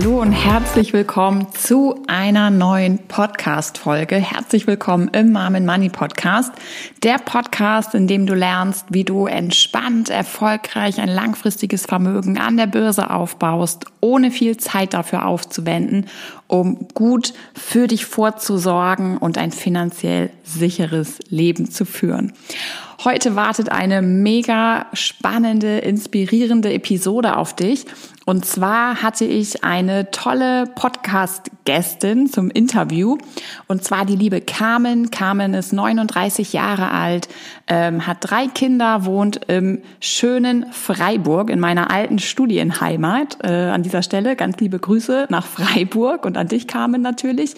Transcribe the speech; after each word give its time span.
Hallo 0.00 0.22
und 0.22 0.32
herzlich 0.32 0.94
willkommen 0.94 1.48
zu 1.52 1.94
einer 2.06 2.48
neuen 2.48 3.00
Podcast-Folge. 3.00 4.16
Herzlich 4.16 4.66
willkommen 4.66 5.08
im 5.08 5.30
Mom 5.30 5.62
Money 5.66 5.90
Podcast. 5.90 6.52
Der 7.02 7.18
Podcast, 7.18 7.94
in 7.94 8.06
dem 8.06 8.24
du 8.24 8.32
lernst, 8.32 8.86
wie 8.88 9.04
du 9.04 9.26
entspannt, 9.26 10.08
erfolgreich 10.08 11.02
ein 11.02 11.10
langfristiges 11.10 11.84
Vermögen 11.84 12.38
an 12.38 12.56
der 12.56 12.66
Börse 12.66 13.10
aufbaust, 13.10 13.84
ohne 14.00 14.30
viel 14.30 14.56
Zeit 14.56 14.94
dafür 14.94 15.26
aufzuwenden, 15.26 16.06
um 16.46 16.88
gut 16.94 17.34
für 17.52 17.86
dich 17.86 18.06
vorzusorgen 18.06 19.18
und 19.18 19.36
ein 19.36 19.52
finanziell 19.52 20.30
sicheres 20.44 21.18
Leben 21.28 21.70
zu 21.70 21.84
führen. 21.84 22.32
Heute 23.04 23.34
wartet 23.34 23.70
eine 23.70 24.02
mega 24.02 24.86
spannende, 24.92 25.78
inspirierende 25.78 26.72
Episode 26.72 27.36
auf 27.36 27.54
dich. 27.54 27.86
Und 28.26 28.44
zwar 28.44 29.02
hatte 29.02 29.24
ich 29.24 29.64
eine 29.64 30.10
tolle 30.10 30.66
Podcast-Gästin 30.66 32.28
zum 32.28 32.50
Interview. 32.50 33.16
Und 33.66 33.82
zwar 33.82 34.04
die 34.04 34.14
liebe 34.14 34.42
Carmen. 34.42 35.10
Carmen 35.10 35.54
ist 35.54 35.72
39 35.72 36.52
Jahre 36.52 36.90
alt, 36.90 37.28
ähm, 37.66 38.06
hat 38.06 38.18
drei 38.20 38.46
Kinder, 38.46 39.06
wohnt 39.06 39.40
im 39.48 39.80
schönen 40.00 40.70
Freiburg 40.70 41.48
in 41.50 41.60
meiner 41.60 41.90
alten 41.90 42.18
Studienheimat. 42.18 43.38
Äh, 43.42 43.70
an 43.70 43.82
dieser 43.82 44.02
Stelle 44.02 44.36
ganz 44.36 44.58
liebe 44.58 44.78
Grüße 44.78 45.26
nach 45.30 45.46
Freiburg 45.46 46.26
und 46.26 46.36
an 46.36 46.48
dich, 46.48 46.66
Carmen, 46.66 47.00
natürlich. 47.00 47.54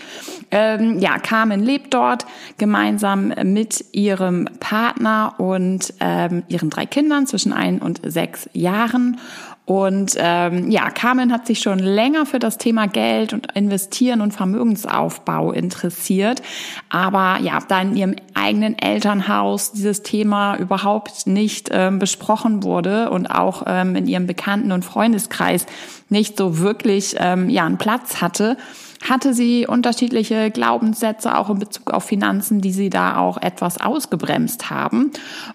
Ähm, 0.52 1.00
ja, 1.00 1.18
Carmen 1.18 1.60
lebt 1.60 1.92
dort 1.92 2.24
gemeinsam 2.58 3.34
mit 3.42 3.84
ihrem 3.92 4.48
Partner 4.60 5.34
und 5.38 5.92
ähm, 5.98 6.44
ihren 6.48 6.70
drei 6.70 6.86
Kindern 6.86 7.26
zwischen 7.26 7.52
ein 7.52 7.80
und 7.80 8.00
sechs 8.04 8.48
Jahren. 8.52 9.18
Und 9.64 10.16
ähm, 10.18 10.72
ja, 10.72 10.90
Carmen 10.90 11.32
hat 11.32 11.46
sich 11.46 11.60
schon 11.60 11.78
länger 11.78 12.26
für 12.26 12.40
das 12.40 12.58
Thema 12.58 12.88
Geld 12.88 13.32
und 13.32 13.52
Investieren 13.54 14.20
und 14.20 14.32
Vermögensaufbau 14.32 15.52
interessiert. 15.52 16.42
Aber 16.88 17.38
ja, 17.40 17.60
da 17.68 17.80
in 17.80 17.96
ihrem 17.96 18.16
eigenen 18.34 18.76
Elternhaus 18.76 19.70
dieses 19.70 20.02
Thema 20.02 20.56
überhaupt 20.56 21.28
nicht 21.28 21.68
ähm, 21.70 22.00
besprochen 22.00 22.64
wurde 22.64 23.10
und 23.10 23.28
auch 23.28 23.62
ähm, 23.66 23.94
in 23.94 24.08
ihrem 24.08 24.26
Bekannten- 24.26 24.72
und 24.72 24.84
Freundeskreis 24.84 25.66
nicht 26.08 26.36
so 26.36 26.58
wirklich 26.58 27.14
ähm, 27.18 27.48
ja 27.48 27.64
einen 27.64 27.78
Platz 27.78 28.20
hatte, 28.20 28.56
hatte 29.08 29.34
sie 29.34 29.66
unterschiedliche 29.66 30.50
Glaubenssätze 30.50 31.36
auch 31.36 31.50
in 31.50 31.58
Bezug 31.58 31.90
auf 31.90 32.04
Finanzen, 32.04 32.60
die 32.60 32.72
sie 32.72 32.88
da 32.88 33.18
auch 33.18 33.36
etwas 33.36 33.80
ausgebremst 33.80 34.70
haben. 34.70 35.10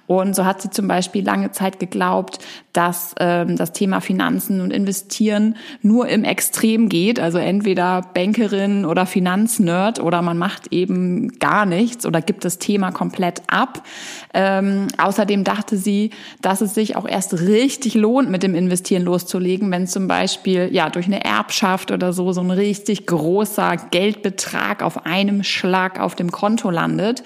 Und 0.06 0.36
so 0.36 0.46
hat 0.46 0.62
sie 0.62 0.70
zum 0.70 0.88
Beispiel 0.88 1.24
lange 1.24 1.52
Zeit 1.52 1.80
geglaubt, 1.80 2.40
dass 2.74 3.16
ähm, 3.20 3.56
das 3.56 3.74
Thema 3.74 4.02
Finanzen 4.02 4.62
und 4.62 4.72
Investieren 4.72 5.56
nur 5.82 6.08
im 6.10 6.24
Extrem 6.24 6.90
geht. 6.90 7.20
Also 7.20 7.40
entweder 7.40 8.04
Bankerin 8.14 8.86
oder 8.86 9.06
Finanznerd 9.06 10.00
oder 10.00 10.22
man 10.22 10.38
macht 10.38 10.72
eben 10.72 11.40
gar 11.40 11.66
nichts 11.66 12.06
oder 12.06 12.22
gibt 12.22 12.46
das 12.46 12.60
Thema 12.60 12.92
komplett 12.92 13.42
ab. 13.48 13.84
Ähm, 14.34 14.88
außerdem 14.98 15.44
dachte 15.44 15.78
sie, 15.78 16.12
dass 16.42 16.62
es 16.62 16.76
sich 16.76 16.96
auch 16.96 17.08
erst 17.08 17.40
richtig 17.40 17.96
lohnt, 17.96 18.30
mit 18.30 18.44
dem 18.44 18.54
Investieren 18.54 19.04
loszulegen, 19.04 19.72
wenn 19.72 19.88
zum 19.88 20.08
Beispiel 20.08 20.70
ja 20.72 20.90
durch 20.90 21.08
eine 21.08 21.24
Erbschaft 21.24 21.92
oder 21.92 22.14
so 22.14 22.32
so 22.32 22.42
ein 22.42 22.52
richtig 22.52 23.08
großer 23.38 23.78
Geldbetrag 23.92 24.82
auf 24.82 25.06
einem 25.06 25.44
Schlag 25.44 26.00
auf 26.00 26.16
dem 26.16 26.32
Konto 26.32 26.72
landet. 26.72 27.22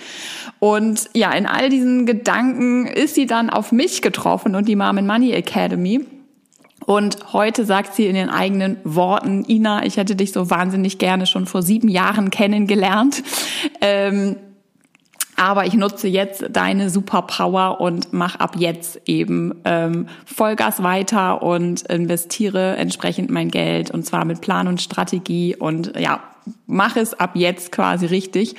Und 0.60 1.10
ja, 1.14 1.32
in 1.32 1.46
all 1.46 1.70
diesen 1.70 2.06
Gedanken 2.06 2.86
ist 2.86 3.16
sie 3.16 3.26
dann 3.26 3.50
auf 3.50 3.72
mich 3.72 4.02
getroffen 4.02 4.56
und 4.56 4.68
die 4.68 4.76
Mom 4.76 4.98
and 4.98 5.08
Money 5.08 5.32
Academy. 5.32 6.06
Und 6.86 7.32
heute 7.32 7.64
sagt 7.64 7.94
sie 7.94 8.08
in 8.08 8.18
ihren 8.18 8.30
eigenen 8.30 8.76
Worten, 8.84 9.46
Ina, 9.48 9.86
ich 9.86 9.96
hätte 9.96 10.18
dich 10.18 10.34
so 10.34 10.50
wahnsinnig 10.50 10.98
gerne 10.98 11.28
schon 11.28 11.46
vor 11.46 11.62
sieben 11.62 11.88
Jahren 11.88 12.30
kennengelernt. 12.30 13.24
Ähm, 13.80 14.36
aber 15.36 15.66
ich 15.66 15.74
nutze 15.74 16.08
jetzt 16.08 16.46
deine 16.52 16.90
Superpower 16.90 17.82
und 17.82 18.14
mach 18.14 18.36
ab 18.36 18.56
jetzt 18.58 19.02
eben 19.06 19.62
ähm, 19.66 20.08
Vollgas 20.26 20.84
weiter 20.84 21.42
und 21.42 21.82
investiere 21.84 22.76
entsprechend 22.78 23.30
mein 23.30 23.50
Geld 23.50 23.92
und 23.92 24.06
zwar 24.06 24.26
mit 24.26 24.42
Plan 24.42 24.68
und 24.68 24.82
Strategie 24.82 25.56
und 25.56 25.98
ja, 26.00 26.22
mach 26.72 26.96
es 26.96 27.14
ab 27.14 27.32
jetzt 27.36 27.72
quasi 27.72 28.06
richtig. 28.08 28.56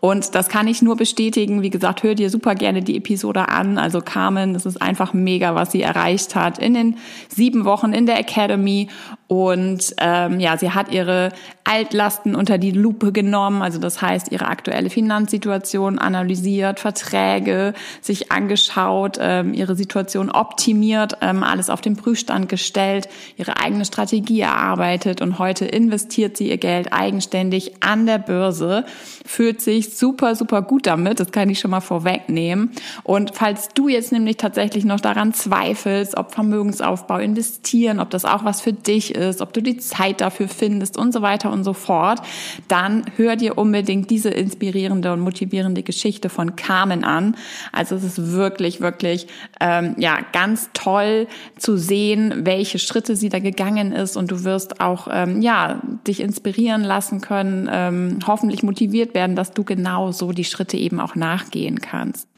Und 0.00 0.34
das 0.34 0.48
kann 0.48 0.68
ich 0.68 0.82
nur 0.82 0.96
bestätigen. 0.96 1.62
Wie 1.62 1.70
gesagt, 1.70 2.02
hör 2.02 2.14
dir 2.14 2.28
super 2.28 2.54
gerne 2.54 2.82
die 2.82 2.96
Episode 2.96 3.48
an. 3.48 3.78
Also 3.78 4.00
Carmen, 4.00 4.52
das 4.52 4.66
ist 4.66 4.82
einfach 4.82 5.14
mega, 5.14 5.54
was 5.54 5.72
sie 5.72 5.80
erreicht 5.80 6.34
hat 6.34 6.58
in 6.58 6.74
den 6.74 6.98
sieben 7.28 7.64
Wochen 7.64 7.92
in 7.92 8.04
der 8.04 8.18
Academy. 8.18 8.88
Und 9.28 9.94
ähm, 9.98 10.40
ja, 10.40 10.58
sie 10.58 10.70
hat 10.72 10.92
ihre 10.92 11.30
Altlasten 11.64 12.36
unter 12.36 12.58
die 12.58 12.70
Lupe 12.70 13.10
genommen. 13.10 13.62
Also 13.62 13.78
das 13.78 14.02
heißt, 14.02 14.30
ihre 14.30 14.46
aktuelle 14.46 14.90
Finanzsituation 14.90 15.98
analysiert, 15.98 16.80
Verträge 16.80 17.72
sich 18.02 18.30
angeschaut, 18.30 19.16
ähm, 19.18 19.54
ihre 19.54 19.74
Situation 19.74 20.30
optimiert, 20.30 21.16
ähm, 21.22 21.42
alles 21.42 21.70
auf 21.70 21.80
den 21.80 21.96
Prüfstand 21.96 22.50
gestellt, 22.50 23.08
ihre 23.38 23.58
eigene 23.58 23.86
Strategie 23.86 24.42
erarbeitet 24.42 25.22
und 25.22 25.38
heute 25.38 25.64
investiert 25.64 26.36
sie 26.36 26.50
ihr 26.50 26.58
Geld 26.58 26.92
eigenständig 26.92 27.53
an 27.80 28.06
der 28.06 28.18
Börse, 28.18 28.84
fühlt 29.26 29.60
sich 29.60 29.96
super, 29.96 30.34
super 30.34 30.62
gut 30.62 30.86
damit. 30.86 31.20
Das 31.20 31.32
kann 31.32 31.48
ich 31.50 31.58
schon 31.58 31.70
mal 31.70 31.80
vorwegnehmen. 31.80 32.70
Und 33.02 33.32
falls 33.34 33.68
du 33.74 33.88
jetzt 33.88 34.12
nämlich 34.12 34.36
tatsächlich 34.36 34.84
noch 34.84 35.00
daran 35.00 35.32
zweifelst, 35.32 36.16
ob 36.16 36.32
Vermögensaufbau, 36.32 37.18
investieren, 37.18 38.00
ob 38.00 38.10
das 38.10 38.24
auch 38.24 38.44
was 38.44 38.60
für 38.60 38.72
dich 38.72 39.14
ist, 39.14 39.40
ob 39.40 39.52
du 39.52 39.62
die 39.62 39.78
Zeit 39.78 40.20
dafür 40.20 40.48
findest 40.48 40.96
und 40.96 41.12
so 41.12 41.22
weiter 41.22 41.50
und 41.50 41.64
so 41.64 41.72
fort, 41.72 42.20
dann 42.68 43.04
hör 43.16 43.36
dir 43.36 43.58
unbedingt 43.58 44.10
diese 44.10 44.30
inspirierende 44.30 45.12
und 45.12 45.20
motivierende 45.20 45.82
Geschichte 45.82 46.28
von 46.28 46.56
Carmen 46.56 47.04
an. 47.04 47.36
Also 47.72 47.94
es 47.94 48.04
ist 48.04 48.32
wirklich, 48.32 48.80
wirklich 48.80 49.26
ähm, 49.60 49.94
ja 49.98 50.18
ganz 50.32 50.70
toll 50.74 51.26
zu 51.56 51.76
sehen, 51.76 52.42
welche 52.44 52.78
Schritte 52.78 53.16
sie 53.16 53.28
da 53.28 53.38
gegangen 53.38 53.92
ist 53.92 54.16
und 54.16 54.30
du 54.30 54.44
wirst 54.44 54.80
auch 54.80 55.08
ähm, 55.10 55.42
ja 55.42 55.80
dich 56.06 56.20
inspirieren 56.20 56.82
lassen 56.82 57.20
können, 57.20 57.43
ähm, 57.70 58.18
hoffentlich 58.26 58.62
motiviert 58.62 59.14
werden, 59.14 59.36
dass 59.36 59.52
du 59.52 59.64
genau 59.64 60.12
so 60.12 60.32
die 60.32 60.44
Schritte 60.44 60.76
eben 60.76 61.00
auch 61.00 61.14
nachgehen 61.14 61.80
kannst 61.80 62.28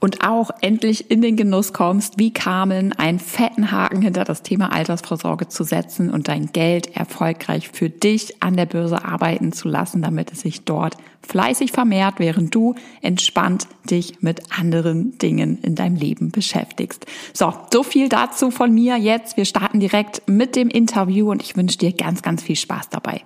und 0.00 0.24
auch 0.24 0.50
endlich 0.60 1.10
in 1.10 1.22
den 1.22 1.36
Genuss 1.36 1.72
kommst, 1.72 2.18
wie 2.18 2.32
Carmen, 2.32 2.92
einen 2.92 3.18
fetten 3.18 3.72
Haken 3.72 4.02
hinter 4.02 4.24
das 4.24 4.42
Thema 4.42 4.72
Altersvorsorge 4.72 5.48
zu 5.48 5.64
setzen 5.64 6.10
und 6.10 6.28
dein 6.28 6.52
Geld 6.52 6.96
erfolgreich 6.96 7.70
für 7.72 7.90
dich 7.90 8.42
an 8.42 8.56
der 8.56 8.66
Börse 8.66 9.04
arbeiten 9.04 9.52
zu 9.52 9.68
lassen, 9.68 10.02
damit 10.02 10.32
es 10.32 10.40
sich 10.40 10.64
dort 10.64 10.96
fleißig 11.26 11.72
vermehrt, 11.72 12.14
während 12.18 12.54
du 12.54 12.74
entspannt 13.02 13.66
dich 13.90 14.22
mit 14.22 14.40
anderen 14.56 15.18
Dingen 15.18 15.58
in 15.62 15.74
deinem 15.74 15.96
Leben 15.96 16.30
beschäftigst. 16.30 17.06
So, 17.32 17.52
so 17.72 17.82
viel 17.82 18.08
dazu 18.08 18.50
von 18.50 18.72
mir 18.72 18.96
jetzt. 18.96 19.36
Wir 19.36 19.44
starten 19.44 19.80
direkt 19.80 20.22
mit 20.26 20.56
dem 20.56 20.68
Interview 20.68 21.30
und 21.30 21.42
ich 21.42 21.56
wünsche 21.56 21.78
dir 21.78 21.92
ganz, 21.92 22.22
ganz 22.22 22.42
viel 22.42 22.56
Spaß 22.56 22.88
dabei. 22.90 23.22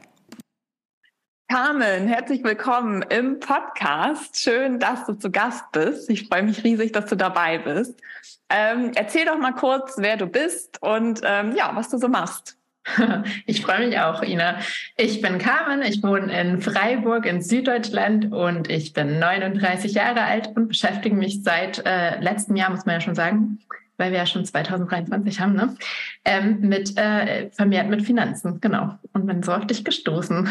Carmen, 1.48 2.08
herzlich 2.08 2.42
willkommen 2.44 3.02
im 3.10 3.38
Podcast. 3.38 4.40
Schön, 4.40 4.78
dass 4.78 5.04
du 5.04 5.14
zu 5.14 5.30
Gast 5.30 5.64
bist. 5.72 6.08
Ich 6.08 6.28
freue 6.28 6.42
mich 6.42 6.64
riesig, 6.64 6.92
dass 6.92 7.06
du 7.06 7.16
dabei 7.16 7.58
bist. 7.58 8.00
Ähm, 8.48 8.92
erzähl 8.94 9.26
doch 9.26 9.38
mal 9.38 9.52
kurz, 9.52 9.94
wer 9.98 10.16
du 10.16 10.26
bist 10.26 10.82
und 10.82 11.20
ähm, 11.24 11.54
ja, 11.54 11.70
was 11.74 11.90
du 11.90 11.98
so 11.98 12.08
machst. 12.08 12.56
Ich 13.46 13.62
freue 13.62 13.86
mich 13.86 13.98
auch, 13.98 14.22
Ina. 14.22 14.58
Ich 14.96 15.20
bin 15.20 15.38
Carmen, 15.38 15.82
ich 15.82 16.02
wohne 16.02 16.32
in 16.40 16.60
Freiburg 16.60 17.26
in 17.26 17.42
Süddeutschland 17.42 18.32
und 18.32 18.70
ich 18.70 18.92
bin 18.92 19.18
39 19.18 19.92
Jahre 19.92 20.22
alt 20.22 20.48
und 20.56 20.68
beschäftige 20.68 21.14
mich 21.14 21.42
seit 21.42 21.84
äh, 21.84 22.18
letztem 22.20 22.56
Jahr, 22.56 22.70
muss 22.70 22.86
man 22.86 22.96
ja 22.96 23.00
schon 23.00 23.14
sagen, 23.14 23.60
weil 23.98 24.10
wir 24.10 24.18
ja 24.18 24.26
schon 24.26 24.44
2023 24.44 25.40
haben, 25.40 25.54
ne? 25.54 25.76
Ähm, 26.24 26.60
mit 26.60 26.96
äh, 26.98 27.50
vermehrt 27.50 27.88
mit 27.88 28.02
Finanzen, 28.02 28.60
genau. 28.60 28.98
Und 29.12 29.26
bin 29.26 29.42
so 29.42 29.52
auf 29.52 29.66
dich 29.66 29.84
gestoßen. 29.84 30.48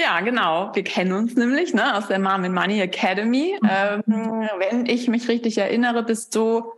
Ja, 0.00 0.20
genau. 0.20 0.70
Wir 0.74 0.84
kennen 0.84 1.12
uns 1.12 1.34
nämlich 1.34 1.74
ne, 1.74 1.96
aus 1.96 2.08
der 2.08 2.18
Mom 2.18 2.44
and 2.44 2.54
Money 2.54 2.80
Academy. 2.80 3.58
Mhm. 3.60 3.68
Ähm, 3.70 4.48
wenn 4.58 4.86
ich 4.86 5.08
mich 5.08 5.28
richtig 5.28 5.58
erinnere, 5.58 6.02
bist 6.02 6.34
du 6.34 6.72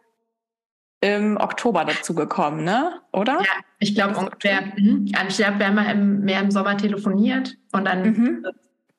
im 1.00 1.36
Oktober 1.36 1.84
dazu 1.84 2.14
gekommen, 2.14 2.64
ne? 2.64 3.00
Oder? 3.12 3.38
Ja, 3.40 3.62
ich 3.80 3.94
glaube 3.94 4.16
ungefähr. 4.16 4.62
Mhm. 4.76 5.06
Ich 5.28 5.36
glaube, 5.36 5.58
wir 5.58 5.66
haben 5.66 5.74
mal 5.74 5.90
im, 5.90 6.20
mehr 6.20 6.40
im 6.40 6.50
Sommer 6.50 6.76
telefoniert 6.76 7.56
und 7.72 7.86
dann 7.86 8.02
mhm. 8.02 8.46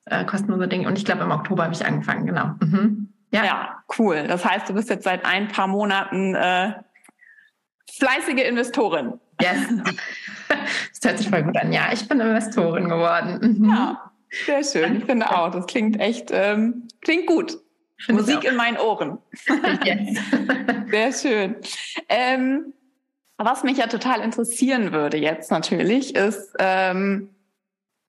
äh, 0.04 0.24
kostenlose 0.24 0.68
Dinge. 0.68 0.86
Und 0.86 0.98
ich 0.98 1.04
glaube, 1.04 1.22
im 1.22 1.30
Oktober 1.30 1.64
habe 1.64 1.74
ich 1.74 1.84
angefangen, 1.84 2.26
genau. 2.26 2.54
Mhm. 2.60 3.08
Ja. 3.32 3.44
ja. 3.44 3.84
cool. 3.98 4.26
Das 4.28 4.44
heißt, 4.44 4.68
du 4.68 4.74
bist 4.74 4.90
jetzt 4.90 5.04
seit 5.04 5.24
ein 5.24 5.48
paar 5.48 5.66
Monaten 5.66 6.34
äh, 6.34 6.74
fleißige 7.90 8.46
Investorin. 8.46 9.14
Yes. 9.40 9.58
Das 11.04 11.10
hört 11.10 11.18
sich 11.18 11.28
voll 11.28 11.42
gut 11.42 11.56
an. 11.58 11.70
Ja, 11.70 11.92
ich 11.92 12.08
bin 12.08 12.18
Investorin 12.18 12.88
geworden. 12.88 13.58
Mhm. 13.58 13.68
Ja, 13.68 14.10
sehr 14.30 14.64
schön. 14.64 14.98
Ich 14.98 15.04
finde 15.04 15.30
auch, 15.30 15.50
das 15.50 15.66
klingt 15.66 16.00
echt, 16.00 16.30
ähm, 16.32 16.88
klingt 17.00 17.26
gut. 17.26 17.58
Musik 18.08 18.44
in 18.44 18.56
meinen 18.56 18.76
Ohren. 18.76 19.18
Yes. 19.84 20.18
Sehr 20.90 21.12
schön. 21.12 21.56
Ähm, 22.08 22.72
Was 23.36 23.62
mich 23.64 23.78
ja 23.78 23.86
total 23.86 24.20
interessieren 24.20 24.92
würde 24.92 25.16
jetzt 25.16 25.50
natürlich, 25.50 26.14
ist, 26.14 26.54
ähm, 26.58 27.34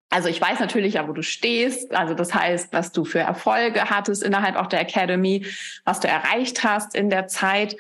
also 0.10 0.30
ich 0.30 0.40
weiß 0.40 0.60
natürlich 0.60 0.94
ja, 0.94 1.08
wo 1.08 1.14
du 1.14 1.24
stehst. 1.24 1.94
Also 1.94 2.14
das 2.14 2.34
heißt, 2.34 2.74
was 2.74 2.92
du 2.92 3.06
für 3.06 3.20
Erfolge 3.20 3.90
hattest 3.90 4.24
innerhalb 4.24 4.56
auch 4.56 4.68
der 4.68 4.82
Academy, 4.82 5.46
was 5.84 6.00
du 6.00 6.08
erreicht 6.08 6.64
hast 6.64 6.96
in 6.96 7.10
der 7.10 7.28
Zeit. 7.28 7.76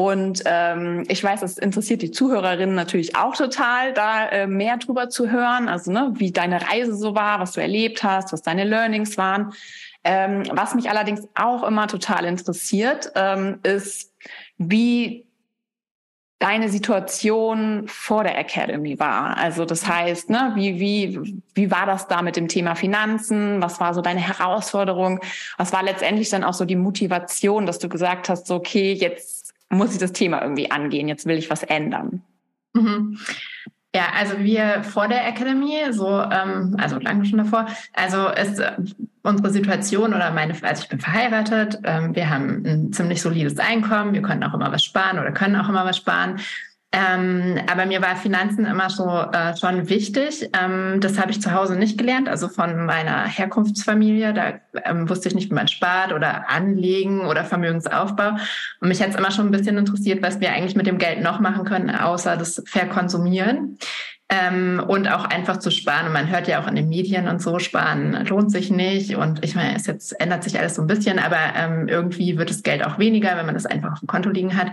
Und 0.00 0.44
ähm, 0.46 1.04
ich 1.08 1.22
weiß, 1.22 1.42
es 1.42 1.58
interessiert 1.58 2.00
die 2.00 2.10
Zuhörerinnen 2.10 2.74
natürlich 2.74 3.16
auch 3.16 3.36
total, 3.36 3.92
da 3.92 4.30
äh, 4.30 4.46
mehr 4.46 4.78
drüber 4.78 5.10
zu 5.10 5.30
hören. 5.30 5.68
Also 5.68 5.92
ne, 5.92 6.12
wie 6.14 6.32
deine 6.32 6.70
Reise 6.70 6.96
so 6.96 7.14
war, 7.14 7.38
was 7.38 7.52
du 7.52 7.60
erlebt 7.60 8.02
hast, 8.02 8.32
was 8.32 8.40
deine 8.40 8.64
Learnings 8.64 9.18
waren. 9.18 9.52
Ähm, 10.02 10.44
was 10.52 10.74
mich 10.74 10.88
allerdings 10.88 11.28
auch 11.34 11.64
immer 11.64 11.86
total 11.86 12.24
interessiert, 12.24 13.12
ähm, 13.14 13.58
ist, 13.62 14.14
wie 14.56 15.26
deine 16.38 16.70
Situation 16.70 17.84
vor 17.86 18.24
der 18.24 18.38
Academy 18.38 18.98
war. 18.98 19.36
Also 19.36 19.66
das 19.66 19.86
heißt, 19.86 20.30
ne, 20.30 20.52
wie, 20.54 20.80
wie, 20.80 21.42
wie 21.54 21.70
war 21.70 21.84
das 21.84 22.08
da 22.08 22.22
mit 22.22 22.36
dem 22.36 22.48
Thema 22.48 22.74
Finanzen? 22.74 23.60
Was 23.60 23.78
war 23.80 23.92
so 23.92 24.00
deine 24.00 24.20
Herausforderung? 24.20 25.20
Was 25.58 25.74
war 25.74 25.82
letztendlich 25.82 26.30
dann 26.30 26.42
auch 26.42 26.54
so 26.54 26.64
die 26.64 26.76
Motivation, 26.76 27.66
dass 27.66 27.78
du 27.78 27.90
gesagt 27.90 28.30
hast, 28.30 28.46
so, 28.46 28.54
okay, 28.54 28.94
jetzt 28.94 29.39
muss 29.70 29.92
ich 29.92 29.98
das 29.98 30.12
Thema 30.12 30.42
irgendwie 30.42 30.70
angehen, 30.70 31.08
jetzt 31.08 31.26
will 31.26 31.38
ich 31.38 31.50
was 31.50 31.62
ändern? 31.62 32.22
Mhm. 32.74 33.18
Ja, 33.94 34.04
also 34.16 34.38
wir 34.38 34.84
vor 34.84 35.08
der 35.08 35.26
Academy, 35.26 35.76
so, 35.90 36.06
ähm, 36.06 36.76
also 36.78 37.00
lange 37.00 37.24
schon 37.24 37.38
davor, 37.38 37.66
also 37.92 38.28
ist 38.28 38.60
äh, 38.60 38.72
unsere 39.24 39.50
Situation 39.50 40.14
oder 40.14 40.30
meine, 40.30 40.54
also 40.62 40.82
ich 40.84 40.88
bin 40.88 41.00
verheiratet, 41.00 41.80
ähm, 41.82 42.14
wir 42.14 42.30
haben 42.30 42.64
ein 42.64 42.92
ziemlich 42.92 43.20
solides 43.20 43.58
Einkommen, 43.58 44.12
wir 44.12 44.22
können 44.22 44.44
auch 44.44 44.54
immer 44.54 44.70
was 44.70 44.84
sparen 44.84 45.18
oder 45.18 45.32
können 45.32 45.56
auch 45.56 45.68
immer 45.68 45.84
was 45.84 45.96
sparen. 45.96 46.38
Ähm, 46.92 47.60
aber 47.70 47.86
mir 47.86 48.02
war 48.02 48.16
Finanzen 48.16 48.66
immer 48.66 48.90
so 48.90 49.06
äh, 49.08 49.56
schon 49.56 49.88
wichtig. 49.88 50.50
Ähm, 50.60 51.00
das 51.00 51.20
habe 51.20 51.30
ich 51.30 51.40
zu 51.40 51.52
Hause 51.52 51.76
nicht 51.76 51.96
gelernt, 51.96 52.28
also 52.28 52.48
von 52.48 52.84
meiner 52.84 53.26
Herkunftsfamilie. 53.26 54.34
Da 54.34 54.54
ähm, 54.84 55.08
wusste 55.08 55.28
ich 55.28 55.36
nicht, 55.36 55.50
wie 55.50 55.54
man 55.54 55.68
spart 55.68 56.12
oder 56.12 56.50
anlegen 56.50 57.20
oder 57.26 57.44
Vermögensaufbau. 57.44 58.30
Und 58.80 58.88
mich 58.88 59.00
hat 59.00 59.10
es 59.10 59.14
immer 59.14 59.30
schon 59.30 59.46
ein 59.46 59.52
bisschen 59.52 59.78
interessiert, 59.78 60.20
was 60.22 60.40
wir 60.40 60.50
eigentlich 60.50 60.74
mit 60.74 60.88
dem 60.88 60.98
Geld 60.98 61.22
noch 61.22 61.38
machen 61.38 61.64
können, 61.64 61.90
außer 61.90 62.36
das 62.36 62.60
Verkonsumieren. 62.66 63.78
Ähm, 64.28 64.82
und 64.86 65.08
auch 65.08 65.24
einfach 65.24 65.58
zu 65.58 65.70
sparen. 65.70 66.06
Und 66.06 66.12
man 66.12 66.28
hört 66.28 66.48
ja 66.48 66.60
auch 66.60 66.66
in 66.66 66.74
den 66.74 66.88
Medien 66.88 67.28
und 67.28 67.40
so, 67.40 67.60
sparen 67.60 68.24
lohnt 68.26 68.50
sich 68.50 68.70
nicht. 68.70 69.14
Und 69.14 69.44
ich 69.44 69.54
meine, 69.54 69.76
es 69.76 69.86
jetzt 69.86 70.20
ändert 70.20 70.42
sich 70.42 70.58
alles 70.58 70.74
so 70.74 70.82
ein 70.82 70.88
bisschen, 70.88 71.20
aber 71.20 71.38
ähm, 71.56 71.86
irgendwie 71.86 72.36
wird 72.36 72.50
das 72.50 72.64
Geld 72.64 72.84
auch 72.84 72.98
weniger, 72.98 73.36
wenn 73.36 73.46
man 73.46 73.54
das 73.54 73.66
einfach 73.66 73.92
auf 73.92 74.00
dem 74.00 74.08
Konto 74.08 74.30
liegen 74.30 74.56
hat. 74.56 74.72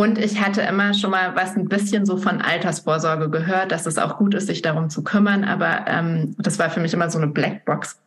Und 0.00 0.16
ich 0.16 0.40
hatte 0.40 0.62
immer 0.62 0.94
schon 0.94 1.10
mal 1.10 1.36
was 1.36 1.56
ein 1.56 1.68
bisschen 1.68 2.06
so 2.06 2.16
von 2.16 2.40
Altersvorsorge 2.40 3.28
gehört, 3.28 3.70
dass 3.70 3.84
es 3.84 3.98
auch 3.98 4.16
gut 4.16 4.32
ist, 4.32 4.46
sich 4.46 4.62
darum 4.62 4.88
zu 4.88 5.04
kümmern. 5.04 5.44
Aber 5.44 5.84
ähm, 5.86 6.34
das 6.38 6.58
war 6.58 6.70
für 6.70 6.80
mich 6.80 6.94
immer 6.94 7.10
so 7.10 7.18
eine 7.18 7.26
Blackbox. 7.26 8.00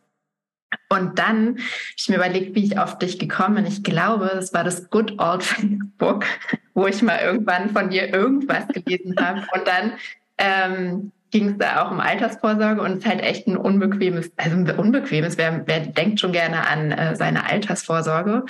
Und 0.88 1.20
dann 1.20 1.50
habe 1.50 1.60
ich 1.96 2.08
mir 2.08 2.16
überlegt, 2.16 2.56
wie 2.56 2.64
ich 2.64 2.80
auf 2.80 2.98
dich 2.98 3.20
gekommen 3.20 3.54
bin. 3.54 3.66
Ich 3.66 3.84
glaube, 3.84 4.24
es 4.36 4.52
war 4.52 4.64
das 4.64 4.90
Good 4.90 5.20
Old 5.20 5.44
Facebook, 5.44 6.24
wo 6.74 6.88
ich 6.88 7.00
mal 7.00 7.20
irgendwann 7.20 7.70
von 7.70 7.90
dir 7.90 8.12
irgendwas 8.12 8.66
gelesen 8.66 9.14
habe. 9.20 9.46
Und 9.54 9.68
dann 9.68 9.92
ähm, 10.38 11.12
ging 11.30 11.50
es 11.50 11.58
da 11.58 11.84
auch 11.84 11.92
um 11.92 12.00
Altersvorsorge 12.00 12.82
und 12.82 12.90
es 12.90 12.98
ist 12.98 13.06
halt 13.06 13.20
echt 13.20 13.46
ein 13.46 13.56
unbequemes, 13.56 14.32
also 14.36 14.56
ein 14.56 14.68
unbequemes, 14.68 15.38
wer, 15.38 15.64
wer 15.68 15.78
denkt 15.78 16.18
schon 16.18 16.32
gerne 16.32 16.66
an 16.66 16.90
äh, 16.90 17.14
seine 17.14 17.48
Altersvorsorge? 17.48 18.46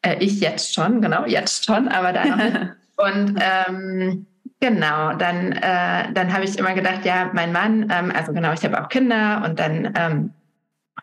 Äh, 0.00 0.16
ich 0.20 0.40
jetzt 0.40 0.72
schon, 0.72 1.02
genau, 1.02 1.26
jetzt 1.26 1.66
schon, 1.66 1.88
aber 1.88 2.14
da 2.14 2.24
noch. 2.36 2.76
Und 2.96 3.38
ähm, 3.40 4.26
genau, 4.60 5.14
dann, 5.14 5.52
äh, 5.52 6.12
dann 6.12 6.32
habe 6.32 6.44
ich 6.44 6.58
immer 6.58 6.74
gedacht, 6.74 7.04
ja, 7.04 7.30
mein 7.32 7.52
Mann, 7.52 7.90
ähm, 7.90 8.12
also 8.14 8.32
genau, 8.32 8.52
ich 8.52 8.64
habe 8.64 8.82
auch 8.82 8.88
Kinder 8.88 9.42
und 9.44 9.58
dann 9.58 9.92
ähm, 9.96 10.30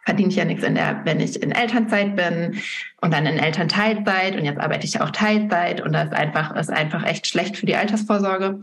verdiene 0.06 0.30
ich 0.30 0.36
ja 0.36 0.46
nichts 0.46 0.64
in 0.64 0.76
der, 0.76 1.02
wenn 1.06 1.20
ich 1.20 1.42
in 1.42 1.52
Elternzeit 1.52 2.16
bin 2.16 2.60
und 3.02 3.14
dann 3.14 3.26
in 3.26 3.40
Elternteilzeit 3.40 4.36
und 4.36 4.46
jetzt 4.46 4.60
arbeite 4.60 4.86
ich 4.86 5.00
auch 5.00 5.12
Teilzeit 5.12 5.82
und 5.82 5.94
das 5.94 6.06
ist 6.06 6.14
einfach, 6.14 6.56
ist 6.56 6.72
einfach 6.72 7.06
echt 7.06 7.28
schlecht 7.28 7.58
für 7.58 7.66
die 7.66 7.76
Altersvorsorge. 7.76 8.60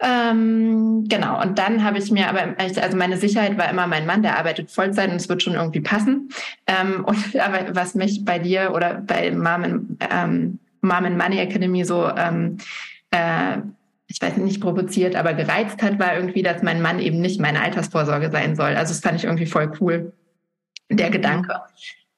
Ähm, 0.00 1.04
genau, 1.08 1.40
und 1.40 1.58
dann 1.58 1.84
habe 1.84 1.98
ich 1.98 2.10
mir 2.10 2.28
aber, 2.28 2.56
also 2.58 2.96
meine 2.96 3.16
Sicherheit 3.16 3.56
war 3.56 3.70
immer 3.70 3.86
mein 3.86 4.04
Mann, 4.04 4.22
der 4.22 4.36
arbeitet 4.36 4.72
Vollzeit 4.72 5.10
und 5.10 5.16
es 5.16 5.28
wird 5.28 5.44
schon 5.44 5.54
irgendwie 5.54 5.80
passen. 5.80 6.30
Ähm, 6.66 7.04
und 7.06 7.36
aber 7.36 7.74
was 7.74 7.94
mich 7.94 8.24
bei 8.24 8.38
dir 8.38 8.72
oder 8.74 8.94
bei 8.94 9.30
Mom 9.30 9.96
ähm, 10.10 10.58
Mom 10.82 11.04
and 11.04 11.16
Money 11.16 11.38
Academy 11.38 11.84
so, 11.84 12.08
ähm, 12.08 12.58
äh, 13.10 13.58
ich 14.06 14.20
weiß 14.20 14.36
nicht, 14.36 14.60
provoziert, 14.60 15.16
aber 15.16 15.32
gereizt 15.32 15.82
hat, 15.82 15.98
war 15.98 16.14
irgendwie, 16.14 16.42
dass 16.42 16.62
mein 16.62 16.82
Mann 16.82 16.98
eben 16.98 17.20
nicht 17.20 17.40
meine 17.40 17.62
Altersvorsorge 17.62 18.30
sein 18.30 18.56
soll. 18.56 18.76
Also 18.76 18.92
das 18.92 19.00
fand 19.00 19.18
ich 19.18 19.24
irgendwie 19.24 19.46
voll 19.46 19.72
cool, 19.80 20.12
der 20.90 21.08
mhm. 21.08 21.12
Gedanke. 21.12 21.60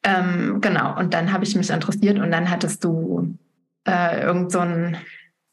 Ähm, 0.02 0.61
genau, 0.61 0.99
und 0.99 1.14
dann 1.14 1.32
habe 1.32 1.44
ich 1.44 1.55
mich 1.55 1.70
interessiert 1.70 2.19
und 2.19 2.31
dann 2.31 2.50
hattest 2.50 2.82
du 2.84 3.38
äh, 3.87 4.22
irgend 4.22 4.50
so 4.50 4.58
ein 4.61 4.96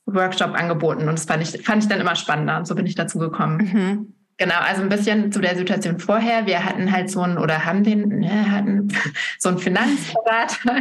Workshop 0.05 0.53
angeboten 0.53 1.01
und 1.01 1.13
das 1.13 1.25
fand 1.25 1.43
ich, 1.43 1.63
fand 1.63 1.83
ich 1.83 1.89
dann 1.89 2.01
immer 2.01 2.15
spannender 2.15 2.57
und 2.57 2.67
so 2.67 2.75
bin 2.75 2.85
ich 2.85 2.95
dazu 2.95 3.19
gekommen. 3.19 3.57
Mhm. 3.57 4.13
Genau, 4.41 4.55
also 4.57 4.81
ein 4.81 4.89
bisschen 4.89 5.31
zu 5.31 5.39
der 5.39 5.55
Situation 5.55 5.99
vorher. 5.99 6.47
Wir 6.47 6.65
hatten 6.65 6.91
halt 6.91 7.11
so 7.11 7.21
einen 7.21 7.37
oder 7.37 7.63
haben 7.63 7.83
den, 7.83 8.21
ne, 8.21 8.51
hatten 8.51 8.87
so 9.37 9.49
einen 9.49 9.59
Finanzberater 9.59 10.79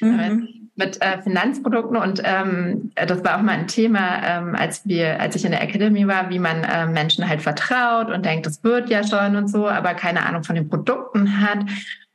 mhm. 0.00 0.48
mit 0.76 1.02
äh, 1.02 1.20
Finanzprodukten 1.20 1.98
und 1.98 2.22
ähm, 2.24 2.90
das 2.94 3.22
war 3.22 3.36
auch 3.36 3.42
mal 3.42 3.52
ein 3.52 3.66
Thema, 3.66 4.22
ähm, 4.24 4.54
als 4.54 4.86
wir, 4.86 5.20
als 5.20 5.36
ich 5.36 5.44
in 5.44 5.50
der 5.50 5.60
Academy 5.60 6.08
war, 6.08 6.30
wie 6.30 6.38
man 6.38 6.64
äh, 6.64 6.86
Menschen 6.86 7.28
halt 7.28 7.42
vertraut 7.42 8.08
und 8.08 8.24
denkt, 8.24 8.46
das 8.46 8.64
wird 8.64 8.88
ja 8.88 9.06
schon 9.06 9.36
und 9.36 9.48
so, 9.48 9.68
aber 9.68 9.92
keine 9.92 10.24
Ahnung 10.24 10.42
von 10.42 10.54
den 10.54 10.70
Produkten 10.70 11.38
hat. 11.42 11.66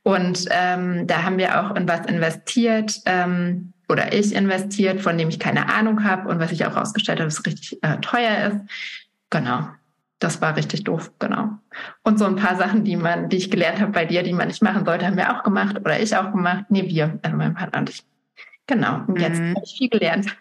Und 0.02 0.46
ähm, 0.50 1.06
da 1.06 1.22
haben 1.22 1.38
wir 1.38 1.62
auch 1.62 1.76
in 1.76 1.88
was 1.88 2.08
investiert. 2.08 3.02
Ähm, 3.06 3.72
oder 3.88 4.14
ich 4.14 4.34
investiert, 4.34 5.00
von 5.02 5.16
dem 5.16 5.30
ich 5.30 5.38
keine 5.38 5.72
Ahnung 5.72 6.04
habe 6.04 6.28
und 6.28 6.40
was 6.40 6.52
ich 6.52 6.66
auch 6.66 6.74
herausgestellt 6.74 7.20
habe, 7.20 7.28
es 7.28 7.46
richtig 7.46 7.78
äh, 7.84 7.98
teuer 7.98 8.48
ist. 8.48 8.60
Genau. 9.30 9.68
Das 10.20 10.42
war 10.42 10.56
richtig 10.56 10.84
doof, 10.84 11.12
genau. 11.20 11.50
Und 12.04 12.18
so 12.18 12.26
ein 12.26 12.36
paar 12.36 12.56
Sachen, 12.56 12.84
die 12.84 12.96
man, 12.96 13.30
die 13.30 13.38
ich 13.38 13.52
gelernt 13.52 13.80
habe 13.80 13.92
bei 13.92 14.06
dir, 14.06 14.24
die 14.24 14.34
man 14.34 14.48
nicht 14.48 14.64
machen 14.64 14.84
sollte, 14.84 15.06
haben 15.06 15.18
wir 15.18 15.38
auch 15.38 15.44
gemacht 15.44 15.78
oder 15.80 16.00
ich 16.00 16.16
auch 16.16 16.32
gemacht. 16.32 16.66
Nee, 16.70 16.88
wir, 16.88 17.20
also 17.22 17.38
mein 17.38 17.54
Partner 17.54 17.80
und 17.80 17.90
ich. 17.90 18.04
Genau. 18.66 19.02
Und 19.08 19.20
jetzt 19.20 19.40
mhm. 19.40 19.56
habe 19.56 19.64
ich 19.64 19.78
viel 19.78 19.90
gelernt. 19.90 20.36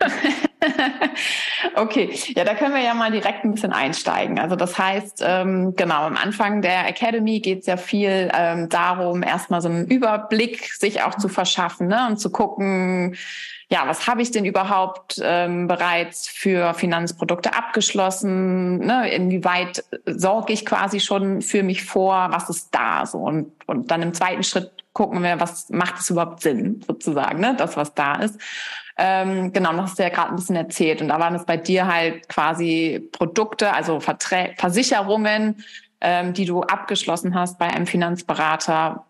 okay, 1.76 2.10
ja, 2.36 2.44
da 2.44 2.54
können 2.54 2.74
wir 2.74 2.82
ja 2.82 2.94
mal 2.94 3.10
direkt 3.10 3.44
ein 3.44 3.52
bisschen 3.52 3.72
einsteigen. 3.72 4.38
Also 4.38 4.56
das 4.56 4.78
heißt, 4.78 5.22
ähm, 5.26 5.74
genau, 5.76 6.02
am 6.02 6.16
Anfang 6.16 6.62
der 6.62 6.86
Academy 6.86 7.40
geht 7.40 7.60
es 7.60 7.66
ja 7.66 7.76
viel 7.76 8.30
ähm, 8.34 8.68
darum, 8.68 9.22
erstmal 9.22 9.60
so 9.60 9.68
einen 9.68 9.86
Überblick 9.86 10.72
sich 10.74 11.02
auch 11.02 11.16
zu 11.16 11.28
verschaffen 11.28 11.88
ne? 11.88 12.06
und 12.08 12.18
zu 12.18 12.30
gucken, 12.30 13.16
ja, 13.74 13.88
was 13.88 14.06
habe 14.06 14.22
ich 14.22 14.30
denn 14.30 14.44
überhaupt 14.44 15.20
ähm, 15.20 15.66
bereits 15.66 16.28
für 16.28 16.74
Finanzprodukte 16.74 17.56
abgeschlossen? 17.56 18.78
Ne? 18.78 19.10
Inwieweit 19.10 19.82
sorge 20.06 20.52
ich 20.52 20.64
quasi 20.64 21.00
schon 21.00 21.42
für 21.42 21.64
mich 21.64 21.82
vor? 21.82 22.28
Was 22.30 22.48
ist 22.48 22.72
da 22.72 23.04
so? 23.04 23.18
Und, 23.18 23.50
und 23.66 23.90
dann 23.90 24.00
im 24.02 24.14
zweiten 24.14 24.44
Schritt 24.44 24.84
gucken 24.92 25.24
wir, 25.24 25.40
was 25.40 25.70
macht 25.70 25.98
es 25.98 26.08
überhaupt 26.08 26.40
Sinn, 26.40 26.84
sozusagen, 26.86 27.40
ne? 27.40 27.56
das, 27.58 27.76
was 27.76 27.92
da 27.94 28.14
ist. 28.14 28.40
Ähm, 28.96 29.52
genau, 29.52 29.72
das 29.72 29.80
hast 29.90 29.98
du 29.98 30.04
ja 30.04 30.08
gerade 30.08 30.30
ein 30.30 30.36
bisschen 30.36 30.54
erzählt. 30.54 31.02
Und 31.02 31.08
da 31.08 31.18
waren 31.18 31.34
es 31.34 31.44
bei 31.44 31.56
dir 31.56 31.92
halt 31.92 32.28
quasi 32.28 33.08
Produkte, 33.10 33.74
also 33.74 33.98
Verträ 33.98 34.54
Versicherungen, 34.56 35.64
ähm, 36.00 36.32
die 36.32 36.44
du 36.44 36.62
abgeschlossen 36.62 37.34
hast 37.34 37.58
bei 37.58 37.66
einem 37.66 37.88
Finanzberater. 37.88 39.04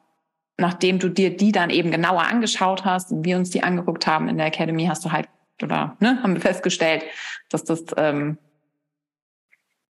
Nachdem 0.56 0.98
du 0.98 1.08
dir 1.08 1.36
die 1.36 1.52
dann 1.52 1.70
eben 1.70 1.90
genauer 1.90 2.22
angeschaut 2.22 2.84
hast 2.84 3.10
und 3.10 3.24
wir 3.24 3.36
uns 3.36 3.50
die 3.50 3.62
angeguckt 3.62 4.06
haben 4.06 4.28
in 4.28 4.36
der 4.36 4.46
Academy, 4.46 4.86
hast 4.86 5.04
du 5.04 5.12
halt, 5.12 5.28
oder 5.62 5.96
ne, 6.00 6.20
haben 6.22 6.34
wir 6.34 6.40
festgestellt, 6.40 7.04
dass 7.48 7.64
das 7.64 7.84
ähm, 7.96 8.38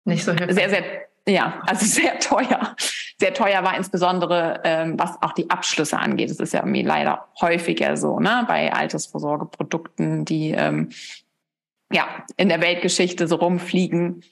nicht 0.04 0.24
so 0.24 0.32
hilfreich. 0.32 0.54
sehr, 0.54 0.70
sehr, 0.70 0.82
ja, 1.28 1.62
also 1.66 1.86
sehr 1.86 2.18
teuer 2.18 2.74
sehr 3.20 3.34
teuer 3.34 3.64
war, 3.64 3.76
insbesondere 3.76 4.60
ähm, 4.64 4.98
was 4.98 5.20
auch 5.22 5.32
die 5.32 5.50
Abschlüsse 5.50 5.98
angeht. 5.98 6.30
Das 6.30 6.38
ist 6.38 6.52
ja 6.52 6.60
irgendwie 6.60 6.82
leider 6.82 7.26
häufiger 7.40 7.96
so, 7.96 8.20
ne, 8.20 8.44
bei 8.46 8.72
Altersvorsorgeprodukten, 8.72 10.24
die 10.24 10.52
ähm, 10.52 10.90
ja 11.92 12.06
in 12.36 12.48
der 12.48 12.60
Weltgeschichte 12.60 13.26
so 13.26 13.36
rumfliegen, 13.36 14.22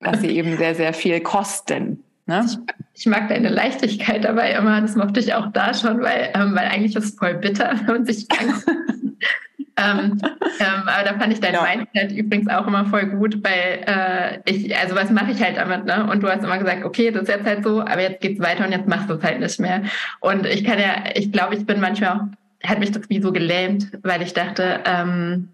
dass 0.00 0.20
sie 0.20 0.30
eben 0.30 0.56
sehr, 0.56 0.74
sehr 0.74 0.94
viel 0.94 1.20
kosten. 1.20 2.02
Ne? 2.30 2.46
Ich, 2.46 2.58
ich, 2.94 3.06
mag 3.06 3.28
deine 3.28 3.48
Leichtigkeit 3.48 4.24
dabei 4.24 4.52
immer, 4.52 4.80
das 4.80 4.94
mochte 4.94 5.18
ich 5.18 5.34
auch 5.34 5.50
da 5.52 5.74
schon, 5.74 6.00
weil, 6.00 6.30
ähm, 6.32 6.54
weil 6.54 6.68
eigentlich 6.68 6.94
ist 6.94 7.04
es 7.04 7.18
voll 7.18 7.34
bitter, 7.34 7.72
wenn 7.86 7.94
man 7.94 8.06
sich 8.06 8.28
ähm, 9.76 10.18
ähm, 10.60 10.82
aber 10.86 11.04
da 11.04 11.18
fand 11.18 11.32
ich 11.32 11.40
dein 11.40 11.54
ja. 11.54 11.66
Mindset 11.66 12.16
übrigens 12.16 12.48
auch 12.48 12.68
immer 12.68 12.86
voll 12.86 13.06
gut, 13.06 13.42
weil 13.42 13.82
äh, 13.84 14.38
ich, 14.48 14.76
also 14.76 14.94
was 14.94 15.10
mache 15.10 15.32
ich 15.32 15.42
halt 15.42 15.56
damit, 15.56 15.86
ne? 15.86 16.08
Und 16.08 16.22
du 16.22 16.28
hast 16.28 16.44
immer 16.44 16.58
gesagt, 16.58 16.84
okay, 16.84 17.10
das 17.10 17.22
ist 17.22 17.30
jetzt 17.30 17.46
halt 17.46 17.64
so, 17.64 17.80
aber 17.80 18.00
jetzt 18.00 18.20
geht's 18.20 18.40
weiter 18.40 18.64
und 18.64 18.70
jetzt 18.70 18.86
machst 18.86 19.10
du 19.10 19.14
es 19.14 19.24
halt 19.24 19.40
nicht 19.40 19.58
mehr. 19.58 19.82
Und 20.20 20.46
ich 20.46 20.62
kann 20.62 20.78
ja, 20.78 21.02
ich 21.14 21.32
glaube, 21.32 21.56
ich 21.56 21.66
bin 21.66 21.80
manchmal 21.80 22.10
auch, 22.10 22.68
hat 22.68 22.78
mich 22.78 22.92
das 22.92 23.10
wie 23.10 23.20
so 23.20 23.32
gelähmt, 23.32 23.90
weil 24.02 24.22
ich 24.22 24.34
dachte, 24.34 24.80
ähm, 24.84 25.48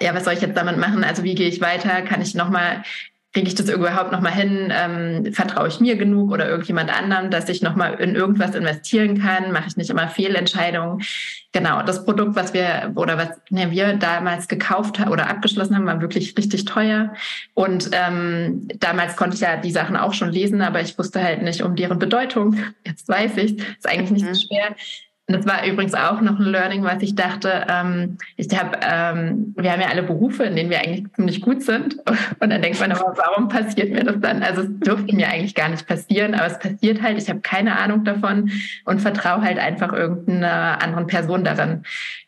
ja, 0.00 0.12
was 0.12 0.24
soll 0.24 0.34
ich 0.34 0.40
jetzt 0.40 0.56
damit 0.56 0.76
machen? 0.76 1.04
Also 1.04 1.22
wie 1.22 1.36
gehe 1.36 1.48
ich 1.48 1.60
weiter? 1.60 2.02
Kann 2.02 2.20
ich 2.20 2.34
nochmal 2.34 2.82
kriege 3.32 3.48
ich 3.48 3.54
das 3.54 3.68
überhaupt 3.68 4.10
noch 4.10 4.20
mal 4.20 4.32
hin? 4.32 4.72
Ähm, 4.72 5.32
vertraue 5.32 5.68
ich 5.68 5.80
mir 5.80 5.96
genug 5.96 6.32
oder 6.32 6.48
irgendjemand 6.48 6.90
anderem, 6.90 7.30
dass 7.30 7.48
ich 7.48 7.62
noch 7.62 7.76
mal 7.76 7.94
in 7.94 8.14
irgendwas 8.14 8.54
investieren 8.54 9.20
kann? 9.20 9.52
Mache 9.52 9.68
ich 9.68 9.76
nicht 9.76 9.90
immer 9.90 10.08
Fehlentscheidungen? 10.08 11.02
Genau, 11.52 11.82
das 11.82 12.04
Produkt, 12.04 12.36
was 12.36 12.54
wir 12.54 12.92
oder 12.94 13.18
was 13.18 13.30
ne, 13.50 13.70
wir 13.70 13.94
damals 13.94 14.48
gekauft 14.48 15.00
oder 15.06 15.28
abgeschlossen 15.28 15.76
haben, 15.76 15.86
war 15.86 16.00
wirklich 16.00 16.36
richtig 16.36 16.64
teuer. 16.64 17.12
Und 17.54 17.90
ähm, 17.92 18.68
damals 18.78 19.16
konnte 19.16 19.34
ich 19.34 19.42
ja 19.42 19.56
die 19.56 19.72
Sachen 19.72 19.96
auch 19.96 20.14
schon 20.14 20.30
lesen, 20.30 20.62
aber 20.62 20.80
ich 20.80 20.98
wusste 20.98 21.22
halt 21.22 21.42
nicht 21.42 21.62
um 21.62 21.76
deren 21.76 21.98
Bedeutung. 21.98 22.56
Jetzt 22.86 23.08
weiß 23.08 23.36
ich, 23.38 23.58
ist 23.58 23.88
eigentlich 23.88 24.10
nicht 24.10 24.24
so 24.24 24.30
mhm. 24.30 24.46
schwer. 24.46 24.76
Das 25.30 25.44
war 25.44 25.66
übrigens 25.66 25.92
auch 25.92 26.22
noch 26.22 26.38
ein 26.38 26.46
Learning, 26.46 26.84
was 26.84 27.02
ich 27.02 27.14
dachte. 27.14 27.66
Ähm, 27.68 28.16
ich 28.36 28.48
habe, 28.58 28.78
ähm, 28.82 29.54
wir 29.58 29.70
haben 29.70 29.82
ja 29.82 29.88
alle 29.88 30.02
Berufe, 30.02 30.44
in 30.44 30.56
denen 30.56 30.70
wir 30.70 30.78
eigentlich 30.78 31.04
ziemlich 31.14 31.42
gut 31.42 31.62
sind. 31.62 31.98
Und 32.40 32.48
dann 32.48 32.62
denkt 32.62 32.80
man 32.80 32.92
aber, 32.92 33.14
warum 33.14 33.48
passiert 33.48 33.92
mir 33.92 34.04
das 34.04 34.18
dann? 34.20 34.42
Also 34.42 34.62
es 34.62 34.68
dürfte 34.80 35.14
mir 35.14 35.28
eigentlich 35.28 35.54
gar 35.54 35.68
nicht 35.68 35.86
passieren, 35.86 36.34
aber 36.34 36.46
es 36.46 36.58
passiert 36.58 37.02
halt. 37.02 37.18
Ich 37.18 37.28
habe 37.28 37.40
keine 37.40 37.78
Ahnung 37.78 38.04
davon 38.04 38.50
und 38.86 39.02
vertraue 39.02 39.42
halt 39.42 39.58
einfach 39.58 39.92
irgendeiner 39.92 40.82
anderen 40.82 41.06
Person 41.06 41.44
darin. 41.44 41.82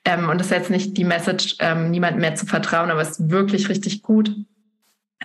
Ähm, 0.04 0.28
und 0.28 0.38
das 0.38 0.48
ist 0.48 0.52
jetzt 0.52 0.70
nicht 0.70 0.98
die 0.98 1.04
Message, 1.04 1.56
ähm, 1.60 1.90
niemand 1.90 2.18
mehr 2.18 2.34
zu 2.34 2.44
vertrauen, 2.44 2.90
aber 2.90 3.00
es 3.00 3.18
ist 3.18 3.30
wirklich 3.30 3.70
richtig 3.70 4.02
gut, 4.02 4.34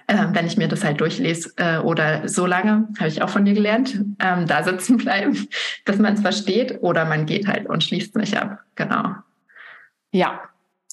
äh, 0.07 0.25
wenn 0.31 0.45
ich 0.45 0.57
mir 0.57 0.67
das 0.67 0.83
halt 0.83 1.01
durchlese 1.01 1.53
äh, 1.57 1.77
oder 1.77 2.27
so 2.27 2.45
lange, 2.45 2.87
habe 2.99 3.07
ich 3.07 3.21
auch 3.21 3.29
von 3.29 3.45
dir 3.45 3.53
gelernt, 3.53 4.01
ähm, 4.19 4.47
da 4.47 4.63
sitzen 4.63 4.97
bleiben, 4.97 5.47
dass 5.85 5.97
man 5.97 6.13
es 6.13 6.21
versteht 6.21 6.79
oder 6.81 7.05
man 7.05 7.25
geht 7.25 7.47
halt 7.47 7.67
und 7.67 7.83
schließt 7.83 8.15
nicht 8.15 8.37
ab. 8.37 8.59
Genau. 8.75 9.15
Ja, 10.11 10.41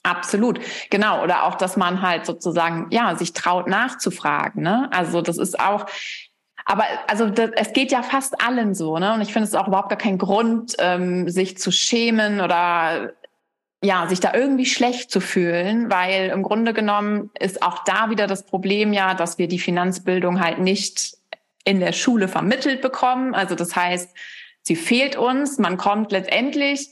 Absolut, 0.05 0.59
genau. 0.91 1.23
Oder 1.23 1.45
auch, 1.45 1.55
dass 1.55 1.77
man 1.77 2.03
halt 2.03 2.27
sozusagen, 2.27 2.89
ja, 2.91 3.15
sich 3.15 3.35
traut 3.35 3.69
nachzufragen. 3.69 4.61
Ne? 4.61 4.89
Also 4.93 5.23
das 5.23 5.39
ist 5.39 5.61
auch, 5.61 5.87
aber 6.65 6.85
also 7.07 7.31
das, 7.31 7.51
es 7.55 7.73
geht 7.73 7.93
ja 7.93 8.03
fast 8.03 8.45
allen 8.45 8.75
so, 8.75 8.99
ne? 8.99 9.15
Und 9.15 9.21
ich 9.21 9.33
finde 9.33 9.47
es 9.47 9.55
auch 9.55 9.69
überhaupt 9.69 9.91
gar 9.91 9.99
kein 9.99 10.19
Grund, 10.19 10.75
ähm, 10.79 11.29
sich 11.29 11.57
zu 11.57 11.71
schämen 11.71 12.41
oder 12.41 13.13
ja, 13.85 14.07
sich 14.07 14.21
da 14.21 14.33
irgendwie 14.33 14.67
schlecht 14.67 15.11
zu 15.11 15.21
fühlen, 15.21 15.91
weil 15.91 16.31
im 16.31 16.43
Grunde 16.43 16.73
genommen 16.73 17.31
ist 17.39 17.63
auch 17.63 17.83
da 17.85 18.11
wieder 18.11 18.29
das 18.29 18.47
Problem 18.47 18.93
ja, 18.93 19.15
dass 19.15 19.39
wir 19.39 19.49
die 19.49 19.59
Finanzbildung 19.59 20.41
halt 20.41 20.61
nicht 20.61 21.17
in 21.65 21.81
der 21.81 21.93
Schule 21.93 22.29
vermittelt 22.29 22.81
bekommen. 22.81 23.35
Also 23.35 23.57
das 23.57 23.75
heißt, 23.75 24.15
sie 24.63 24.77
fehlt 24.77 25.17
uns. 25.17 25.59
Man 25.59 25.79
kommt 25.79 26.13
letztendlich, 26.13 26.91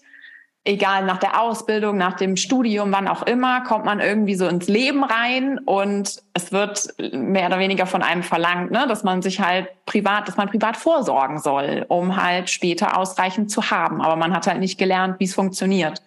egal 0.65 1.05
nach 1.05 1.19
der 1.19 1.41
Ausbildung, 1.41 1.97
nach 1.97 2.15
dem 2.15 2.37
Studium, 2.37 2.93
wann 2.93 3.07
auch 3.07 3.23
immer, 3.23 3.63
kommt 3.63 3.85
man 3.85 4.01
irgendwie 4.01 4.35
so 4.35 4.49
ins 4.49 4.67
Leben 4.67 5.05
rein 5.05 5.59
und 5.59 6.23
es 6.35 6.51
wird 6.51 6.93
mehr 7.13 7.47
oder 7.47 7.61
weniger 7.61 7.87
von 7.87 8.03
einem 8.03 8.25
verlangt, 8.25 8.73
ne, 8.73 8.87
dass 8.89 9.05
man 9.05 9.23
sich 9.23 9.41
halt 9.41 9.69
privat, 9.87 10.27
dass 10.27 10.37
man 10.37 10.49
privat 10.49 10.77
vorsorgen 10.77 11.39
soll, 11.39 11.87
um 11.89 12.21
halt 12.21 12.51
später 12.51 12.99
ausreichend 12.99 13.51
zu 13.51 13.71
haben. 13.71 14.01
Aber 14.03 14.17
man 14.17 14.35
hat 14.35 14.49
halt 14.49 14.59
nicht 14.59 14.77
gelernt, 14.77 15.21
wie 15.21 15.25
es 15.25 15.35
funktioniert. 15.35 16.03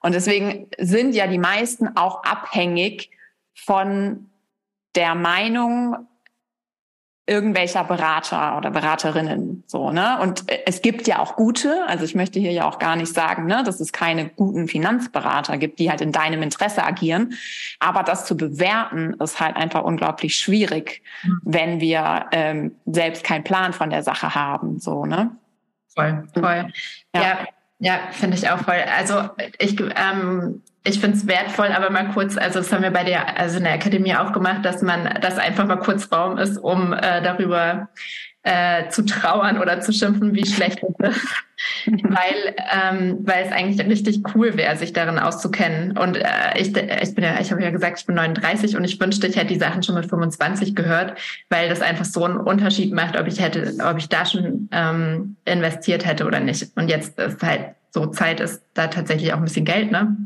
Und 0.00 0.14
deswegen 0.14 0.68
sind 0.78 1.14
ja 1.14 1.26
die 1.26 1.38
meisten 1.38 1.96
auch 1.96 2.22
abhängig 2.24 3.10
von 3.54 4.30
der 4.94 5.14
Meinung 5.14 6.08
irgendwelcher 7.26 7.84
Berater 7.84 8.56
oder 8.56 8.72
Beraterinnen 8.72 9.62
so 9.68 9.92
ne? 9.92 10.18
Und 10.20 10.46
es 10.66 10.82
gibt 10.82 11.06
ja 11.06 11.20
auch 11.20 11.36
gute 11.36 11.86
also 11.86 12.04
ich 12.04 12.16
möchte 12.16 12.40
hier 12.40 12.50
ja 12.50 12.64
auch 12.64 12.80
gar 12.80 12.96
nicht 12.96 13.14
sagen 13.14 13.46
ne 13.46 13.62
dass 13.62 13.78
es 13.78 13.92
keine 13.92 14.30
guten 14.30 14.66
Finanzberater 14.66 15.56
gibt 15.56 15.78
die 15.78 15.90
halt 15.90 16.00
in 16.00 16.10
deinem 16.10 16.42
Interesse 16.42 16.82
agieren. 16.82 17.34
Aber 17.78 18.02
das 18.02 18.24
zu 18.24 18.36
bewerten 18.36 19.14
ist 19.20 19.38
halt 19.38 19.54
einfach 19.54 19.84
unglaublich 19.84 20.36
schwierig 20.36 21.02
mhm. 21.22 21.40
wenn 21.44 21.80
wir 21.80 22.26
ähm, 22.32 22.74
selbst 22.86 23.22
keinen 23.22 23.44
Plan 23.44 23.72
von 23.74 23.90
der 23.90 24.02
Sache 24.02 24.34
haben 24.34 24.80
so 24.80 25.06
ne? 25.06 25.30
Voll 25.94 26.24
voll. 26.34 26.72
Ja, 27.14 27.22
ja 27.22 27.38
ja, 27.80 27.98
finde 28.12 28.36
ich 28.36 28.48
auch 28.48 28.58
voll. 28.58 28.82
Also 28.96 29.30
ich, 29.58 29.80
ähm, 29.80 30.62
ich 30.84 31.00
finde 31.00 31.16
es 31.16 31.26
wertvoll, 31.26 31.68
aber 31.68 31.90
mal 31.90 32.10
kurz, 32.12 32.36
also 32.36 32.60
das 32.60 32.72
haben 32.72 32.82
wir 32.82 32.90
bei 32.90 33.04
der, 33.04 33.38
also 33.38 33.56
in 33.56 33.64
der 33.64 33.74
Akademie 33.74 34.14
auch 34.14 34.32
gemacht, 34.32 34.64
dass 34.64 34.82
man, 34.82 35.18
dass 35.20 35.38
einfach 35.38 35.66
mal 35.66 35.78
kurz 35.78 36.12
Raum 36.12 36.38
ist, 36.38 36.58
um 36.58 36.92
äh, 36.92 37.22
darüber 37.22 37.88
äh, 38.42 38.88
zu 38.88 39.04
trauern 39.04 39.58
oder 39.58 39.80
zu 39.80 39.92
schimpfen, 39.92 40.34
wie 40.34 40.46
schlecht 40.46 40.80
es 40.82 41.10
ist. 41.10 41.26
weil, 41.86 42.54
ähm, 42.72 43.18
weil 43.22 43.44
es 43.44 43.52
eigentlich 43.52 43.86
richtig 43.86 44.22
cool 44.34 44.56
wäre, 44.56 44.76
sich 44.76 44.92
darin 44.92 45.18
auszukennen. 45.18 45.96
Und 45.96 46.16
äh, 46.16 46.24
ich, 46.56 46.74
ich 46.76 47.14
bin 47.14 47.24
ja, 47.24 47.38
ich 47.40 47.50
habe 47.52 47.62
ja 47.62 47.70
gesagt, 47.70 48.00
ich 48.00 48.06
bin 48.06 48.14
39 48.14 48.76
und 48.76 48.84
ich 48.84 48.98
wünschte, 48.98 49.26
ich 49.26 49.36
hätte 49.36 49.48
die 49.48 49.58
Sachen 49.58 49.82
schon 49.82 49.94
mit 49.94 50.08
25 50.08 50.74
gehört, 50.74 51.18
weil 51.50 51.68
das 51.68 51.82
einfach 51.82 52.04
so 52.04 52.24
einen 52.24 52.38
Unterschied 52.38 52.92
macht, 52.92 53.18
ob 53.18 53.26
ich 53.26 53.40
hätte, 53.40 53.74
ob 53.84 53.98
ich 53.98 54.08
da 54.08 54.24
schon 54.24 54.68
ähm, 54.72 55.36
investiert 55.44 56.06
hätte 56.06 56.26
oder 56.26 56.40
nicht. 56.40 56.70
Und 56.76 56.88
jetzt 56.88 57.18
ist 57.18 57.42
halt 57.42 57.74
so 57.90 58.06
Zeit 58.06 58.40
ist 58.40 58.62
da 58.74 58.86
tatsächlich 58.86 59.32
auch 59.32 59.38
ein 59.38 59.44
bisschen 59.44 59.64
Geld, 59.64 59.90
ne? 59.90 60.16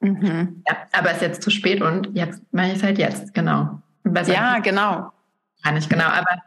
Mhm. 0.00 0.62
Ja, 0.68 0.76
aber 0.92 1.10
es 1.10 1.16
ist 1.16 1.22
jetzt 1.22 1.42
zu 1.42 1.50
spät 1.50 1.80
und 1.80 2.08
jetzt 2.14 2.42
mache 2.50 2.68
ich 2.68 2.74
es 2.74 2.82
halt 2.82 2.98
jetzt, 2.98 3.32
genau. 3.32 3.80
ja, 4.26 4.58
genau. 4.58 5.12
Kann 5.62 5.76
ich, 5.76 5.88
genau. 5.88 6.06
Aber 6.06 6.42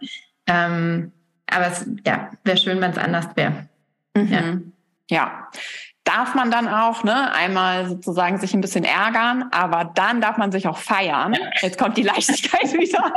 ähm, 0.47 1.11
aber 1.47 1.67
es 1.67 1.85
ja, 2.05 2.31
wäre 2.43 2.57
schön, 2.57 2.81
wenn 2.81 2.91
es 2.91 2.97
anders 2.97 3.27
wäre. 3.35 3.67
Mhm. 4.15 4.73
Ja. 5.09 5.17
ja. 5.17 5.47
Darf 6.03 6.35
man 6.35 6.51
dann 6.51 6.67
auch, 6.67 7.03
ne, 7.03 7.33
einmal 7.33 7.89
sozusagen 7.89 8.37
sich 8.37 8.53
ein 8.53 8.61
bisschen 8.61 8.83
ärgern, 8.83 9.45
aber 9.51 9.85
dann 9.85 10.21
darf 10.21 10.37
man 10.37 10.51
sich 10.51 10.67
auch 10.67 10.77
feiern. 10.77 11.35
Jetzt 11.61 11.79
kommt 11.79 11.97
die 11.97 12.03
Leichtigkeit 12.03 12.73
wieder. 12.73 13.11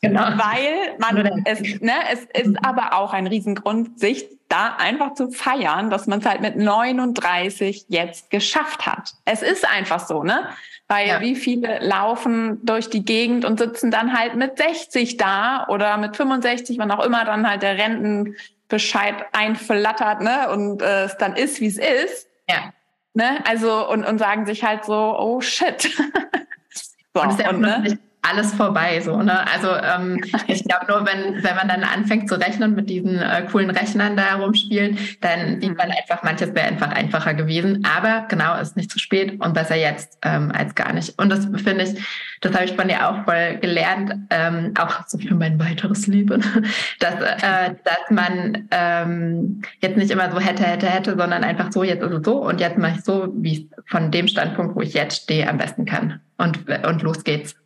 Genau. 0.00 0.22
Weil 0.22 0.96
man, 0.98 1.44
es, 1.44 1.60
ne, 1.80 1.92
es 2.10 2.24
ist 2.42 2.48
mhm. 2.48 2.56
aber 2.64 2.94
auch 2.94 3.12
ein 3.12 3.28
Riesengrund, 3.28 4.00
sich 4.00 4.26
da 4.48 4.74
einfach 4.76 5.14
zu 5.14 5.30
feiern, 5.30 5.88
dass 5.88 6.08
man 6.08 6.18
es 6.18 6.26
halt 6.26 6.40
mit 6.40 6.56
39 6.56 7.86
jetzt 7.88 8.28
geschafft 8.30 8.86
hat. 8.86 9.14
Es 9.24 9.42
ist 9.42 9.66
einfach 9.66 10.00
so, 10.00 10.24
ne? 10.24 10.48
Weil 10.88 11.08
ja. 11.08 11.20
wie 11.20 11.36
viele 11.36 11.78
laufen 11.78 12.60
durch 12.64 12.90
die 12.90 13.04
Gegend 13.04 13.44
und 13.44 13.58
sitzen 13.58 13.90
dann 13.90 14.18
halt 14.18 14.34
mit 14.34 14.58
60 14.58 15.16
da 15.16 15.66
oder 15.68 15.96
mit 15.96 16.16
65, 16.16 16.78
wann 16.78 16.90
auch 16.90 17.04
immer 17.04 17.24
dann 17.24 17.48
halt 17.48 17.62
der 17.62 17.78
Rentenbescheid 17.78 19.14
einflattert, 19.32 20.20
ne? 20.20 20.50
Und 20.50 20.82
äh, 20.82 21.04
es 21.04 21.16
dann 21.16 21.34
ist, 21.34 21.60
wie 21.60 21.68
es 21.68 21.78
ist. 21.78 22.28
Ja. 22.48 22.72
Ne? 23.14 23.44
Also 23.46 23.88
und, 23.88 24.04
und 24.04 24.18
sagen 24.18 24.46
sich 24.46 24.64
halt 24.64 24.84
so, 24.84 24.94
oh 25.18 25.40
shit. 25.40 25.82
so, 27.14 27.22
und, 27.22 27.48
und 27.48 27.60
ne? 27.60 27.98
Alles 28.22 28.54
vorbei. 28.54 29.00
So, 29.00 29.20
ne? 29.20 29.46
Also 29.52 29.68
ähm, 29.74 30.20
ich 30.46 30.64
glaube 30.64 30.86
nur, 30.88 31.06
wenn, 31.06 31.42
wenn 31.42 31.56
man 31.56 31.68
dann 31.68 31.82
anfängt 31.82 32.28
zu 32.28 32.36
rechnen 32.36 32.74
mit 32.74 32.88
diesen 32.88 33.18
äh, 33.18 33.46
coolen 33.50 33.70
Rechnern 33.70 34.16
da 34.16 34.36
rumspielen, 34.36 34.96
dann 35.20 35.60
sieht 35.60 35.76
man 35.76 35.90
einfach, 35.90 36.22
manches 36.22 36.54
wäre 36.54 36.68
einfach 36.68 36.92
einfacher 36.92 37.34
gewesen. 37.34 37.84
Aber 37.84 38.26
genau, 38.28 38.58
ist 38.58 38.76
nicht 38.76 38.90
zu 38.90 38.98
spät 38.98 39.40
und 39.40 39.54
besser 39.54 39.76
jetzt 39.76 40.18
ähm, 40.22 40.52
als 40.56 40.74
gar 40.74 40.92
nicht. 40.92 41.18
Und 41.18 41.30
das 41.30 41.46
finde 41.62 41.84
ich, 41.84 42.00
das 42.40 42.54
habe 42.54 42.64
ich 42.64 42.74
von 42.74 42.88
dir 42.88 43.08
auch 43.08 43.24
voll 43.24 43.58
gelernt, 43.60 44.14
ähm, 44.30 44.72
auch 44.78 45.06
so 45.06 45.18
für 45.18 45.34
mein 45.34 45.58
weiteres 45.58 46.06
Leben, 46.06 46.42
dass, 47.00 47.14
äh, 47.14 47.74
dass 47.84 48.10
man 48.10 48.68
ähm, 48.70 49.62
jetzt 49.80 49.96
nicht 49.96 50.10
immer 50.10 50.30
so 50.30 50.38
hätte, 50.38 50.64
hätte, 50.64 50.88
hätte, 50.88 51.16
sondern 51.16 51.42
einfach 51.44 51.72
so, 51.72 51.82
jetzt 51.82 52.02
ist 52.02 52.12
es 52.12 52.24
so 52.24 52.38
und 52.38 52.60
jetzt 52.60 52.78
mache 52.78 52.98
ich 52.98 53.04
so, 53.04 53.28
wie 53.34 53.52
ich 53.52 53.68
von 53.86 54.10
dem 54.10 54.28
Standpunkt, 54.28 54.76
wo 54.76 54.80
ich 54.80 54.94
jetzt 54.94 55.24
stehe, 55.24 55.48
am 55.48 55.58
besten 55.58 55.84
kann. 55.84 56.20
Und, 56.38 56.68
und 56.86 57.02
los 57.02 57.24
geht's. 57.24 57.61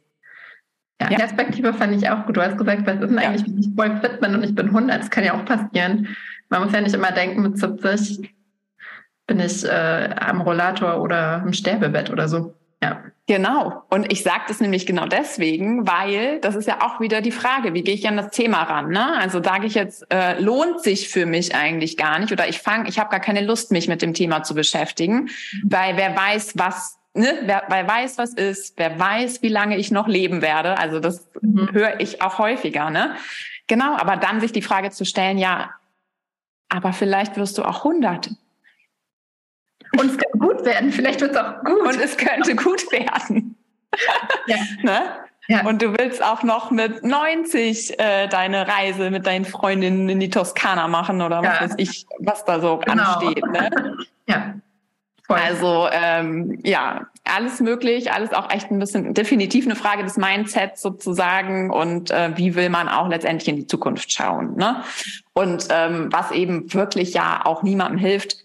Ja, 1.01 1.11
ja. 1.11 1.19
Perspektive 1.19 1.75
fand 1.75 1.95
ich 1.95 2.09
auch 2.09 2.25
gut. 2.25 2.37
Du 2.37 2.43
hast 2.43 2.57
gesagt, 2.57 2.87
was 2.87 2.95
ist 3.01 3.11
denn 3.11 3.19
eigentlich, 3.19 3.47
wenn 3.47 3.59
ich 3.59 3.69
voll 3.77 3.97
fit 4.01 4.21
bin 4.21 4.35
und 4.35 4.43
ich 4.43 4.55
bin 4.55 4.69
100? 4.69 5.01
Das 5.01 5.11
kann 5.11 5.25
ja 5.25 5.35
auch 5.35 5.45
passieren. 5.45 6.17
Man 6.49 6.65
muss 6.65 6.73
ja 6.73 6.81
nicht 6.81 6.95
immer 6.95 7.13
denken, 7.13 7.43
mit 7.43 7.59
70 7.59 8.35
bin 9.27 9.41
ich 9.41 9.65
äh, 9.65 10.11
am 10.19 10.41
Rollator 10.41 11.03
oder 11.03 11.43
im 11.45 11.53
Sterbebett 11.53 12.11
oder 12.11 12.29
so. 12.29 12.55
Ja. 12.83 13.03
Genau. 13.27 13.83
Und 13.91 14.13
ich 14.13 14.23
sage 14.23 14.45
das 14.47 14.61
nämlich 14.61 14.87
genau 14.87 15.07
deswegen, 15.07 15.87
weil 15.89 16.41
das 16.41 16.55
ist 16.55 16.69
ja 16.69 16.83
auch 16.83 17.01
wieder 17.01 17.21
die 17.21 17.33
Frage, 17.33 17.75
wie 17.75 17.83
gehe 17.83 17.95
ich 17.95 18.07
an 18.07 18.17
das 18.17 18.31
Thema 18.31 18.63
ran? 18.63 18.91
Ne? 18.91 19.19
Also 19.19 19.43
sage 19.43 19.67
ich 19.67 19.75
jetzt, 19.75 20.07
äh, 20.13 20.39
lohnt 20.39 20.83
sich 20.83 21.09
für 21.09 21.27
mich 21.27 21.55
eigentlich 21.55 21.97
gar 21.97 22.21
nicht 22.21 22.33
oder 22.33 22.49
ich 22.49 22.59
fange, 22.59 22.89
ich 22.89 23.01
habe 23.01 23.11
gar 23.11 23.19
keine 23.19 23.41
Lust, 23.45 23.73
mich 23.73 23.89
mit 23.89 24.03
dem 24.03 24.15
Thema 24.15 24.45
zu 24.45 24.55
beschäftigen, 24.55 25.23
mhm. 25.25 25.63
weil 25.65 25.97
wer 25.97 26.17
weiß, 26.17 26.53
was 26.57 26.96
ne, 27.17 27.39
wer, 27.43 27.65
wer 27.69 27.89
weiß, 27.89 28.19
was 28.19 28.35
ist, 28.35 28.79
wer 28.79 28.99
weiß, 28.99 29.43
wie 29.43 29.49
lange 29.49 29.77
ich 29.77 29.91
noch 29.91 30.07
leben 30.07 30.43
werde. 30.43 30.79
Also 30.79 31.01
das 31.01 31.29
mhm. 31.41 31.73
höre 31.73 32.01
ich 32.01 32.23
auch 32.23 32.39
häufiger, 32.39 32.91
ne? 32.91 33.17
Genau, 33.67 33.97
aber 33.97 34.17
dann 34.17 34.41
sich 34.41 34.53
die 34.53 34.63
Frage 34.63 34.91
zu 34.91 35.05
stellen, 35.05 35.39
ja, 35.39 35.71
aber 36.69 36.93
vielleicht 36.93 37.37
wirst 37.37 37.59
du 37.59 37.65
auch 37.65 37.85
100. 37.85 38.31
Und 39.99 40.11
es 40.11 40.19
kann 40.19 40.39
gut 40.39 40.65
werden, 40.65 40.93
vielleicht 40.93 41.21
wird 41.21 41.33
es 41.33 41.37
auch 41.37 41.65
gut. 41.65 41.81
Und 41.81 42.01
es 42.01 42.17
könnte 42.17 42.55
gut 42.55 42.91
werden. 42.93 43.57
ja. 44.47 44.57
ne? 44.83 45.03
Ja. 45.49 45.65
Und 45.65 45.81
du 45.81 45.97
willst 45.97 46.25
auch 46.25 46.43
noch 46.43 46.73
mit 46.73 47.05
90 47.05 48.01
äh, 48.01 48.27
deine 48.27 48.67
Reise 48.67 49.11
mit 49.11 49.27
deinen 49.27 49.45
Freundinnen 49.45 50.09
in 50.09 50.19
die 50.19 50.29
Toskana 50.29 50.89
machen 50.89 51.23
oder 51.23 51.39
was 51.39 51.55
ja. 51.55 51.61
weiß 51.61 51.75
ich, 51.77 52.05
was 52.19 52.45
da 52.45 52.61
so 52.61 52.79
genau. 52.79 53.03
ansteht. 53.03 53.45
Ne? 53.47 53.71
Ja. 54.29 54.57
Voll. 55.27 55.37
Also 55.37 55.89
ähm, 55.91 56.61
ja, 56.65 57.07
alles 57.25 57.61
möglich, 57.61 58.13
alles 58.13 58.33
auch 58.33 58.51
echt 58.51 58.71
ein 58.71 58.79
bisschen 58.79 59.13
definitiv 59.13 59.65
eine 59.65 59.75
Frage 59.75 60.05
des 60.05 60.17
Mindsets 60.17 60.81
sozusagen 60.81 61.71
und 61.71 62.13
äh, 62.13 62.37
wie 62.37 62.55
will 62.55 62.71
man 62.71 62.89
auch 62.89 63.09
letztendlich 63.09 63.49
in 63.49 63.57
die 63.57 63.67
Zukunft 63.67 64.13
schauen. 64.13 64.57
Ne? 64.57 64.83
Und 65.33 65.67
ähm, 65.71 66.09
was 66.13 66.31
eben 66.31 66.73
wirklich 66.73 67.13
ja 67.13 67.41
auch 67.45 67.65
niemandem 67.65 67.99
hilft, 67.99 68.37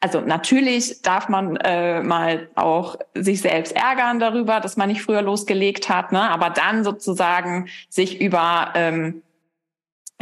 also 0.00 0.20
natürlich 0.20 1.02
darf 1.02 1.28
man 1.28 1.56
äh, 1.56 2.02
mal 2.02 2.48
auch 2.56 2.96
sich 3.14 3.40
selbst 3.40 3.76
ärgern 3.76 4.18
darüber, 4.18 4.58
dass 4.58 4.76
man 4.76 4.88
nicht 4.88 5.02
früher 5.02 5.22
losgelegt 5.22 5.88
hat, 5.88 6.10
ne? 6.10 6.28
aber 6.30 6.50
dann 6.50 6.82
sozusagen 6.82 7.68
sich 7.88 8.20
über 8.20 8.72
ähm, 8.74 9.22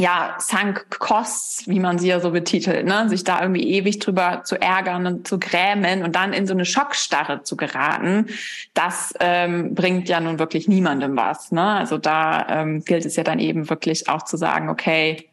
ja, 0.01 0.37
Sunk 0.39 0.87
Costs, 0.99 1.69
wie 1.69 1.79
man 1.79 1.99
sie 1.99 2.09
ja 2.09 2.21
so 2.21 2.31
betitelt, 2.31 2.87
ne? 2.87 3.09
sich 3.11 3.23
da 3.23 3.43
irgendwie 3.43 3.69
ewig 3.69 3.99
drüber 3.99 4.43
zu 4.45 4.61
ärgern 4.61 5.07
und 5.07 5.29
zu 5.29 5.39
grämen 5.39 6.03
und 6.03 6.17
dann 6.17 6.33
in 6.33 6.47
so 6.47 6.55
eine 6.55 6.65
Schockstarre 6.65 7.43
zu 7.43 7.55
geraten, 7.57 8.27
das 8.73 9.13
ähm, 9.21 9.75
bringt 9.75 10.09
ja 10.09 10.21
nun 10.21 10.39
wirklich 10.39 10.69
niemandem 10.69 11.17
was. 11.17 11.53
Ne? 11.53 11.63
Also 11.63 11.99
da 11.99 12.47
ähm, 12.49 12.83
gilt 12.83 13.05
es 13.05 13.17
ja 13.17 13.25
dann 13.25 13.39
eben 13.39 13.69
wirklich 13.69 14.09
auch 14.09 14.25
zu 14.25 14.39
sagen, 14.39 14.71
okay, 14.71 15.29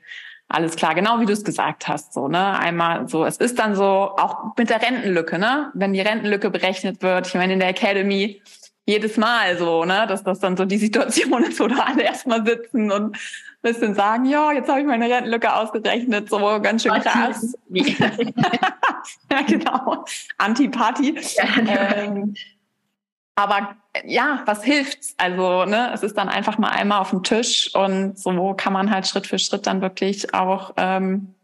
alles 0.50 0.76
klar, 0.76 0.96
genau 0.96 1.22
wie 1.22 1.26
du 1.26 1.34
es 1.34 1.44
gesagt 1.44 1.88
hast, 1.88 2.14
so, 2.14 2.30
ne? 2.30 2.58
Einmal 2.58 3.10
so, 3.10 3.26
es 3.26 3.36
ist 3.36 3.60
dann 3.60 3.76
so, 3.76 3.84
auch 3.84 4.56
mit 4.58 4.70
der 4.70 4.82
Rentenlücke, 4.82 5.38
ne? 5.38 5.72
Wenn 5.74 5.92
die 5.92 6.00
Rentenlücke 6.00 6.50
berechnet 6.50 7.02
wird, 7.02 7.28
ich 7.28 7.34
meine, 7.34 7.52
in 7.52 7.60
der 7.60 7.68
Academy 7.68 8.42
jedes 8.88 9.18
Mal 9.18 9.58
so, 9.58 9.84
ne, 9.84 10.06
dass 10.08 10.24
das 10.24 10.40
dann 10.40 10.56
so 10.56 10.64
die 10.64 10.78
Situation 10.78 11.44
ist, 11.50 11.60
wo 11.60 11.68
da 11.68 11.84
alle 11.88 12.04
erstmal 12.04 12.46
sitzen 12.46 12.90
und 12.90 13.18
bisschen 13.68 13.96
sagen, 13.96 14.26
ja, 14.26 14.52
jetzt 14.52 14.70
habe 14.70 14.82
ich 14.82 14.86
meine 14.86 15.10
Rentenlücke 15.10 15.54
ausgerechnet, 15.54 16.30
so 16.30 16.38
ganz 16.62 16.84
schön 16.84 16.94
krass. 16.94 17.56
ja, 17.70 19.42
genau. 19.48 20.06
Anti-Party. 20.38 21.20
Ähm, 21.68 22.34
aber 23.36 23.76
ja, 24.06 24.42
was 24.46 24.64
hilft's? 24.64 25.14
Also, 25.18 25.66
ne, 25.66 25.92
es 25.94 26.02
ist 26.04 26.18
dann 26.18 26.30
einfach 26.30 26.58
mal 26.58 26.70
einmal 26.70 27.00
auf 27.00 27.12
dem 27.12 27.24
Tisch 27.24 27.74
und 27.76 28.18
so 28.18 28.54
kann 28.56 28.74
man 28.74 28.90
halt 28.90 29.08
Schritt 29.08 29.28
für 29.28 29.38
Schritt 29.38 29.68
dann 29.68 29.82
wirklich 29.82 30.34
auch 30.34 30.74
ähm, 30.78 31.36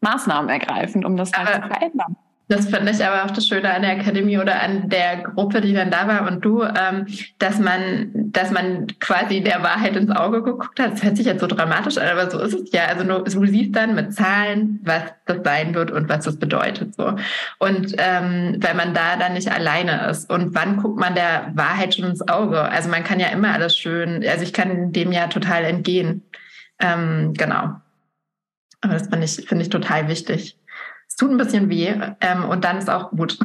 Maßnahmen 0.00 0.48
ergreifen, 0.48 1.04
um 1.04 1.16
das 1.16 1.32
halt 1.32 1.62
zu 1.62 1.68
verändern. 1.68 2.16
Das 2.48 2.68
finde 2.68 2.90
ich 2.90 3.04
aber 3.04 3.24
auch 3.24 3.30
das 3.30 3.46
Schöne 3.46 3.72
an 3.72 3.82
der 3.82 3.92
Akademie 3.92 4.36
oder 4.36 4.60
an 4.60 4.88
der 4.88 5.18
Gruppe, 5.18 5.60
die 5.60 5.72
dann 5.72 5.90
da 5.90 6.06
war 6.06 6.26
und 6.30 6.44
du, 6.44 6.62
ähm, 6.62 7.06
dass 7.38 7.58
man, 7.58 8.10
dass 8.14 8.50
man 8.50 8.88
quasi 9.00 9.40
der 9.40 9.62
Wahrheit 9.62 9.96
ins 9.96 10.10
Auge 10.10 10.42
geguckt 10.42 10.78
hat. 10.78 10.92
Das 10.92 11.02
hört 11.02 11.16
sich 11.16 11.26
jetzt 11.26 11.40
so 11.40 11.46
dramatisch 11.46 11.96
an, 11.98 12.08
aber 12.08 12.30
so 12.30 12.40
ist 12.40 12.52
es 12.52 12.72
ja. 12.72 12.86
Also 12.86 13.04
du, 13.04 13.22
du 13.22 13.46
siehst 13.46 13.74
dann 13.74 13.94
mit 13.94 14.12
Zahlen, 14.12 14.80
was 14.82 15.02
das 15.24 15.38
sein 15.44 15.74
wird 15.74 15.92
und 15.92 16.08
was 16.08 16.24
das 16.24 16.36
bedeutet. 16.36 16.94
So. 16.94 17.14
Und 17.58 17.94
ähm, 17.98 18.56
wenn 18.58 18.76
man 18.76 18.92
da 18.92 19.16
dann 19.16 19.34
nicht 19.34 19.50
alleine 19.50 20.08
ist 20.10 20.28
und 20.28 20.54
wann 20.54 20.76
guckt 20.76 20.98
man 20.98 21.14
der 21.14 21.52
Wahrheit 21.54 21.94
schon 21.94 22.04
ins 22.04 22.26
Auge? 22.28 22.60
Also 22.60 22.90
man 22.90 23.04
kann 23.04 23.20
ja 23.20 23.28
immer 23.28 23.54
alles 23.54 23.78
schön, 23.78 24.26
also 24.28 24.42
ich 24.42 24.52
kann 24.52 24.92
dem 24.92 25.12
ja 25.12 25.28
total 25.28 25.64
entgehen. 25.64 26.22
Ähm, 26.80 27.32
genau. 27.34 27.76
Aber 28.82 28.94
das 28.94 29.08
finde 29.08 29.24
ich, 29.24 29.36
finde 29.46 29.62
ich 29.62 29.70
total 29.70 30.08
wichtig 30.08 30.56
tut 31.22 31.30
ein 31.30 31.38
bisschen 31.38 31.70
weh 31.70 31.94
ähm, 32.20 32.44
und 32.44 32.64
dann 32.64 32.78
ist 32.78 32.90
auch 32.90 33.10
gut. 33.10 33.38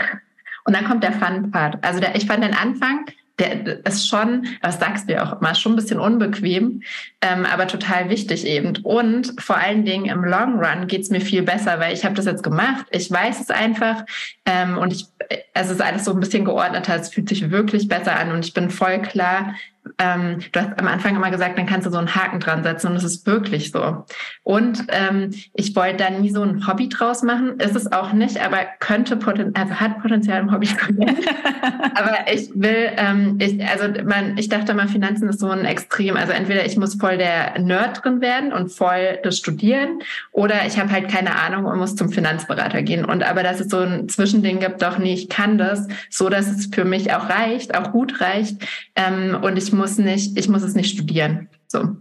Und 0.65 0.75
dann 0.75 0.85
kommt 0.85 1.03
der 1.03 1.13
Fun-Part. 1.13 1.83
Also 1.85 1.99
der, 1.99 2.15
ich 2.15 2.25
fand 2.25 2.43
den 2.43 2.53
Anfang, 2.55 3.05
der 3.39 3.85
ist 3.85 4.07
schon, 4.07 4.47
das 4.63 4.79
sagst 4.79 5.07
du 5.07 5.13
ja 5.13 5.23
auch 5.23 5.39
immer, 5.39 5.53
schon 5.53 5.73
ein 5.73 5.75
bisschen 5.75 5.99
unbequem, 5.99 6.81
ähm, 7.21 7.45
aber 7.45 7.67
total 7.67 8.09
wichtig 8.09 8.47
eben. 8.47 8.77
Und 8.77 9.39
vor 9.39 9.57
allen 9.57 9.85
Dingen 9.85 10.05
im 10.05 10.23
Long 10.23 10.59
Run 10.59 10.87
geht's 10.87 11.11
mir 11.11 11.21
viel 11.21 11.43
besser, 11.43 11.79
weil 11.79 11.93
ich 11.93 12.03
habe 12.03 12.15
das 12.15 12.25
jetzt 12.25 12.41
gemacht. 12.41 12.87
Ich 12.89 13.11
weiß 13.11 13.41
es 13.41 13.51
einfach 13.51 14.05
ähm, 14.45 14.79
und 14.79 14.91
ich, 14.91 15.05
es 15.53 15.69
ist 15.69 15.81
alles 15.81 16.05
so 16.05 16.13
ein 16.13 16.19
bisschen 16.19 16.45
geordneter. 16.45 16.95
Es 16.95 17.09
fühlt 17.09 17.29
sich 17.29 17.51
wirklich 17.51 17.87
besser 17.87 18.19
an 18.19 18.31
und 18.31 18.43
ich 18.43 18.55
bin 18.55 18.71
voll 18.71 19.03
klar, 19.03 19.53
ähm, 19.97 20.39
du 20.51 20.59
hast 20.59 20.79
am 20.79 20.87
Anfang 20.87 21.15
immer 21.15 21.31
gesagt, 21.31 21.57
dann 21.57 21.65
kannst 21.65 21.85
du 21.87 21.91
so 21.91 21.97
einen 21.97 22.15
Haken 22.15 22.39
dran 22.39 22.63
setzen 22.63 22.87
und 22.87 22.95
es 22.95 23.03
ist 23.03 23.25
wirklich 23.25 23.71
so. 23.71 24.05
Und 24.43 24.85
ähm, 24.89 25.33
ich 25.53 25.75
wollte 25.75 25.97
da 25.97 26.09
nie 26.09 26.29
so 26.29 26.41
ein 26.41 26.67
Hobby 26.67 26.89
draus 26.89 27.23
machen, 27.23 27.59
ist 27.59 27.75
es 27.75 27.91
auch 27.91 28.13
nicht, 28.13 28.43
aber 28.43 28.59
könnte 28.79 29.17
Poten 29.17 29.53
also 29.55 29.75
hat 29.75 30.01
Potenzial 30.01 30.41
im 30.41 30.51
Hobby 30.51 30.67
zu 30.67 30.97
werden. 30.97 31.17
aber 31.95 32.31
ich 32.31 32.49
will, 32.53 32.91
ähm, 32.97 33.37
ich, 33.39 33.63
also 33.65 33.87
man, 34.03 34.37
ich 34.37 34.49
dachte 34.49 34.73
mal, 34.73 34.87
Finanzen 34.87 35.29
ist 35.29 35.39
so 35.39 35.49
ein 35.49 35.65
Extrem. 35.65 36.15
Also 36.15 36.33
entweder 36.33 36.65
ich 36.65 36.77
muss 36.77 36.95
voll 36.95 37.17
der 37.17 37.59
Nerd 37.59 38.03
drin 38.03 38.21
werden 38.21 38.53
und 38.53 38.69
voll 38.69 39.19
das 39.23 39.37
studieren 39.37 39.99
oder 40.31 40.65
ich 40.65 40.79
habe 40.79 40.91
halt 40.91 41.09
keine 41.09 41.39
Ahnung 41.39 41.65
und 41.65 41.77
muss 41.77 41.95
zum 41.95 42.09
Finanzberater 42.09 42.81
gehen. 42.81 43.05
Und 43.05 43.23
aber 43.23 43.43
dass 43.43 43.59
es 43.59 43.69
so 43.69 43.79
ein 43.79 44.09
Zwischending 44.09 44.59
gibt, 44.59 44.81
doch 44.81 44.97
nee, 44.97 45.13
ich 45.13 45.29
kann 45.29 45.57
das, 45.57 45.87
so 46.09 46.29
dass 46.29 46.47
es 46.47 46.69
für 46.73 46.85
mich 46.85 47.13
auch 47.13 47.29
reicht, 47.29 47.75
auch 47.75 47.91
gut 47.91 48.21
reicht. 48.21 48.65
Ähm, 48.95 49.37
und 49.41 49.57
ich 49.57 49.73
muss 49.77 49.97
nicht, 49.97 50.37
ich 50.37 50.49
muss 50.49 50.63
es 50.63 50.75
nicht 50.75 50.93
studieren. 50.93 51.49
So. 51.67 51.95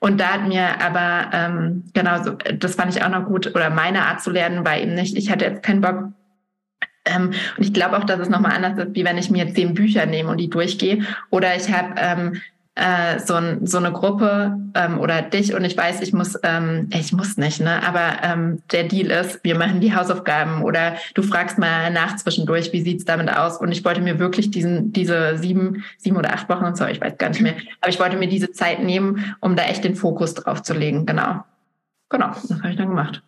Und 0.00 0.18
da 0.18 0.34
hat 0.34 0.48
mir 0.48 0.80
aber, 0.80 1.30
ähm, 1.34 1.84
genau, 1.92 2.22
so, 2.22 2.32
das 2.32 2.74
fand 2.74 2.94
ich 2.94 3.02
auch 3.02 3.10
noch 3.10 3.26
gut, 3.26 3.54
oder 3.54 3.68
meine 3.68 4.06
Art 4.06 4.22
zu 4.22 4.30
lernen 4.30 4.64
war 4.64 4.78
eben 4.78 4.94
nicht, 4.94 5.16
ich 5.16 5.30
hatte 5.30 5.44
jetzt 5.44 5.62
keinen 5.62 5.82
Bock, 5.82 6.12
ähm, 7.04 7.30
und 7.56 7.64
ich 7.64 7.72
glaube 7.72 7.96
auch, 7.96 8.04
dass 8.04 8.20
es 8.20 8.28
nochmal 8.28 8.52
anders 8.52 8.86
ist, 8.86 8.94
wie 8.94 9.04
wenn 9.04 9.18
ich 9.18 9.30
mir 9.30 9.52
zehn 9.54 9.74
Bücher 9.74 10.06
nehme 10.06 10.30
und 10.30 10.38
die 10.38 10.50
durchgehe. 10.50 11.04
Oder 11.30 11.56
ich 11.56 11.72
habe 11.72 11.94
ähm, 11.96 12.40
äh, 12.78 13.18
so, 13.18 13.34
ein, 13.34 13.66
so 13.66 13.78
eine 13.78 13.92
Gruppe 13.92 14.56
ähm, 14.74 14.98
oder 15.00 15.22
dich 15.22 15.54
und 15.54 15.64
ich 15.64 15.76
weiß, 15.76 16.00
ich 16.00 16.12
muss, 16.12 16.38
ähm, 16.42 16.88
ich 16.92 17.12
muss 17.12 17.36
nicht, 17.36 17.60
ne? 17.60 17.86
Aber 17.86 18.22
ähm, 18.22 18.62
der 18.70 18.84
Deal 18.84 19.10
ist, 19.10 19.42
wir 19.42 19.58
machen 19.58 19.80
die 19.80 19.94
Hausaufgaben 19.94 20.62
oder 20.62 20.94
du 21.14 21.22
fragst 21.22 21.58
mal 21.58 21.90
nach 21.90 22.16
zwischendurch, 22.16 22.72
wie 22.72 22.80
sieht's 22.80 23.04
damit 23.04 23.30
aus? 23.30 23.58
Und 23.58 23.72
ich 23.72 23.84
wollte 23.84 24.00
mir 24.00 24.18
wirklich 24.18 24.50
diesen, 24.50 24.92
diese 24.92 25.36
sieben, 25.38 25.84
sieben 25.98 26.16
oder 26.16 26.32
acht 26.32 26.48
Wochen 26.48 26.64
und 26.64 26.76
so, 26.76 26.86
ich 26.86 27.00
weiß 27.00 27.18
gar 27.18 27.30
nicht 27.30 27.42
mehr, 27.42 27.54
aber 27.80 27.90
ich 27.90 28.00
wollte 28.00 28.16
mir 28.16 28.28
diese 28.28 28.52
Zeit 28.52 28.82
nehmen, 28.82 29.34
um 29.40 29.56
da 29.56 29.64
echt 29.64 29.84
den 29.84 29.96
Fokus 29.96 30.34
drauf 30.34 30.62
zu 30.62 30.74
legen. 30.74 31.04
Genau. 31.04 31.44
Genau, 32.10 32.28
das 32.28 32.50
habe 32.50 32.70
ich 32.70 32.76
dann 32.76 32.88
gemacht. 32.88 33.22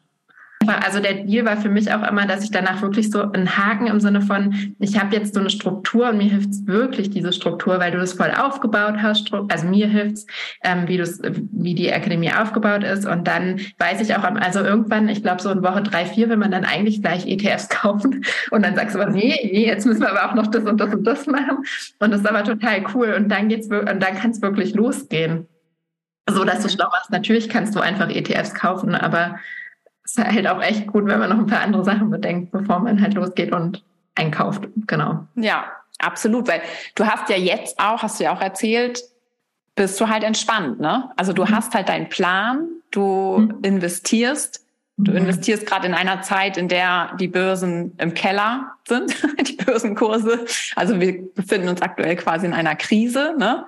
Also 0.78 1.00
der 1.00 1.14
Deal 1.24 1.44
war 1.44 1.56
für 1.56 1.68
mich 1.68 1.92
auch 1.92 2.06
immer, 2.08 2.26
dass 2.26 2.44
ich 2.44 2.50
danach 2.50 2.82
wirklich 2.82 3.10
so 3.10 3.22
einen 3.32 3.56
Haken 3.56 3.86
im 3.86 4.00
Sinne 4.00 4.20
von, 4.20 4.74
ich 4.78 4.98
habe 4.98 5.14
jetzt 5.16 5.34
so 5.34 5.40
eine 5.40 5.50
Struktur 5.50 6.10
und 6.10 6.18
mir 6.18 6.30
hilft 6.30 6.50
es 6.50 6.66
wirklich 6.66 7.10
diese 7.10 7.32
Struktur, 7.32 7.78
weil 7.78 7.92
du 7.92 7.98
das 7.98 8.12
voll 8.12 8.30
aufgebaut 8.30 8.96
hast. 9.02 9.30
Also 9.48 9.66
mir 9.66 9.88
hilft's, 9.88 10.26
ähm, 10.62 10.86
wie, 10.86 10.98
wie 11.00 11.74
die 11.74 11.92
Akademie 11.92 12.32
aufgebaut 12.32 12.84
ist. 12.84 13.06
Und 13.06 13.26
dann 13.26 13.60
weiß 13.78 14.00
ich 14.00 14.14
auch, 14.14 14.22
also 14.22 14.60
irgendwann, 14.60 15.08
ich 15.08 15.22
glaube 15.22 15.42
so 15.42 15.50
in 15.50 15.62
Woche 15.62 15.82
drei, 15.82 16.06
vier, 16.06 16.28
will 16.28 16.36
man 16.36 16.50
dann 16.50 16.64
eigentlich 16.64 17.02
gleich 17.02 17.26
ETFs 17.26 17.68
kaufen. 17.68 18.24
Und 18.50 18.64
dann 18.64 18.76
sagst 18.76 18.94
du, 18.94 19.00
aber, 19.00 19.10
nee, 19.10 19.34
nee, 19.52 19.66
jetzt 19.66 19.86
müssen 19.86 20.00
wir 20.00 20.10
aber 20.10 20.30
auch 20.30 20.34
noch 20.34 20.46
das 20.48 20.64
und 20.64 20.80
das 20.80 20.94
und 20.94 21.04
das 21.04 21.26
machen. 21.26 21.58
Und 21.98 22.10
das 22.10 22.20
ist 22.20 22.28
aber 22.28 22.44
total 22.44 22.84
cool. 22.94 23.14
Und 23.16 23.28
dann 23.28 23.48
geht's 23.48 23.68
und 23.68 24.00
dann 24.00 24.14
kann 24.16 24.30
es 24.30 24.42
wirklich 24.42 24.74
losgehen. 24.74 25.46
So 26.28 26.44
dass 26.44 26.62
du 26.62 26.68
schlau 26.68 26.88
machst. 26.90 27.10
Natürlich 27.10 27.48
kannst 27.48 27.74
du 27.74 27.80
einfach 27.80 28.08
ETFs 28.08 28.54
kaufen, 28.54 28.94
aber 28.94 29.38
ist 30.16 30.24
halt 30.24 30.46
auch 30.46 30.62
echt 30.62 30.86
gut, 30.86 31.06
wenn 31.06 31.18
man 31.18 31.30
noch 31.30 31.38
ein 31.38 31.46
paar 31.46 31.60
andere 31.60 31.84
Sachen 31.84 32.10
bedenkt, 32.10 32.52
bevor 32.52 32.80
man 32.80 33.00
halt 33.00 33.14
losgeht 33.14 33.52
und 33.52 33.82
einkauft. 34.14 34.68
Genau. 34.86 35.26
Ja, 35.36 35.66
absolut, 35.98 36.48
weil 36.48 36.62
du 36.94 37.06
hast 37.06 37.28
ja 37.28 37.36
jetzt 37.36 37.78
auch, 37.78 38.02
hast 38.02 38.20
du 38.20 38.24
ja 38.24 38.34
auch 38.34 38.40
erzählt, 38.40 39.02
bist 39.76 40.00
du 40.00 40.08
halt 40.08 40.24
entspannt, 40.24 40.80
ne? 40.80 41.10
Also 41.16 41.32
du 41.32 41.42
mhm. 41.42 41.50
hast 41.50 41.74
halt 41.74 41.88
deinen 41.88 42.08
Plan, 42.08 42.66
du 42.90 43.38
mhm. 43.38 43.58
investierst, 43.62 44.66
du 44.96 45.12
mhm. 45.12 45.18
investierst 45.18 45.66
gerade 45.66 45.86
in 45.86 45.94
einer 45.94 46.22
Zeit, 46.22 46.56
in 46.56 46.68
der 46.68 47.16
die 47.18 47.28
Börsen 47.28 47.94
im 47.98 48.14
Keller 48.14 48.72
sind, 48.86 49.14
die 49.46 49.56
Börsenkurse. 49.56 50.44
Also 50.76 51.00
wir 51.00 51.32
befinden 51.34 51.68
uns 51.68 51.82
aktuell 51.82 52.16
quasi 52.16 52.46
in 52.46 52.52
einer 52.52 52.74
Krise, 52.74 53.34
ne? 53.38 53.66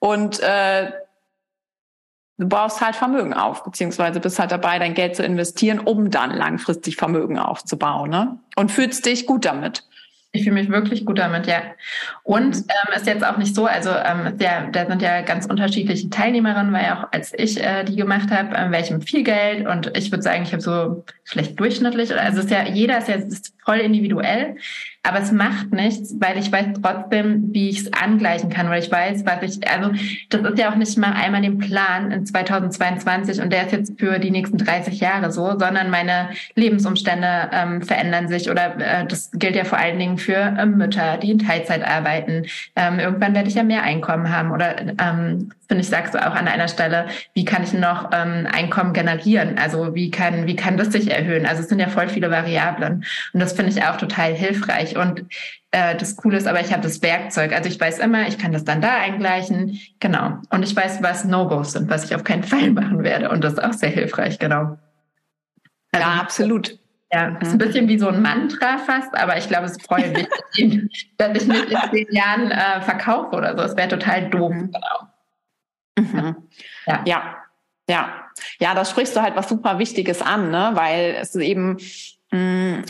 Und 0.00 0.40
äh, 0.40 0.90
du 2.38 2.48
baust 2.48 2.80
halt 2.80 2.96
Vermögen 2.96 3.34
auf, 3.34 3.64
beziehungsweise 3.64 4.20
bist 4.20 4.38
halt 4.38 4.52
dabei, 4.52 4.78
dein 4.78 4.94
Geld 4.94 5.16
zu 5.16 5.22
investieren, 5.22 5.78
um 5.78 6.10
dann 6.10 6.30
langfristig 6.30 6.96
Vermögen 6.96 7.38
aufzubauen. 7.38 8.10
Ne? 8.10 8.38
Und 8.56 8.72
fühlst 8.72 9.06
dich 9.06 9.26
gut 9.26 9.44
damit. 9.44 9.84
Ich 10.34 10.42
fühle 10.42 10.56
mich 10.56 10.68
wirklich 10.68 11.06
gut 11.06 11.20
damit, 11.20 11.46
ja. 11.46 11.62
Und 12.24 12.56
ähm, 12.56 12.96
ist 12.96 13.06
jetzt 13.06 13.24
auch 13.24 13.36
nicht 13.36 13.54
so, 13.54 13.66
also 13.66 13.90
ähm, 13.90 14.36
der, 14.36 14.66
da 14.72 14.84
sind 14.84 15.00
ja 15.00 15.22
ganz 15.22 15.46
unterschiedliche 15.46 16.10
Teilnehmerinnen, 16.10 16.72
weil 16.72 16.82
ja 16.82 16.98
auch 16.98 17.08
als 17.12 17.32
ich 17.36 17.62
äh, 17.62 17.84
die 17.84 17.94
gemacht 17.94 18.32
habe, 18.32 18.52
äh, 18.56 18.68
welchem 18.72 19.00
viel 19.00 19.22
Geld 19.22 19.64
und 19.68 19.96
ich 19.96 20.10
würde 20.10 20.22
sagen, 20.22 20.42
ich 20.42 20.50
habe 20.50 20.60
so 20.60 21.04
vielleicht 21.22 21.60
durchschnittlich, 21.60 22.18
also 22.18 22.40
ist 22.40 22.50
ja 22.50 22.64
jeder 22.64 22.98
ist 22.98 23.06
ja 23.06 23.14
ist 23.14 23.53
voll 23.64 23.78
individuell. 23.78 24.56
Aber 25.06 25.20
es 25.20 25.32
macht 25.32 25.70
nichts, 25.70 26.14
weil 26.18 26.38
ich 26.38 26.50
weiß 26.50 26.68
trotzdem, 26.82 27.52
wie 27.52 27.68
ich 27.68 27.80
es 27.80 27.92
angleichen 27.92 28.48
kann, 28.48 28.70
weil 28.70 28.82
ich 28.82 28.90
weiß, 28.90 29.26
was 29.26 29.42
ich, 29.42 29.68
also 29.68 29.90
das 30.30 30.40
ist 30.40 30.58
ja 30.58 30.70
auch 30.70 30.76
nicht 30.76 30.96
mal 30.96 31.12
einmal 31.12 31.42
den 31.42 31.58
Plan 31.58 32.10
in 32.10 32.24
2022 32.24 33.42
und 33.42 33.52
der 33.52 33.66
ist 33.66 33.72
jetzt 33.72 34.00
für 34.00 34.18
die 34.18 34.30
nächsten 34.30 34.56
30 34.56 34.98
Jahre 35.00 35.30
so, 35.30 35.58
sondern 35.58 35.90
meine 35.90 36.30
Lebensumstände 36.54 37.50
ähm, 37.52 37.82
verändern 37.82 38.28
sich 38.28 38.50
oder 38.50 38.76
äh, 38.78 39.06
das 39.06 39.30
gilt 39.34 39.56
ja 39.56 39.64
vor 39.64 39.76
allen 39.76 39.98
Dingen 39.98 40.16
für 40.16 40.56
ähm, 40.58 40.78
Mütter, 40.78 41.18
die 41.18 41.32
in 41.32 41.38
Teilzeit 41.38 41.86
arbeiten. 41.86 42.46
Ähm, 42.74 42.98
irgendwann 42.98 43.34
werde 43.34 43.50
ich 43.50 43.56
ja 43.56 43.62
mehr 43.62 43.82
Einkommen 43.82 44.34
haben 44.34 44.52
oder 44.52 44.80
ähm, 44.80 45.50
finde 45.68 45.82
ich, 45.82 45.88
sagst 45.88 46.14
du 46.14 46.26
auch 46.26 46.34
an 46.34 46.48
einer 46.48 46.68
Stelle, 46.68 47.06
wie 47.34 47.44
kann 47.44 47.62
ich 47.62 47.72
noch 47.72 48.10
ähm, 48.12 48.46
Einkommen 48.50 48.92
generieren? 48.92 49.58
Also 49.58 49.94
wie 49.94 50.10
kann, 50.10 50.46
wie 50.46 50.56
kann 50.56 50.76
das 50.76 50.92
sich 50.92 51.10
erhöhen? 51.10 51.46
Also 51.46 51.62
es 51.62 51.68
sind 51.68 51.78
ja 51.78 51.88
voll 51.88 52.08
viele 52.08 52.30
Variablen. 52.30 53.04
Und 53.32 53.40
das 53.40 53.53
finde 53.54 53.72
ich 53.72 53.82
auch 53.84 53.96
total 53.96 54.34
hilfreich. 54.34 54.96
Und 54.96 55.24
äh, 55.70 55.96
das 55.96 56.16
Coole 56.16 56.36
ist 56.36 56.46
aber, 56.46 56.60
ich 56.60 56.72
habe 56.72 56.82
das 56.82 57.02
Werkzeug. 57.02 57.52
Also 57.52 57.68
ich 57.68 57.80
weiß 57.80 57.98
immer, 57.98 58.28
ich 58.28 58.38
kann 58.38 58.52
das 58.52 58.64
dann 58.64 58.80
da 58.80 58.96
eingleichen. 58.96 59.80
Genau. 60.00 60.38
Und 60.50 60.62
ich 60.62 60.74
weiß, 60.74 61.02
was 61.02 61.24
No-Gos 61.24 61.72
sind, 61.72 61.90
was 61.90 62.04
ich 62.04 62.14
auf 62.14 62.24
keinen 62.24 62.42
Fall 62.44 62.70
machen 62.70 63.02
werde. 63.02 63.30
Und 63.30 63.42
das 63.42 63.54
ist 63.54 63.64
auch 63.64 63.72
sehr 63.72 63.90
hilfreich, 63.90 64.38
genau. 64.38 64.78
Also, 65.92 66.08
ja, 66.08 66.20
absolut. 66.20 66.78
Ja, 67.12 67.30
mhm. 67.30 67.36
ist 67.40 67.52
ein 67.52 67.58
bisschen 67.58 67.88
wie 67.88 67.98
so 67.98 68.08
ein 68.08 68.20
Mantra 68.20 68.78
fast, 68.78 69.14
aber 69.14 69.36
ich 69.38 69.46
glaube, 69.46 69.66
es 69.66 69.80
freut 69.80 70.12
mich, 70.12 70.26
dass 71.16 71.36
ich 71.36 71.46
nicht 71.46 71.70
in 71.70 71.78
zehn 71.92 72.12
Jahren 72.12 72.50
äh, 72.50 72.80
verkaufe 72.80 73.36
oder 73.36 73.56
so. 73.56 73.62
Es 73.62 73.76
wäre 73.76 73.88
total 73.88 74.28
doof, 74.30 74.52
mhm. 74.52 74.72
genau. 74.72 75.08
Mhm. 75.96 76.36
Ja. 76.86 77.02
ja, 77.06 77.36
ja, 77.88 78.24
ja, 78.58 78.74
da 78.74 78.84
sprichst 78.84 79.14
du 79.14 79.22
halt 79.22 79.36
was 79.36 79.48
super 79.48 79.78
Wichtiges 79.78 80.22
an, 80.22 80.50
ne? 80.50 80.70
weil 80.74 81.16
es 81.20 81.34
eben 81.36 81.78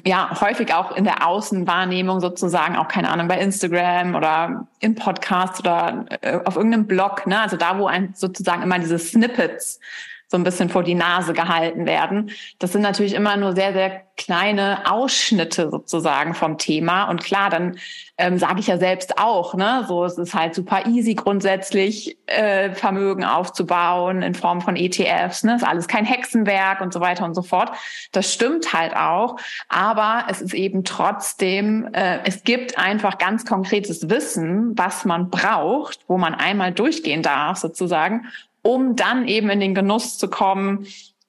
ja 0.05 0.41
häufig 0.41 0.73
auch 0.73 0.97
in 0.97 1.05
der 1.05 1.27
Außenwahrnehmung 1.27 2.21
sozusagen 2.21 2.77
auch 2.77 2.89
keine 2.89 3.11
Ahnung 3.11 3.29
bei 3.29 3.39
Instagram 3.39 4.15
oder 4.15 4.67
im 4.81 4.95
Podcast 4.95 5.61
oder 5.61 6.07
äh, 6.23 6.39
auf 6.45 6.57
irgendeinem 6.57 6.87
Blog, 6.87 7.27
ne? 7.27 7.41
also 7.41 7.57
da 7.57 7.79
wo 7.79 7.87
ein 7.87 8.15
sozusagen 8.15 8.63
immer 8.63 8.79
diese 8.79 8.99
Snippets 8.99 9.81
so 10.29 10.37
ein 10.37 10.45
bisschen 10.45 10.69
vor 10.69 10.83
die 10.83 10.95
Nase 10.95 11.33
gehalten 11.33 11.87
werden. 11.87 12.31
Das 12.59 12.73
sind 12.73 12.83
natürlich 12.83 13.15
immer 13.15 13.37
nur 13.37 13.55
sehr, 13.55 13.73
sehr 13.73 14.03
kleine 14.17 14.91
Ausschnitte 14.91 15.71
sozusagen 15.71 16.35
vom 16.35 16.57
Thema. 16.57 17.05
Und 17.05 17.23
klar, 17.25 17.51
dann 17.51 17.79
ähm, 18.17 18.39
sage 18.39 18.61
ich 18.61 18.69
ja 18.69 18.79
selbst 18.79 19.19
auch, 19.19 19.55
ne, 19.55 19.85
so 19.89 20.05
es 20.05 20.19
ist 20.19 20.35
halt 20.35 20.55
super 20.55 20.87
easy 20.87 21.15
grundsätzlich 21.15 22.17
äh, 22.27 22.73
Vermögen 22.75 23.25
aufzubauen 23.25 24.23
in 24.23 24.35
Form 24.35 24.61
von 24.61 24.77
ETFs, 24.77 25.43
ne, 25.43 25.57
ist 25.57 25.65
alles 25.65 25.89
kein 25.89 26.05
Hexenwerk 26.05 26.81
und 26.81 26.93
so 26.93 27.01
weiter 27.01 27.25
und 27.25 27.35
so 27.35 27.43
fort. 27.43 27.73
Das 28.13 28.33
stimmt 28.33 28.73
halt 28.73 28.95
auch, 28.97 29.37
aber 29.69 30.27
es 30.31 30.41
ist 30.41 30.55
eben 30.55 30.85
trotzdem, 30.85 31.93
äh, 31.93 32.21
es 32.25 32.45
gibt 32.45 32.79
einfach 32.79 33.19
ganz 33.19 33.45
konkretes 33.45 34.09
Wissen, 34.09 34.79
was 34.79 35.05
man 35.05 35.29
braucht, 35.29 36.01
wo 36.07 36.19
man 36.19 36.35
einmal 36.35 36.73
durchgehen 36.73 37.23
darf 37.23 37.59
sozusagen, 37.59 38.27
um 38.65 38.97
dann 38.97 39.29
eben 39.29 39.51
in 39.51 39.61
den 39.61 39.75
Genuss 39.75 40.19
zu 40.19 40.29
kommen, 40.29 40.87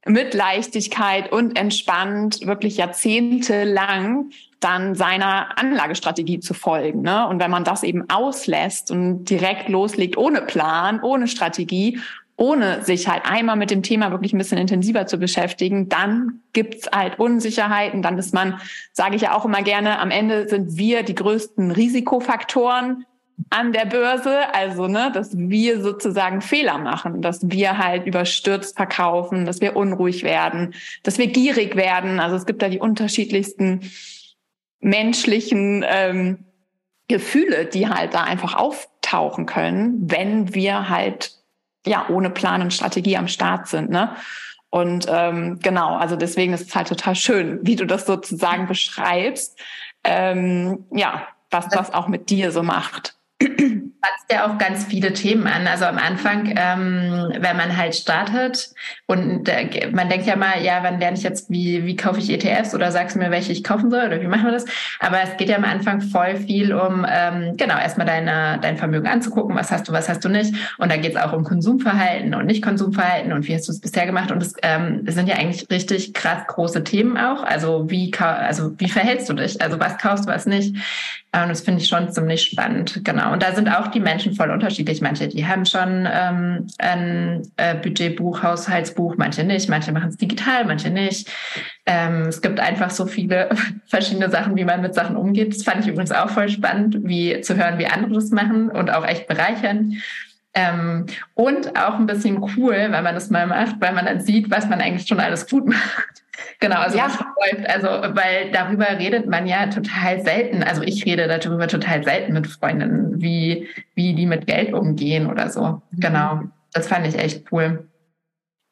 mit 0.08 0.34
Leichtigkeit 0.34 1.32
und 1.32 1.58
entspannt 1.58 2.46
wirklich 2.46 2.78
jahrzehntelang 2.78 4.30
dann 4.60 4.96
seiner 4.96 5.58
Anlagestrategie 5.60 6.40
zu 6.40 6.54
folgen. 6.54 7.02
Ne? 7.02 7.28
Und 7.28 7.40
wenn 7.40 7.52
man 7.52 7.64
das 7.64 7.84
eben 7.84 8.10
auslässt 8.10 8.92
und 8.92 9.26
direkt 9.26 9.68
loslegt, 9.68 10.18
ohne 10.18 10.42
Plan, 10.42 11.02
ohne 11.02 11.28
Strategie, 11.28 12.00
ohne 12.38 12.84
sich 12.84 13.08
halt 13.08 13.24
einmal 13.26 13.56
mit 13.56 13.72
dem 13.72 13.82
Thema 13.82 14.12
wirklich 14.12 14.34
ein 14.34 14.38
bisschen 14.38 14.58
intensiver 14.58 15.08
zu 15.08 15.18
beschäftigen, 15.18 15.90
dann 15.90 16.42
gibt's 16.54 16.88
halt 16.94 17.18
Unsicherheiten. 17.20 18.02
Dann 18.02 18.18
ist 18.18 18.34
man, 18.34 18.60
sage 18.92 19.16
ich 19.16 19.24
ja 19.24 19.36
auch 19.36 19.46
immer 19.46 19.64
gerne, 19.64 20.00
am 20.00 20.12
Ende 20.12 20.48
sind 20.48 20.78
wir 20.78 21.04
die 21.04 21.16
größten 21.16 21.72
Risikofaktoren 21.72 23.06
an 23.50 23.74
der 23.74 23.86
Börse, 23.86 24.54
also 24.54 24.88
ne, 24.88 25.12
dass 25.14 25.38
wir 25.38 25.82
sozusagen 25.82 26.42
Fehler 26.42 26.78
machen, 26.78 27.22
dass 27.22 27.50
wir 27.50 27.78
halt 27.78 28.06
überstürzt 28.06 28.76
verkaufen, 28.76 29.46
dass 29.46 29.62
wir 29.62 29.76
unruhig 29.76 30.24
werden, 30.24 30.74
dass 31.04 31.18
wir 31.18 31.28
gierig 31.28 31.76
werden. 31.76 32.20
Also 32.20 32.36
es 32.36 32.46
gibt 32.46 32.62
da 32.62 32.70
die 32.70 32.80
unterschiedlichsten 32.80 33.92
menschlichen 34.80 35.86
ähm, 35.88 36.46
Gefühle, 37.08 37.66
die 37.66 37.88
halt 37.88 38.14
da 38.14 38.24
einfach 38.24 38.56
auftauchen 38.56 39.46
können, 39.46 40.10
wenn 40.10 40.54
wir 40.56 40.90
halt 40.90 41.32
ja 41.86 42.08
ohne 42.10 42.30
Plan 42.30 42.62
und 42.62 42.74
Strategie 42.74 43.18
am 43.18 43.28
Start 43.28 43.68
sind. 43.68 43.90
Ne? 43.90 44.16
Und 44.70 45.08
ähm, 45.10 45.60
genau, 45.62 45.96
also 45.96 46.16
deswegen 46.16 46.54
ist 46.54 46.68
es 46.68 46.76
halt 46.76 46.88
total 46.88 47.16
schön, 47.16 47.60
wie 47.64 47.76
du 47.76 47.86
das 47.86 48.06
sozusagen 48.06 48.68
beschreibst. 48.68 49.60
Ähm, 50.04 50.86
ja, 50.92 51.28
was 51.52 51.70
das 51.70 51.94
auch 51.94 52.08
mit 52.08 52.30
dir 52.30 52.52
so 52.52 52.64
macht 52.64 53.16
fasst 54.06 54.32
ja 54.32 54.48
auch 54.48 54.58
ganz 54.58 54.86
viele 54.86 55.14
Themen 55.14 55.48
an. 55.48 55.68
Also 55.68 55.86
am 55.86 55.98
Anfang, 55.98 56.54
ähm, 56.56 57.34
wenn 57.38 57.58
man 57.58 57.76
halt 57.76 57.96
startet 57.96 58.70
und 59.08 59.48
äh, 59.50 59.90
man 59.92 60.10
denkt 60.10 60.26
ja 60.26 60.36
mal, 60.36 60.62
ja, 60.64 60.80
wann 60.84 61.00
lerne 61.00 61.18
ich 61.18 61.24
jetzt, 61.24 61.50
wie, 61.50 61.86
wie 61.86 61.96
kaufe 61.96 62.20
ich 62.20 62.32
ETFs 62.32 62.74
oder 62.76 62.92
sagst 62.92 63.16
du 63.16 63.20
mir, 63.20 63.32
welche 63.32 63.52
ich 63.52 63.64
kaufen 63.64 63.90
soll 63.90 64.06
oder 64.06 64.22
wie 64.22 64.28
machen 64.28 64.46
wir 64.46 64.52
das? 64.52 64.66
Aber 65.00 65.22
es 65.22 65.38
geht 65.38 65.50
ja 65.50 65.58
am 65.58 65.64
Anfang 65.64 66.02
voll 66.02 66.36
viel 66.38 66.74
um, 66.74 67.06
ähm, 67.10 67.56
genau, 67.58 67.78
erstmal 67.78 68.08
deine, 68.08 68.60
dein 68.62 68.78
Vermögen 68.78 69.08
anzugucken, 69.08 69.56
was 69.56 69.72
hast 69.72 69.88
du, 69.88 69.92
was 69.92 70.10
hast 70.10 70.24
du 70.24 70.30
nicht. 70.30 70.54
Und 70.78 70.92
da 70.92 70.98
geht 70.98 71.16
es 71.16 71.22
auch 71.22 71.34
um 71.34 71.44
Konsumverhalten 71.44 72.34
und 72.36 72.46
Nicht-Konsumverhalten 72.46 73.34
und 73.34 73.48
wie 73.48 73.56
hast 73.56 73.68
du 73.68 73.72
es 73.72 73.80
bisher 73.80 74.06
gemacht. 74.06 74.32
Und 74.32 74.42
es 74.42 74.54
ähm, 74.62 75.04
sind 75.08 75.28
ja 75.28 75.36
eigentlich 75.36 75.70
richtig 75.70 76.14
krass 76.14 76.46
große 76.48 76.84
Themen 76.84 77.18
auch. 77.18 77.44
Also 77.44 77.90
wie, 77.90 78.12
also 78.18 78.74
wie 78.80 78.90
verhältst 78.90 79.30
du 79.30 79.34
dich? 79.34 79.62
Also 79.62 79.80
was 79.80 79.98
kaufst 79.98 80.26
du, 80.26 80.30
was 80.30 80.46
nicht? 80.46 80.76
Und 81.44 81.50
das 81.50 81.62
finde 81.62 81.82
ich 81.82 81.90
schon 81.90 82.12
ziemlich 82.12 82.44
spannend, 82.44 83.02
genau. 83.04 83.25
Und 83.32 83.44
da 83.44 83.54
sind 83.54 83.70
auch 83.70 83.88
die 83.88 84.00
Menschen 84.00 84.34
voll 84.34 84.50
unterschiedlich. 84.50 85.02
Manche, 85.02 85.28
die 85.28 85.46
haben 85.46 85.66
schon 85.66 86.08
ähm, 86.12 86.68
ein 86.78 87.42
äh, 87.58 87.76
Budgetbuch, 87.76 88.44
Haushaltsbuch, 88.44 89.16
manche 89.18 89.44
nicht. 89.44 89.70
Manche 89.70 89.92
machen 89.92 90.10
es 90.10 90.18
digital, 90.18 90.66
manche 90.66 90.90
nicht. 90.90 91.32
Ähm, 91.86 92.24
es 92.24 92.42
gibt 92.42 92.60
einfach 92.60 92.90
so 92.90 93.06
viele 93.06 93.50
verschiedene 93.88 94.30
Sachen, 94.30 94.56
wie 94.56 94.66
man 94.66 94.82
mit 94.82 94.94
Sachen 94.96 95.16
umgeht. 95.16 95.56
Das 95.56 95.64
fand 95.64 95.82
ich 95.82 95.88
übrigens 95.88 96.12
auch 96.12 96.30
voll 96.30 96.50
spannend, 96.50 96.98
wie 97.04 97.40
zu 97.42 97.56
hören, 97.56 97.78
wie 97.78 97.88
andere 97.88 98.14
das 98.14 98.32
machen 98.32 98.70
und 98.70 98.92
auch 98.92 99.06
echt 99.06 99.28
bereichern. 99.28 99.98
Ähm, 100.58 101.06
und 101.34 101.78
auch 101.78 101.96
ein 101.96 102.06
bisschen 102.06 102.42
cool, 102.56 102.74
wenn 102.74 103.04
man 103.04 103.14
das 103.14 103.30
mal 103.30 103.46
macht, 103.46 103.76
weil 103.82 103.94
man 103.94 104.06
dann 104.06 104.22
sieht, 104.22 104.50
was 104.50 104.70
man 104.70 104.80
eigentlich 104.80 105.08
schon 105.08 105.20
alles 105.20 105.48
gut 105.50 105.66
macht. 105.68 106.24
Genau, 106.60 106.78
also 106.78 106.98
ja. 106.98 107.08
läuft. 107.08 107.70
Also, 107.70 107.88
weil 108.16 108.52
darüber 108.52 108.88
redet 108.88 109.28
man 109.28 109.48
ja 109.48 109.68
total 109.68 110.22
selten. 110.22 110.64
Also 110.64 110.82
ich 110.82 111.06
rede 111.06 111.28
darüber 111.28 111.68
total 111.68 112.04
selten 112.04 112.34
mit 112.34 112.48
Freundinnen, 112.48 113.22
wie, 113.22 113.68
wie 113.96 114.14
die 114.16 114.26
mit 114.26 114.48
Geld 114.48 114.74
umgehen 114.74 115.28
oder 115.28 115.50
so. 115.50 115.82
Mhm. 115.92 116.00
Genau. 116.00 116.40
Das 116.74 116.88
fand 116.88 117.06
ich 117.08 117.18
echt 117.18 117.52
cool. 117.52 117.88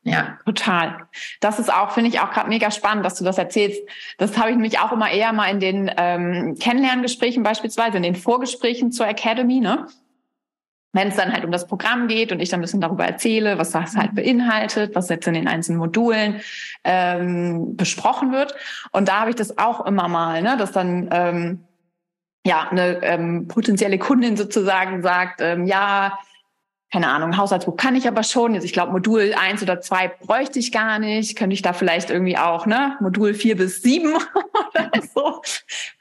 Ja. 0.04 0.38
Total. 0.46 1.08
Das 1.40 1.60
ist 1.60 1.74
auch, 1.74 1.92
finde 1.92 2.10
ich 2.10 2.20
auch 2.20 2.32
gerade 2.32 2.50
mega 2.50 2.72
spannend, 2.72 3.06
dass 3.06 3.16
du 3.16 3.24
das 3.24 3.38
erzählst. 3.38 3.82
Das 4.18 4.38
habe 4.38 4.50
ich 4.50 4.56
nämlich 4.56 4.80
auch 4.80 4.92
immer 4.92 5.10
eher 5.10 5.32
mal 5.32 5.50
in 5.50 5.60
den 5.62 5.92
ähm, 5.96 6.58
Kennenlerngesprächen 6.60 7.44
beispielsweise, 7.44 7.98
in 7.98 8.04
den 8.04 8.16
Vorgesprächen 8.16 8.92
zur 8.92 9.08
Academy, 9.08 9.62
ne? 9.62 9.88
Wenn 10.94 11.08
es 11.08 11.16
dann 11.16 11.34
halt 11.34 11.44
um 11.44 11.52
das 11.52 11.68
Programm 11.68 12.08
geht 12.08 12.32
und 12.32 12.40
ich 12.40 12.50
dann 12.50 12.60
ein 12.60 12.62
bisschen 12.62 12.82
darüber 12.82 13.06
erzähle, 13.06 13.58
was 13.58 13.72
das 13.72 13.96
halt 13.98 14.12
mhm. 14.12 14.16
beinhaltet, 14.16 14.96
was 14.96 15.10
jetzt 15.10 15.28
in 15.28 15.34
den 15.34 15.48
einzelnen 15.48 15.80
Modulen 15.80 16.42
ähm, 16.84 17.76
besprochen 17.76 18.32
wird. 18.32 18.56
Und 18.92 19.08
da 19.08 19.22
habe 19.22 19.32
ich 19.32 19.36
das 19.36 19.58
auch 19.58 19.86
immer 19.86 20.08
mal, 20.08 20.42
ne, 20.42 20.56
dass 20.56 20.72
dann 20.72 21.10
ähm, 21.12 21.64
ja 22.46 22.68
eine 22.70 23.04
ähm, 23.04 23.48
potenzielle 23.48 23.98
Kundin 23.98 24.38
sozusagen 24.38 25.02
sagt, 25.02 25.42
ähm, 25.42 25.66
ja, 25.66 26.20
keine 26.92 27.10
Ahnung, 27.10 27.38
Haushaltsbuch 27.38 27.76
kann 27.76 27.96
ich 27.96 28.08
aber 28.08 28.22
schon. 28.22 28.54
Jetzt, 28.54 28.66
ich 28.66 28.74
glaube, 28.74 28.92
Modul 28.92 29.34
eins 29.36 29.64
oder 29.64 29.82
zwei 29.82 30.10
bräuchte 30.10 30.60
ich 30.60 30.72
gar 30.72 31.00
nicht. 31.00 31.36
Könnte 31.36 31.56
ich 31.56 31.64
da 31.64 31.74
vielleicht 31.74 32.12
irgendwie 32.12 32.38
auch, 32.38 32.68
ne, 32.68 32.98
Modul 33.00 33.34
vier 33.34 33.58
bis 33.58 33.82
sieben 33.82 34.14
oder 34.70 34.92
so 35.02 35.42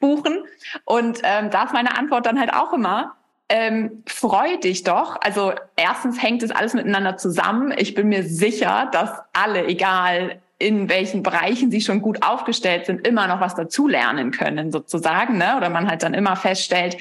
buchen. 0.00 0.44
Und 0.84 1.20
ähm, 1.22 1.48
da 1.50 1.64
ist 1.64 1.72
meine 1.72 1.96
Antwort 1.96 2.26
dann 2.26 2.38
halt 2.38 2.52
auch 2.52 2.74
immer, 2.74 3.16
ähm, 3.52 4.02
freu 4.06 4.56
dich 4.56 4.82
doch. 4.82 5.20
Also 5.20 5.52
erstens 5.76 6.22
hängt 6.22 6.42
es 6.42 6.50
alles 6.50 6.72
miteinander 6.72 7.18
zusammen. 7.18 7.74
Ich 7.76 7.94
bin 7.94 8.08
mir 8.08 8.22
sicher, 8.22 8.88
dass 8.92 9.10
alle, 9.34 9.66
egal 9.66 10.40
in 10.58 10.88
welchen 10.88 11.22
Bereichen 11.22 11.70
sie 11.70 11.82
schon 11.82 12.00
gut 12.00 12.22
aufgestellt 12.22 12.86
sind, 12.86 13.06
immer 13.06 13.26
noch 13.26 13.40
was 13.40 13.54
dazulernen 13.54 14.30
können, 14.30 14.72
sozusagen, 14.72 15.36
ne? 15.36 15.56
Oder 15.58 15.68
man 15.68 15.86
halt 15.86 16.02
dann 16.02 16.14
immer 16.14 16.34
feststellt, 16.34 16.96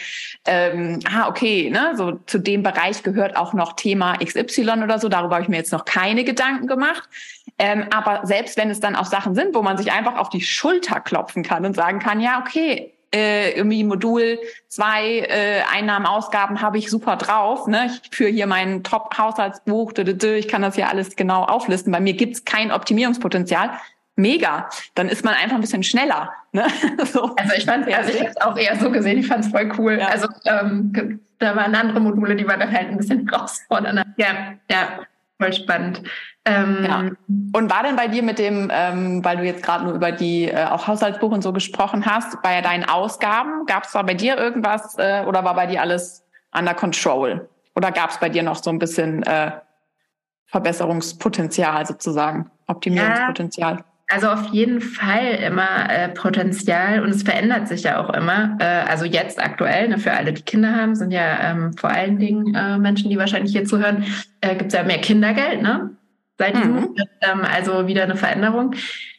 ähm, 0.46 1.00
ah, 1.10 1.30
okay, 1.30 1.70
ne, 1.70 1.94
so 1.96 2.14
zu 2.26 2.40
dem 2.40 2.64
Bereich 2.64 3.04
gehört 3.04 3.38
auch 3.38 3.54
noch 3.54 3.74
Thema 3.74 4.18
XY 4.18 4.84
oder 4.84 5.00
so, 5.00 5.08
darüber 5.08 5.36
habe 5.36 5.44
ich 5.44 5.50
mir 5.50 5.58
jetzt 5.58 5.72
noch 5.72 5.86
keine 5.86 6.24
Gedanken 6.24 6.68
gemacht. 6.68 7.08
Ähm, 7.60 7.86
aber 7.92 8.26
selbst 8.26 8.58
wenn 8.58 8.72
es 8.72 8.80
dann 8.80 8.96
auch 8.96 9.06
Sachen 9.06 9.36
sind, 9.36 9.54
wo 9.56 9.62
man 9.62 9.78
sich 9.78 9.92
einfach 9.92 10.18
auf 10.18 10.30
die 10.30 10.42
Schulter 10.42 11.00
klopfen 11.00 11.44
kann 11.44 11.64
und 11.64 11.76
sagen 11.76 12.00
kann, 12.00 12.20
ja, 12.20 12.40
okay, 12.42 12.94
äh, 13.14 13.52
irgendwie 13.52 13.84
Modul 13.84 14.40
zwei 14.68 15.20
äh, 15.20 15.62
Einnahmen, 15.72 16.06
Ausgaben 16.06 16.62
habe 16.62 16.78
ich 16.78 16.90
super 16.90 17.18
drauf. 17.18 17.68
Ne? 17.68 17.92
Ich 17.92 18.16
führe 18.16 18.30
hier 18.30 18.48
mein 18.48 18.84
Top-Haushaltsbuch, 18.84 19.94
ich 19.98 20.48
kann 20.48 20.62
das 20.62 20.76
hier 20.76 20.90
alles 20.90 21.16
genau 21.16 21.44
auflisten. 21.44 21.92
Bei 21.92 22.00
mir 22.00 22.14
gibt's 22.14 22.46
kein 22.46 22.72
Optimierungspotenzial. 22.72 23.72
Mega, 24.16 24.70
dann 24.94 25.10
ist 25.10 25.24
man 25.26 25.34
einfach 25.34 25.56
ein 25.56 25.62
bisschen 25.62 25.84
schneller. 25.84 26.32
Ne? 26.52 26.68
so. 27.06 27.36
Also 27.36 27.54
ich 27.56 27.66
fand, 27.66 27.88
also 27.88 28.12
ich 28.12 28.20
habe 28.20 28.30
es 28.30 28.42
auch 28.42 28.58
eher 28.58 28.76
so 28.78 28.92
gesehen, 28.92 29.18
ich 29.18 29.28
fand 29.28 29.46
es 29.46 29.52
voll 29.52 29.72
cool. 29.78 29.98
Ja. 30.00 30.08
Also 30.08 30.28
ähm, 30.46 31.20
da 31.40 31.56
waren 31.56 31.74
andere 31.76 32.00
Module, 32.00 32.36
die 32.36 32.48
waren 32.48 32.60
dann 32.60 32.72
halt 32.72 32.90
ein 32.90 32.98
bisschen 32.98 33.28
herausfordernder. 33.32 34.06
Ja, 34.18 34.54
ja, 34.70 35.00
voll 35.40 35.54
spannend. 35.54 36.04
Ähm, 36.44 36.84
ja. 36.84 37.00
Und 37.54 37.70
war 37.70 37.84
denn 37.84 37.96
bei 37.96 38.08
dir 38.08 38.24
mit 38.24 38.40
dem, 38.40 38.72
ähm, 38.74 39.24
weil 39.24 39.38
du 39.38 39.44
jetzt 39.44 39.64
gerade 39.64 39.84
nur 39.84 39.94
über 39.94 40.12
die 40.12 40.46
äh, 40.46 40.66
auch 40.66 40.88
Haushaltsbuch 40.88 41.32
und 41.32 41.44
so 41.44 41.54
gesprochen 41.54 42.06
hast, 42.06 42.42
bei 42.42 42.62
deinen 42.62 42.84
Ausgaben, 42.84 43.66
gab 43.68 43.84
es 43.84 43.92
da 43.92 44.02
bei 44.02 44.16
dir 44.16 44.38
irgendwas 44.38 44.98
äh, 44.98 45.24
oder 45.28 45.44
war 45.44 45.54
bei 45.54 45.68
dir 45.68 45.82
alles 45.82 46.24
under 46.52 46.74
control? 46.74 47.48
Oder 47.76 47.92
gab 47.92 48.10
es 48.10 48.18
bei 48.18 48.30
dir 48.30 48.42
noch 48.42 48.56
so 48.56 48.72
ein 48.72 48.80
bisschen 48.80 49.22
äh, 49.24 49.52
Verbesserungspotenzial 50.48 51.86
sozusagen, 51.86 52.50
Optimierungspotenzial? 52.68 53.76
Ja. 53.76 53.86
Also 54.12 54.28
auf 54.28 54.48
jeden 54.48 54.82
Fall 54.82 55.36
immer 55.46 55.90
äh, 55.90 56.10
Potenzial 56.10 57.02
und 57.02 57.12
es 57.12 57.24
verändert 57.24 57.70
sich 57.70 57.84
ja 57.84 58.04
auch 58.04 58.10
immer. 58.10 58.58
Äh, 58.60 58.90
also 58.90 59.06
jetzt 59.06 59.42
aktuell, 59.42 59.88
ne, 59.88 60.00
für 60.00 60.12
alle, 60.12 60.34
die 60.34 60.42
Kinder 60.42 60.76
haben, 60.76 60.96
sind 60.96 61.12
ja 61.12 61.52
ähm, 61.52 61.74
vor 61.78 61.92
allen 61.92 62.18
Dingen 62.18 62.54
äh, 62.54 62.78
Menschen, 62.78 63.10
die 63.10 63.18
wahrscheinlich 63.18 63.54
hier 63.54 63.64
zuhören, 63.64 64.04
äh, 64.42 64.56
gibt 64.56 64.74
es 64.74 64.78
ja 64.78 64.84
mehr 64.84 65.00
Kindergeld, 65.00 65.62
ne? 65.62 65.92
Seit 66.42 66.56
diesem 66.56 66.74
mhm. 66.74 66.96
ähm, 67.22 67.42
also 67.44 67.86
wieder 67.86 68.02
eine 68.02 68.16
Veränderung. 68.16 68.74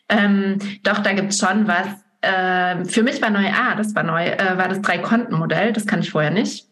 Ähm, 0.09 0.59
doch, 0.83 0.99
da 0.99 1.13
gibt 1.13 1.33
es 1.33 1.39
schon 1.39 1.69
was. 1.69 1.87
Äh, 2.21 2.85
für 2.85 3.05
mich 3.05 3.23
war 3.23 3.31
neu, 3.31 3.47
ah, 3.47 3.77
das 3.77 3.95
war 3.95 4.03
neu, 4.03 4.25
äh, 4.27 4.59
war 4.59 4.69
das 4.69 4.83
Drei-Konten-Modell, 4.83 5.73
das 5.73 5.87
kann 5.87 6.01
ich 6.01 6.11
vorher 6.11 6.33
nicht. 6.33 6.67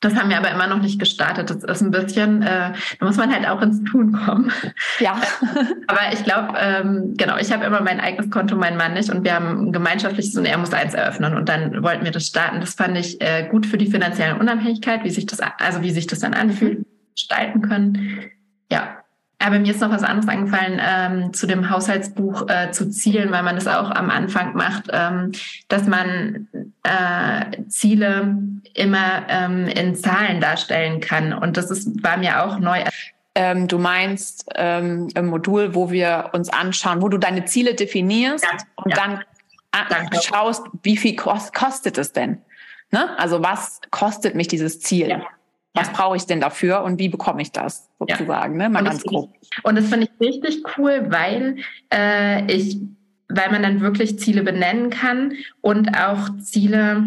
Das 0.00 0.16
haben 0.16 0.30
wir 0.30 0.36
aber 0.36 0.50
immer 0.50 0.66
noch 0.66 0.80
nicht 0.80 0.98
gestartet. 0.98 1.50
Das 1.50 1.62
ist 1.62 1.80
ein 1.80 1.92
bisschen, 1.92 2.42
äh, 2.42 2.72
da 2.98 3.06
muss 3.06 3.16
man 3.16 3.32
halt 3.32 3.48
auch 3.48 3.62
ins 3.62 3.84
Tun 3.84 4.12
kommen. 4.12 4.50
Ja. 4.98 5.20
aber 5.86 6.00
ich 6.12 6.24
glaube, 6.24 6.54
ähm, 6.58 7.14
genau, 7.16 7.36
ich 7.36 7.52
habe 7.52 7.64
immer 7.64 7.80
mein 7.80 8.00
eigenes 8.00 8.32
Konto, 8.32 8.56
mein 8.56 8.76
Mann 8.76 8.94
nicht 8.94 9.10
und 9.10 9.22
wir 9.22 9.34
haben 9.34 9.68
ein 9.68 9.72
gemeinschaftliches 9.72 10.36
und 10.36 10.44
er 10.44 10.58
muss 10.58 10.72
eins 10.72 10.94
eröffnen 10.94 11.36
und 11.36 11.48
dann 11.48 11.84
wollten 11.84 12.04
wir 12.04 12.10
das 12.10 12.26
starten. 12.26 12.58
Das 12.58 12.74
fand 12.74 12.98
ich 12.98 13.20
äh, 13.20 13.46
gut 13.48 13.64
für 13.64 13.78
die 13.78 13.90
finanzielle 13.90 14.36
Unabhängigkeit, 14.36 15.04
wie 15.04 15.10
sich 15.10 15.26
das, 15.26 15.38
also 15.40 15.82
wie 15.82 15.92
sich 15.92 16.08
das 16.08 16.18
dann 16.18 16.34
anfühlt, 16.34 16.80
mhm. 16.80 16.86
gestalten 17.14 17.62
können. 17.62 18.30
Ja, 18.72 18.98
aber 19.40 19.58
mir 19.60 19.72
ist 19.72 19.80
noch 19.80 19.90
was 19.90 20.02
anderes 20.02 20.28
angefallen 20.28 20.80
ähm, 20.84 21.32
zu 21.32 21.46
dem 21.46 21.70
Haushaltsbuch 21.70 22.48
äh, 22.48 22.72
zu 22.72 22.90
Zielen, 22.90 23.30
weil 23.30 23.44
man 23.44 23.54
das 23.54 23.68
auch 23.68 23.90
am 23.90 24.10
Anfang 24.10 24.54
macht, 24.54 24.84
ähm, 24.92 25.32
dass 25.68 25.86
man 25.86 26.48
äh, 26.82 27.62
Ziele 27.68 28.36
immer 28.74 29.26
ähm, 29.28 29.68
in 29.68 29.94
Zahlen 29.94 30.40
darstellen 30.40 31.00
kann. 31.00 31.32
Und 31.32 31.56
das 31.56 31.70
ist, 31.70 32.02
war 32.02 32.16
mir 32.16 32.42
auch 32.44 32.58
neu. 32.58 32.82
Ähm, 33.36 33.68
du 33.68 33.78
meinst 33.78 34.46
ähm, 34.56 35.08
im 35.14 35.26
Modul, 35.26 35.74
wo 35.76 35.92
wir 35.92 36.30
uns 36.32 36.48
anschauen, 36.48 37.00
wo 37.00 37.08
du 37.08 37.18
deine 37.18 37.44
Ziele 37.44 37.74
definierst 37.74 38.44
ja, 38.44 38.50
und 38.74 38.90
ja. 38.90 38.96
dann 38.96 39.24
Danke. 39.88 40.20
schaust, 40.20 40.66
wie 40.82 40.96
viel 40.96 41.14
kost, 41.14 41.54
kostet 41.54 41.96
es 41.98 42.12
denn? 42.12 42.42
Ne? 42.90 43.16
Also 43.18 43.40
was 43.40 43.80
kostet 43.90 44.34
mich 44.34 44.48
dieses 44.48 44.80
Ziel? 44.80 45.10
Ja 45.10 45.22
was 45.78 45.92
brauche 45.92 46.16
ich 46.16 46.26
denn 46.26 46.40
dafür 46.40 46.82
und 46.82 46.98
wie 46.98 47.08
bekomme 47.08 47.42
ich 47.42 47.52
das 47.52 47.88
sozusagen, 47.98 48.60
ja. 48.60 48.68
ne? 48.68 48.72
Mal 48.72 48.84
ganz 48.84 49.02
grob. 49.02 49.32
Und 49.62 49.76
das 49.76 49.86
finde 49.86 50.08
ich 50.08 50.26
richtig 50.26 50.62
cool, 50.76 51.06
weil 51.08 51.56
äh, 51.92 52.50
ich, 52.52 52.78
weil 53.28 53.50
man 53.50 53.62
dann 53.62 53.80
wirklich 53.80 54.18
Ziele 54.18 54.42
benennen 54.42 54.90
kann 54.90 55.32
und 55.60 55.96
auch 55.96 56.36
Ziele 56.38 57.04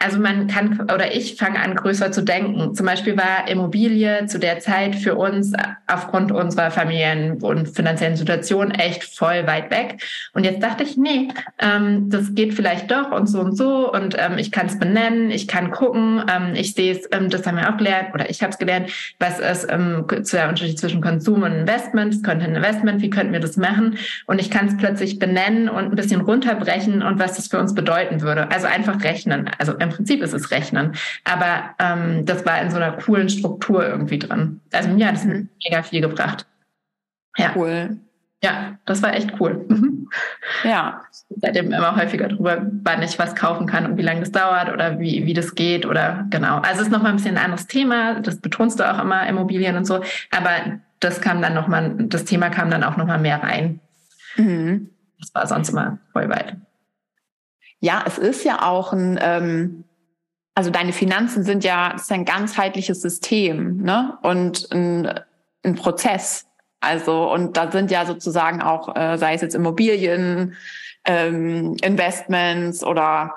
also 0.00 0.20
man 0.20 0.46
kann 0.46 0.80
oder 0.82 1.12
ich 1.14 1.34
fange 1.34 1.58
an, 1.60 1.74
größer 1.74 2.12
zu 2.12 2.22
denken. 2.22 2.74
Zum 2.74 2.86
Beispiel 2.86 3.16
war 3.16 3.48
Immobilie 3.48 4.26
zu 4.26 4.38
der 4.38 4.60
Zeit 4.60 4.94
für 4.94 5.16
uns 5.16 5.52
aufgrund 5.88 6.30
unserer 6.30 6.70
Familien- 6.70 7.42
und 7.42 7.68
finanziellen 7.68 8.14
Situation 8.14 8.70
echt 8.70 9.04
voll 9.04 9.46
weit 9.46 9.72
weg. 9.72 10.00
Und 10.34 10.44
jetzt 10.44 10.62
dachte 10.62 10.84
ich, 10.84 10.96
nee, 10.96 11.28
ähm, 11.58 12.10
das 12.10 12.34
geht 12.34 12.54
vielleicht 12.54 12.90
doch 12.92 13.10
und 13.10 13.26
so 13.26 13.40
und 13.40 13.56
so 13.56 13.92
und 13.92 14.14
ähm, 14.18 14.38
ich 14.38 14.52
kann 14.52 14.66
es 14.66 14.78
benennen, 14.78 15.32
ich 15.32 15.48
kann 15.48 15.72
gucken, 15.72 16.22
ähm, 16.32 16.54
ich 16.54 16.74
sehe 16.74 16.92
es, 16.92 17.08
ähm, 17.10 17.28
das 17.28 17.44
haben 17.44 17.56
wir 17.56 17.68
auch 17.68 17.76
gelernt 17.76 18.14
oder 18.14 18.30
ich 18.30 18.40
habe 18.42 18.52
es 18.52 18.58
gelernt, 18.58 18.90
was 19.18 19.40
ist 19.40 19.66
ähm, 19.68 20.04
der 20.08 20.48
Unterschied 20.48 20.78
zwischen 20.78 21.00
Konsum 21.00 21.42
und 21.42 21.52
Investment, 21.52 22.14
es 22.14 22.22
könnte 22.22 22.44
ein 22.44 22.54
Investment, 22.54 23.02
wie 23.02 23.10
könnten 23.10 23.32
wir 23.32 23.40
das 23.40 23.56
machen? 23.56 23.98
Und 24.26 24.40
ich 24.40 24.50
kann 24.50 24.68
es 24.68 24.76
plötzlich 24.76 25.18
benennen 25.18 25.68
und 25.68 25.86
ein 25.86 25.96
bisschen 25.96 26.20
runterbrechen 26.20 27.02
und 27.02 27.18
was 27.18 27.34
das 27.34 27.48
für 27.48 27.58
uns 27.58 27.74
bedeuten 27.74 28.20
würde. 28.20 28.50
Also 28.52 28.68
einfach 28.68 29.02
rechnen. 29.02 29.50
Also 29.58 29.74
im 29.88 29.94
Prinzip 29.94 30.22
ist 30.22 30.32
es 30.32 30.50
Rechnen. 30.50 30.92
Aber 31.24 31.74
ähm, 31.78 32.24
das 32.24 32.44
war 32.46 32.60
in 32.60 32.70
so 32.70 32.76
einer 32.76 32.92
coolen 32.92 33.28
Struktur 33.28 33.86
irgendwie 33.86 34.18
drin. 34.18 34.60
Also 34.72 34.90
mir 34.90 35.08
hat 35.08 35.16
es 35.16 35.24
mhm. 35.24 35.48
mega 35.64 35.82
viel 35.82 36.00
gebracht. 36.00 36.46
Ja. 37.36 37.52
Cool. 37.54 37.98
Ja, 38.42 38.78
das 38.86 39.02
war 39.02 39.14
echt 39.14 39.32
cool. 39.40 39.64
Mhm. 39.68 40.08
Ja. 40.62 41.02
Seitdem 41.40 41.72
immer 41.72 41.96
häufiger 41.96 42.28
drüber, 42.28 42.66
wann 42.84 43.02
ich 43.02 43.18
was 43.18 43.34
kaufen 43.34 43.66
kann 43.66 43.84
und 43.84 43.96
wie 43.96 44.02
lange 44.02 44.20
das 44.20 44.30
dauert 44.30 44.72
oder 44.72 45.00
wie, 45.00 45.26
wie 45.26 45.34
das 45.34 45.54
geht 45.54 45.86
oder 45.86 46.24
genau. 46.30 46.58
Also 46.58 46.80
es 46.80 46.86
ist 46.86 46.92
nochmal 46.92 47.12
ein 47.12 47.16
bisschen 47.16 47.36
ein 47.36 47.44
anderes 47.44 47.66
Thema. 47.66 48.20
Das 48.20 48.40
betonst 48.40 48.78
du 48.78 48.88
auch 48.88 49.02
immer, 49.02 49.26
Immobilien 49.26 49.76
und 49.76 49.86
so. 49.86 50.02
Aber 50.30 50.78
das 51.00 51.20
kam 51.20 51.42
dann 51.42 51.54
nochmal, 51.54 51.94
das 51.98 52.24
Thema 52.24 52.48
kam 52.48 52.70
dann 52.70 52.84
auch 52.84 52.96
nochmal 52.96 53.18
mehr 53.18 53.42
rein. 53.42 53.80
Mhm. 54.36 54.90
Das 55.18 55.34
war 55.34 55.46
sonst 55.46 55.70
immer 55.70 55.98
voll 56.12 56.28
weit. 56.28 56.56
Ja, 57.80 58.02
es 58.06 58.18
ist 58.18 58.44
ja 58.44 58.62
auch 58.66 58.92
ein, 58.92 59.18
ähm, 59.22 59.84
also 60.54 60.70
deine 60.70 60.92
Finanzen 60.92 61.44
sind 61.44 61.62
ja, 61.62 61.92
das 61.92 62.02
ist 62.02 62.12
ein 62.12 62.24
ganzheitliches 62.24 63.00
System, 63.00 63.82
ne? 63.82 64.18
Und 64.22 64.68
ein, 64.72 65.20
ein 65.64 65.74
Prozess. 65.76 66.46
Also, 66.80 67.32
und 67.32 67.56
da 67.56 67.70
sind 67.70 67.90
ja 67.90 68.06
sozusagen 68.06 68.62
auch, 68.62 68.94
äh, 68.96 69.16
sei 69.18 69.34
es 69.34 69.42
jetzt 69.42 69.54
Immobilien, 69.54 70.54
ähm, 71.04 71.76
Investments 71.82 72.84
oder 72.84 73.34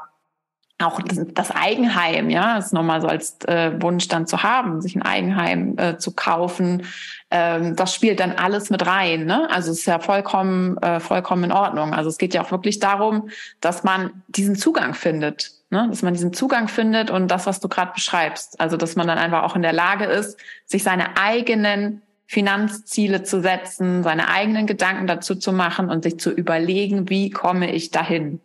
auch 0.83 0.99
das 1.33 1.51
Eigenheim, 1.51 2.29
ja, 2.29 2.57
ist 2.57 2.73
nochmal 2.73 3.01
so 3.01 3.07
als 3.07 3.39
äh, 3.45 3.71
Wunsch 3.81 4.07
dann 4.07 4.27
zu 4.27 4.43
haben, 4.43 4.81
sich 4.81 4.95
ein 4.95 5.03
Eigenheim 5.03 5.77
äh, 5.77 5.97
zu 5.97 6.13
kaufen. 6.13 6.83
Ähm, 7.31 7.77
das 7.77 7.95
spielt 7.95 8.19
dann 8.19 8.33
alles 8.33 8.69
mit 8.69 8.85
rein. 8.85 9.25
Ne? 9.25 9.49
Also 9.49 9.71
es 9.71 9.79
ist 9.79 9.85
ja 9.85 9.99
vollkommen, 9.99 10.77
äh, 10.79 10.99
vollkommen 10.99 11.45
in 11.45 11.51
Ordnung. 11.53 11.93
Also 11.93 12.09
es 12.09 12.17
geht 12.17 12.33
ja 12.33 12.43
auch 12.43 12.51
wirklich 12.51 12.79
darum, 12.79 13.29
dass 13.61 13.85
man 13.85 14.23
diesen 14.27 14.57
Zugang 14.57 14.93
findet, 14.93 15.51
ne? 15.69 15.87
dass 15.89 16.01
man 16.01 16.13
diesen 16.13 16.33
Zugang 16.33 16.67
findet 16.67 17.09
und 17.09 17.29
das, 17.29 17.45
was 17.45 17.61
du 17.61 17.69
gerade 17.69 17.93
beschreibst. 17.93 18.59
Also 18.59 18.75
dass 18.75 18.97
man 18.97 19.07
dann 19.07 19.17
einfach 19.17 19.43
auch 19.43 19.55
in 19.55 19.61
der 19.61 19.71
Lage 19.71 20.05
ist, 20.05 20.37
sich 20.65 20.83
seine 20.83 21.15
eigenen 21.17 22.01
Finanzziele 22.27 23.23
zu 23.23 23.41
setzen, 23.41 24.03
seine 24.03 24.27
eigenen 24.27 24.67
Gedanken 24.67 25.07
dazu 25.07 25.35
zu 25.35 25.53
machen 25.53 25.89
und 25.89 26.03
sich 26.03 26.19
zu 26.19 26.31
überlegen, 26.31 27.09
wie 27.09 27.29
komme 27.29 27.71
ich 27.71 27.91
dahin. 27.91 28.41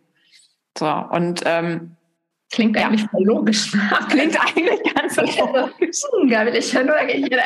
So 0.77 0.87
und 0.87 1.41
ähm, 1.45 1.96
Klingt 2.49 2.77
eigentlich 2.77 3.03
voll 3.11 3.25
logisch. 3.25 3.71
Klingt 4.09 4.39
eigentlich 4.39 4.93
ganz 4.95 5.17
logisch. 5.17 5.75
Ich 5.89 6.03
nur, 6.85 6.95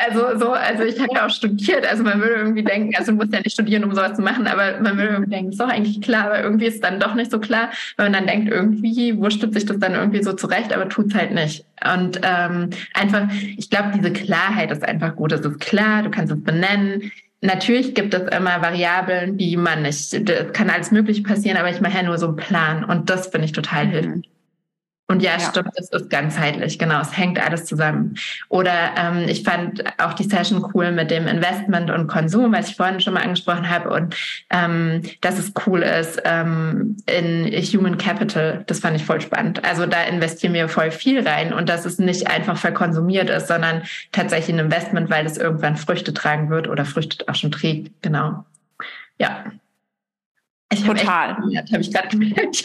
also, 0.06 0.38
so, 0.38 0.52
also 0.52 0.84
ich 0.84 0.98
habe 1.00 1.08
ja 1.14 1.26
auch 1.26 1.30
studiert, 1.30 1.84
also 1.86 2.04
man 2.04 2.20
würde 2.20 2.34
irgendwie 2.34 2.62
denken, 2.62 2.94
also 2.96 3.10
du 3.10 3.18
musst 3.18 3.32
ja 3.32 3.40
nicht 3.40 3.52
studieren, 3.52 3.82
um 3.82 3.92
sowas 3.94 4.14
zu 4.14 4.22
machen, 4.22 4.46
aber 4.46 4.80
man 4.80 4.96
würde 4.96 5.14
irgendwie 5.14 5.30
denken, 5.30 5.50
ist 5.50 5.60
doch 5.60 5.68
eigentlich 5.68 6.00
klar, 6.00 6.26
aber 6.26 6.40
irgendwie 6.40 6.66
ist 6.66 6.76
es 6.76 6.80
dann 6.80 7.00
doch 7.00 7.14
nicht 7.14 7.32
so 7.32 7.40
klar, 7.40 7.70
weil 7.96 8.10
man 8.10 8.12
dann 8.12 8.26
denkt, 8.28 8.52
irgendwie 8.52 9.16
wurschtelt 9.18 9.54
sich 9.54 9.66
das 9.66 9.80
dann 9.80 9.94
irgendwie 9.94 10.22
so 10.22 10.34
zurecht, 10.34 10.72
aber 10.72 10.88
tut's 10.88 11.14
halt 11.16 11.32
nicht. 11.32 11.64
Und 11.84 12.20
ähm, 12.22 12.70
einfach, 12.94 13.26
ich 13.56 13.70
glaube, 13.70 13.90
diese 13.96 14.12
Klarheit 14.12 14.70
ist 14.70 14.84
einfach 14.84 15.16
gut. 15.16 15.32
Es 15.32 15.40
ist 15.40 15.58
klar, 15.58 16.04
du 16.04 16.10
kannst 16.10 16.32
es 16.32 16.42
benennen. 16.42 17.10
Natürlich 17.40 17.96
gibt 17.96 18.14
es 18.14 18.22
immer 18.32 18.62
Variablen, 18.62 19.36
die 19.36 19.56
man 19.56 19.82
nicht, 19.82 20.28
das 20.28 20.52
kann 20.52 20.70
alles 20.70 20.92
Mögliche 20.92 21.24
passieren, 21.24 21.56
aber 21.56 21.70
ich 21.70 21.80
mache 21.80 21.96
ja 21.96 22.02
nur 22.04 22.18
so 22.18 22.28
einen 22.28 22.36
Plan 22.36 22.84
und 22.84 23.10
das 23.10 23.26
finde 23.26 23.46
ich 23.46 23.52
total 23.52 23.86
mhm. 23.86 23.90
hilfreich. 23.90 24.28
Und 25.12 25.22
ja, 25.22 25.32
ja, 25.32 25.40
stimmt, 25.40 25.72
es 25.76 25.90
ist 25.90 26.08
ganzheitlich, 26.08 26.78
genau, 26.78 26.98
es 27.02 27.14
hängt 27.14 27.38
alles 27.38 27.66
zusammen. 27.66 28.14
Oder 28.48 28.72
ähm, 28.96 29.28
ich 29.28 29.42
fand 29.42 29.84
auch 30.00 30.14
die 30.14 30.24
Session 30.24 30.64
cool 30.72 30.90
mit 30.90 31.10
dem 31.10 31.26
Investment 31.26 31.90
und 31.90 32.06
Konsum, 32.06 32.54
was 32.54 32.70
ich 32.70 32.76
vorhin 32.76 32.98
schon 32.98 33.12
mal 33.12 33.22
angesprochen 33.22 33.68
habe, 33.68 33.90
und 33.90 34.16
ähm, 34.48 35.02
dass 35.20 35.38
es 35.38 35.52
cool 35.66 35.82
ist 35.82 36.22
ähm, 36.24 36.96
in 37.04 37.44
Human 37.44 37.98
Capital. 37.98 38.64
Das 38.66 38.78
fand 38.80 38.96
ich 38.96 39.04
voll 39.04 39.20
spannend. 39.20 39.62
Also 39.66 39.84
da 39.84 40.02
investieren 40.04 40.54
wir 40.54 40.66
voll 40.70 40.90
viel 40.90 41.28
rein 41.28 41.52
und 41.52 41.68
dass 41.68 41.84
es 41.84 41.98
nicht 41.98 42.28
einfach 42.28 42.56
verkonsumiert 42.56 43.28
ist, 43.28 43.48
sondern 43.48 43.82
tatsächlich 44.12 44.56
ein 44.56 44.64
Investment, 44.64 45.10
weil 45.10 45.26
es 45.26 45.36
irgendwann 45.36 45.76
Früchte 45.76 46.14
tragen 46.14 46.48
wird 46.48 46.68
oder 46.68 46.86
Früchte 46.86 47.28
auch 47.28 47.34
schon 47.34 47.52
trägt. 47.52 47.92
Genau. 48.00 48.46
Ja, 49.18 49.44
ich 50.72 50.84
Total. 50.84 51.36
Habe 51.36 51.80
ich 51.80 51.92
gerade 51.92 52.08
gemerkt. 52.16 52.64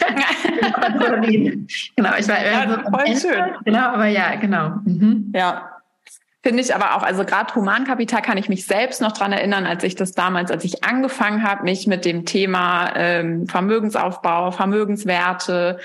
genau, 1.96 2.10
ich 2.18 2.28
war 2.28 2.44
ja, 2.44 2.68
so 2.68 2.90
voll 2.90 3.04
Ende. 3.06 3.20
schön. 3.20 3.44
Genau, 3.64 3.80
aber 3.80 4.06
ja, 4.06 4.34
genau. 4.36 4.70
Mhm. 4.84 5.32
Ja. 5.34 5.70
Finde 6.42 6.62
ich 6.62 6.74
aber 6.74 6.94
auch, 6.96 7.02
also 7.02 7.24
gerade 7.24 7.54
Humankapital 7.54 8.22
kann 8.22 8.38
ich 8.38 8.48
mich 8.48 8.64
selbst 8.64 9.02
noch 9.02 9.12
dran 9.12 9.32
erinnern, 9.32 9.66
als 9.66 9.82
ich 9.82 9.96
das 9.96 10.12
damals, 10.12 10.50
als 10.52 10.64
ich 10.64 10.84
angefangen 10.84 11.42
habe, 11.42 11.64
mich 11.64 11.86
mit 11.88 12.04
dem 12.04 12.24
Thema 12.26 12.92
ähm, 12.94 13.48
Vermögensaufbau, 13.48 14.52
Vermögenswerte, 14.52 15.80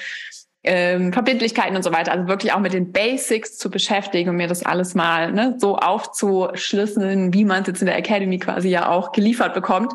ähm, 0.64 1.12
Verbindlichkeiten 1.12 1.76
und 1.76 1.84
so 1.84 1.92
weiter, 1.92 2.12
also 2.14 2.28
wirklich 2.28 2.54
auch 2.54 2.60
mit 2.60 2.74
den 2.74 2.92
Basics 2.92 3.58
zu 3.58 3.70
beschäftigen 3.70 4.30
und 4.30 4.38
mir 4.38 4.48
das 4.48 4.66
alles 4.66 4.96
mal 4.96 5.32
ne, 5.32 5.56
so 5.58 5.78
aufzuschlüsseln, 5.78 7.34
wie 7.34 7.44
man 7.44 7.62
es 7.62 7.68
jetzt 7.68 7.82
in 7.82 7.88
der 7.88 7.98
Academy 7.98 8.40
quasi 8.40 8.70
ja 8.70 8.88
auch 8.90 9.12
geliefert 9.12 9.54
bekommt, 9.54 9.94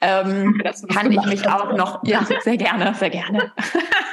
ähm, 0.00 0.62
kann 0.92 1.10
ich 1.10 1.24
mich 1.26 1.48
auch 1.48 1.76
noch, 1.76 2.04
ja, 2.04 2.24
sehr 2.42 2.56
gerne, 2.56 2.94
sehr 2.94 3.10
gerne. 3.10 3.52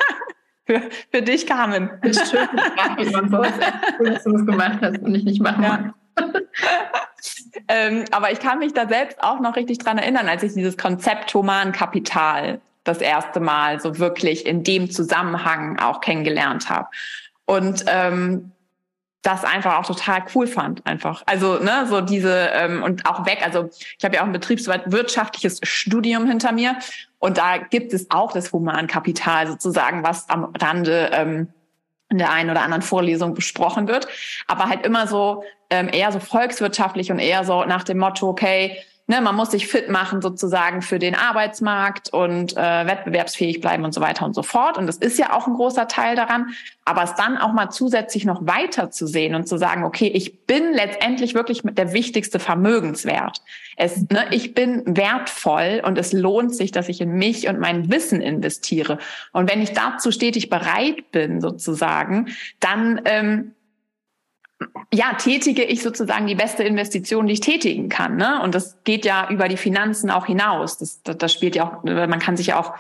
für, 0.66 0.82
für 1.12 1.22
dich, 1.22 1.46
Carmen. 1.46 1.92
Das 2.02 2.18
ist 2.18 2.32
schön, 2.32 2.48
dass 4.00 4.24
du 4.24 4.32
das 4.32 4.46
gemacht 4.46 4.80
hast 4.82 5.00
und 5.00 5.14
ich 5.14 5.24
nicht 5.24 5.42
machen 5.42 5.64
ja. 5.64 5.94
ähm, 7.68 8.06
aber 8.12 8.32
ich 8.32 8.40
kann 8.40 8.60
mich 8.60 8.74
da 8.74 8.88
selbst 8.88 9.22
auch 9.24 9.40
noch 9.40 9.56
richtig 9.56 9.78
dran 9.78 9.98
erinnern, 9.98 10.28
als 10.28 10.44
ich 10.44 10.54
dieses 10.54 10.78
Konzept 10.78 11.34
Humankapital 11.34 12.60
das 12.84 13.00
erste 13.00 13.40
Mal 13.40 13.80
so 13.80 14.00
wirklich 14.00 14.46
in 14.46 14.64
dem 14.64 14.90
Zusammenhang 14.90 15.80
auch 15.80 16.02
kennengelernt 16.02 16.70
habe. 16.70 16.88
Und 17.46 17.86
ähm, 17.88 18.52
das 19.22 19.44
einfach 19.44 19.78
auch 19.78 19.86
total 19.86 20.24
cool 20.34 20.48
fand, 20.48 20.86
einfach. 20.86 21.22
Also, 21.28 21.60
ne, 21.60 21.86
so 21.88 22.02
diese, 22.02 22.50
ähm, 22.54 22.82
und 22.82 23.06
auch 23.06 23.26
weg. 23.26 23.40
Also 23.44 23.70
ich 23.98 24.04
habe 24.04 24.16
ja 24.16 24.22
auch 24.22 24.26
ein 24.26 24.32
betriebswirtschaftliches 24.32 25.60
Studium 25.62 26.26
hinter 26.26 26.52
mir 26.52 26.78
und 27.20 27.38
da 27.38 27.58
gibt 27.58 27.94
es 27.94 28.10
auch 28.10 28.32
das 28.32 28.52
Humankapital 28.52 29.48
sozusagen, 29.48 30.04
was 30.04 30.28
am 30.30 30.46
Rande 30.60 31.12
ähm, 31.14 31.50
in 32.10 32.18
der 32.18 32.32
einen 32.32 32.50
oder 32.50 32.64
anderen 32.64 32.82
Vorlesung 32.82 33.36
besprochen 33.36 33.88
wird. 33.88 34.08
Aber 34.48 34.66
halt 34.66 34.86
immer 34.86 35.06
so 35.08 35.44
ähm, 35.70 35.90
eher 35.92 36.12
so 36.12 36.20
volkswirtschaftlich 36.20 37.12
und 37.12 37.20
eher 37.20 37.44
so 37.46 37.64
nach 37.64 37.84
dem 37.84 38.00
Motto, 38.00 38.28
okay, 38.28 38.78
Ne, 39.08 39.20
man 39.20 39.36
muss 39.36 39.52
sich 39.52 39.68
fit 39.68 39.90
machen 39.90 40.22
sozusagen 40.22 40.82
für 40.82 40.98
den 40.98 41.16
Arbeitsmarkt 41.16 42.14
und 42.14 42.56
äh, 42.56 42.88
wettbewerbsfähig 42.88 43.60
bleiben 43.60 43.84
und 43.84 43.94
so 43.94 44.00
weiter 44.00 44.26
und 44.26 44.34
so 44.34 44.44
fort. 44.44 44.78
Und 44.78 44.88
das 44.88 44.98
ist 44.98 45.18
ja 45.18 45.34
auch 45.34 45.48
ein 45.48 45.54
großer 45.56 45.88
Teil 45.88 46.16
daran. 46.16 46.54
Aber 46.86 47.04
es 47.04 47.16
dann 47.16 47.38
auch 47.38 47.52
mal 47.52 47.70
zusätzlich 47.72 48.26
noch 48.26 48.46
weiter 48.46 48.90
zu 48.90 49.08
sehen 49.08 49.36
und 49.36 49.48
zu 49.48 49.58
sagen, 49.58 49.84
okay, 49.84 50.08
ich 50.08 50.46
bin 50.46 50.74
letztendlich 50.74 51.34
wirklich 51.34 51.62
der 51.64 51.94
wichtigste 51.94 52.40
Vermögenswert. 52.40 53.42
Es, 53.76 53.98
ne, 54.10 54.26
ich 54.32 54.54
bin 54.54 54.84
wertvoll 54.86 55.82
und 55.86 55.98
es 55.98 56.14
lohnt 56.14 56.56
sich, 56.56 56.72
dass 56.72 56.88
ich 56.88 57.02
in 57.02 57.12
mich 57.12 57.48
und 57.50 57.60
mein 57.60 57.92
Wissen 57.92 58.22
investiere. 58.22 58.98
Und 59.34 59.50
wenn 59.50 59.62
ich 59.62 59.74
dazu 59.74 60.12
stetig 60.12 60.50
bereit 60.50 61.12
bin, 61.12 61.42
sozusagen, 61.42 62.30
dann 62.60 63.02
ähm, 63.06 63.56
ja, 64.94 65.14
tätige 65.14 65.64
ich 65.64 65.82
sozusagen 65.82 66.28
die 66.28 66.36
beste 66.36 66.64
Investition, 66.64 67.28
die 67.28 67.34
ich 67.34 67.40
tätigen 67.40 67.90
kann. 67.90 68.18
Ne? 68.18 68.42
Und 68.42 68.56
das 68.56 68.78
geht 68.84 69.06
ja 69.06 69.30
über 69.30 69.48
die 69.48 69.58
Finanzen 69.58 70.10
auch 70.10 70.26
hinaus. 70.26 70.78
Das, 70.78 71.02
das, 71.04 71.18
das 71.18 71.34
spielt 71.34 71.56
ja 71.56 71.66
auch, 71.66 71.84
man 71.84 72.20
kann 72.20 72.38
sich 72.38 72.48
ja 72.48 72.60
auch 72.60 72.74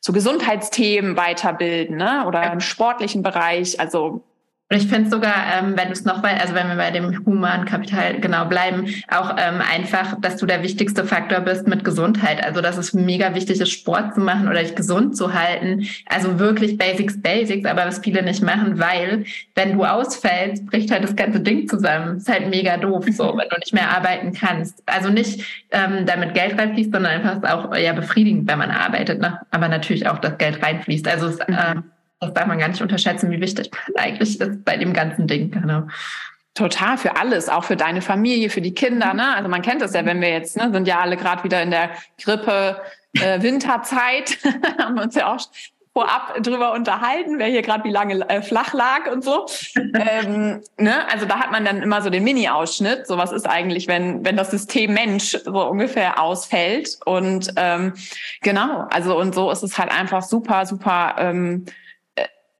zu 0.00 0.12
Gesundheitsthemen 0.12 1.16
weiterbilden, 1.16 1.96
ne? 1.96 2.24
Oder 2.26 2.52
im 2.52 2.60
sportlichen 2.60 3.22
Bereich. 3.22 3.80
Also 3.80 4.22
und 4.68 4.78
ich 4.78 4.88
finde 4.88 5.08
sogar, 5.08 5.34
ähm, 5.56 5.74
wenn 5.76 5.86
du 5.86 5.92
es 5.92 6.04
noch 6.04 6.22
bei, 6.22 6.40
also 6.40 6.52
wenn 6.54 6.66
wir 6.66 6.74
bei 6.74 6.90
dem 6.90 7.24
humanen 7.24 7.66
Kapital 7.66 8.18
genau 8.18 8.46
bleiben, 8.46 8.92
auch 9.06 9.36
ähm, 9.38 9.60
einfach, 9.60 10.20
dass 10.20 10.38
du 10.38 10.46
der 10.46 10.64
wichtigste 10.64 11.04
Faktor 11.04 11.38
bist 11.38 11.68
mit 11.68 11.84
Gesundheit. 11.84 12.42
Also 12.42 12.60
dass 12.60 12.76
es 12.76 12.92
mega 12.92 13.32
wichtig 13.36 13.60
ist, 13.60 13.70
Sport 13.70 14.14
zu 14.14 14.20
machen 14.20 14.48
oder 14.48 14.60
dich 14.60 14.74
gesund 14.74 15.16
zu 15.16 15.34
halten. 15.34 15.86
Also 16.06 16.40
wirklich 16.40 16.78
Basics, 16.78 17.22
Basics, 17.22 17.64
aber 17.64 17.86
was 17.86 18.00
viele 18.00 18.24
nicht 18.24 18.42
machen, 18.42 18.80
weil 18.80 19.24
wenn 19.54 19.78
du 19.78 19.84
ausfällst, 19.84 20.66
bricht 20.66 20.90
halt 20.90 21.04
das 21.04 21.14
ganze 21.14 21.38
Ding 21.38 21.68
zusammen. 21.68 22.16
Ist 22.16 22.28
halt 22.28 22.50
mega 22.50 22.76
doof, 22.76 23.04
so 23.08 23.36
wenn 23.38 23.48
du 23.48 23.56
nicht 23.60 23.72
mehr 23.72 23.96
arbeiten 23.96 24.32
kannst. 24.32 24.82
Also 24.86 25.10
nicht 25.10 25.44
ähm, 25.70 26.06
damit 26.06 26.34
Geld 26.34 26.58
reinfließt, 26.58 26.92
sondern 26.92 27.22
einfach 27.22 27.48
auch 27.48 27.76
ja 27.76 27.92
befriedigend, 27.92 28.50
wenn 28.50 28.58
man 28.58 28.72
arbeitet. 28.72 29.20
Ne? 29.20 29.38
Aber 29.52 29.68
natürlich 29.68 30.08
auch, 30.08 30.18
dass 30.18 30.36
Geld 30.38 30.60
reinfließt. 30.60 31.06
Also 31.06 31.28
es, 31.28 31.38
äh, 31.38 31.76
das 32.20 32.32
darf 32.32 32.46
man 32.46 32.58
gar 32.58 32.68
nicht 32.68 32.82
unterschätzen, 32.82 33.30
wie 33.30 33.40
wichtig 33.40 33.70
man 33.72 34.04
eigentlich 34.04 34.40
ist 34.40 34.64
bei 34.64 34.76
dem 34.76 34.92
ganzen 34.92 35.26
Ding. 35.26 35.50
Genau. 35.50 35.82
Total, 36.54 36.96
für 36.96 37.16
alles, 37.16 37.50
auch 37.50 37.64
für 37.64 37.76
deine 37.76 38.00
Familie, 38.00 38.48
für 38.48 38.62
die 38.62 38.72
Kinder. 38.72 39.12
Ne? 39.12 39.34
Also 39.34 39.48
man 39.48 39.60
kennt 39.60 39.82
das 39.82 39.92
ja, 39.92 40.06
wenn 40.06 40.22
wir 40.22 40.30
jetzt, 40.30 40.56
ne, 40.56 40.70
sind 40.72 40.88
ja 40.88 41.00
alle 41.00 41.18
gerade 41.18 41.44
wieder 41.44 41.62
in 41.62 41.70
der 41.70 41.90
Grippe 42.22 42.80
äh, 43.12 43.42
Winterzeit, 43.42 44.38
haben 44.78 44.94
wir 44.94 45.02
uns 45.02 45.14
ja 45.14 45.34
auch 45.34 45.40
vorab 45.92 46.42
drüber 46.42 46.72
unterhalten, 46.72 47.38
wer 47.38 47.46
hier 47.46 47.62
gerade 47.62 47.84
wie 47.84 47.90
lange 47.90 48.28
äh, 48.28 48.42
flach 48.42 48.74
lag 48.74 49.10
und 49.10 49.24
so. 49.24 49.46
ähm, 49.76 50.62
ne? 50.78 51.10
Also 51.10 51.24
da 51.24 51.38
hat 51.38 51.50
man 51.50 51.64
dann 51.64 51.82
immer 51.82 52.02
so 52.02 52.10
den 52.10 52.22
Mini-Ausschnitt. 52.22 53.06
So 53.06 53.16
was 53.16 53.32
ist 53.32 53.48
eigentlich, 53.48 53.88
wenn 53.88 54.22
wenn 54.22 54.36
das 54.36 54.50
System 54.50 54.92
Mensch 54.92 55.38
so 55.44 55.66
ungefähr 55.66 56.20
ausfällt. 56.20 56.98
Und 57.06 57.52
ähm, 57.56 57.94
genau, 58.42 58.86
also 58.90 59.18
und 59.18 59.34
so 59.34 59.50
ist 59.50 59.62
es 59.62 59.78
halt 59.78 59.90
einfach 59.90 60.22
super, 60.22 60.66
super. 60.66 61.16
Ähm, 61.18 61.64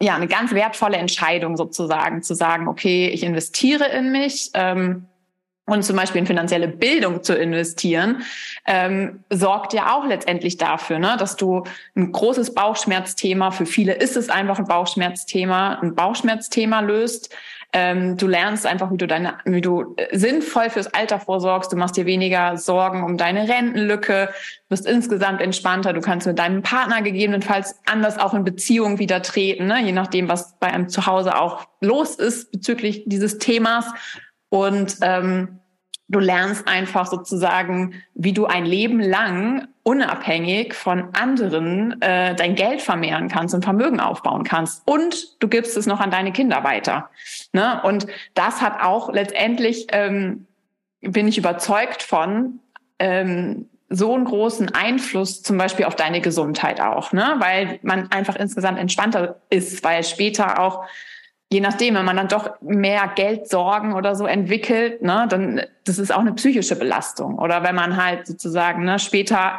ja 0.02 0.14
eine 0.14 0.28
ganz 0.28 0.52
wertvolle 0.52 0.96
Entscheidung 0.96 1.56
sozusagen, 1.56 2.22
zu 2.22 2.34
sagen, 2.34 2.68
okay, 2.68 3.08
ich 3.08 3.22
investiere 3.22 3.86
in 3.88 4.12
mich. 4.12 4.50
Ähm, 4.54 5.06
und 5.68 5.82
zum 5.82 5.96
Beispiel 5.96 6.20
in 6.20 6.26
finanzielle 6.26 6.68
Bildung 6.68 7.24
zu 7.24 7.34
investieren, 7.34 8.22
ähm, 8.66 9.24
sorgt 9.30 9.72
ja 9.72 9.96
auch 9.96 10.06
letztendlich 10.06 10.58
dafür, 10.58 11.00
ne, 11.00 11.16
dass 11.18 11.34
du 11.34 11.64
ein 11.96 12.12
großes 12.12 12.54
Bauchschmerzthema, 12.54 13.50
für 13.50 13.66
viele 13.66 13.94
ist 13.94 14.16
es 14.16 14.28
einfach 14.28 14.60
ein 14.60 14.66
Bauchschmerzthema, 14.66 15.80
ein 15.82 15.96
Bauchschmerzthema 15.96 16.80
löst, 16.80 17.34
ähm, 17.72 18.16
du 18.16 18.26
lernst 18.26 18.66
einfach, 18.66 18.90
wie 18.90 18.96
du 18.96 19.06
deine, 19.06 19.34
wie 19.44 19.60
du 19.60 19.94
äh, 19.96 20.16
sinnvoll 20.16 20.70
fürs 20.70 20.92
Alter 20.94 21.20
vorsorgst. 21.20 21.72
Du 21.72 21.76
machst 21.76 21.96
dir 21.96 22.06
weniger 22.06 22.56
Sorgen 22.56 23.04
um 23.04 23.16
deine 23.16 23.48
Rentenlücke, 23.48 24.30
bist 24.68 24.86
insgesamt 24.86 25.40
entspannter. 25.40 25.92
Du 25.92 26.00
kannst 26.00 26.26
mit 26.26 26.38
deinem 26.38 26.62
Partner 26.62 27.02
gegebenenfalls 27.02 27.76
anders 27.84 28.18
auch 28.18 28.34
in 28.34 28.44
Beziehung 28.44 28.98
wieder 28.98 29.22
treten, 29.22 29.66
ne? 29.66 29.82
je 29.82 29.92
nachdem, 29.92 30.28
was 30.28 30.58
bei 30.58 30.68
einem 30.68 30.88
zu 30.88 31.06
Hause 31.06 31.38
auch 31.38 31.66
los 31.80 32.16
ist 32.16 32.52
bezüglich 32.52 33.04
dieses 33.06 33.38
Themas. 33.38 33.86
Und 34.48 34.96
ähm, 35.02 35.60
du 36.08 36.18
lernst 36.18 36.68
einfach 36.68 37.06
sozusagen, 37.06 37.94
wie 38.14 38.32
du 38.32 38.46
ein 38.46 38.64
Leben 38.64 39.00
lang 39.00 39.68
unabhängig 39.82 40.74
von 40.74 41.14
anderen 41.14 42.00
äh, 42.02 42.34
dein 42.34 42.54
Geld 42.54 42.82
vermehren 42.82 43.28
kannst 43.28 43.54
und 43.54 43.64
Vermögen 43.64 44.00
aufbauen 44.00 44.44
kannst. 44.44 44.82
Und 44.86 45.40
du 45.40 45.48
gibst 45.48 45.76
es 45.76 45.86
noch 45.86 46.00
an 46.00 46.10
deine 46.10 46.32
Kinder 46.32 46.64
weiter. 46.64 47.10
Ne? 47.52 47.80
Und 47.82 48.06
das 48.34 48.60
hat 48.60 48.82
auch 48.82 49.12
letztendlich, 49.12 49.86
ähm, 49.92 50.46
bin 51.00 51.28
ich 51.28 51.38
überzeugt 51.38 52.02
von, 52.02 52.60
ähm, 52.98 53.68
so 53.88 54.12
einen 54.12 54.24
großen 54.24 54.74
Einfluss 54.74 55.42
zum 55.42 55.58
Beispiel 55.58 55.84
auf 55.84 55.94
deine 55.94 56.20
Gesundheit 56.20 56.80
auch, 56.80 57.12
ne? 57.12 57.36
weil 57.38 57.78
man 57.82 58.10
einfach 58.10 58.34
insgesamt 58.34 58.78
entspannter 58.78 59.40
ist, 59.48 59.84
weil 59.84 60.02
später 60.02 60.58
auch 60.58 60.84
je 61.52 61.60
nachdem, 61.60 61.94
wenn 61.94 62.04
man 62.04 62.16
dann 62.16 62.28
doch 62.28 62.60
mehr 62.60 63.10
Geldsorgen 63.14 63.92
oder 63.92 64.16
so 64.16 64.26
entwickelt, 64.26 65.02
ne, 65.02 65.26
dann 65.28 65.62
das 65.84 65.98
ist 65.98 66.12
auch 66.12 66.20
eine 66.20 66.32
psychische 66.32 66.76
Belastung. 66.76 67.38
Oder 67.38 67.62
wenn 67.62 67.74
man 67.74 68.02
halt 68.02 68.26
sozusagen 68.26 68.84
ne, 68.84 68.98
später 68.98 69.58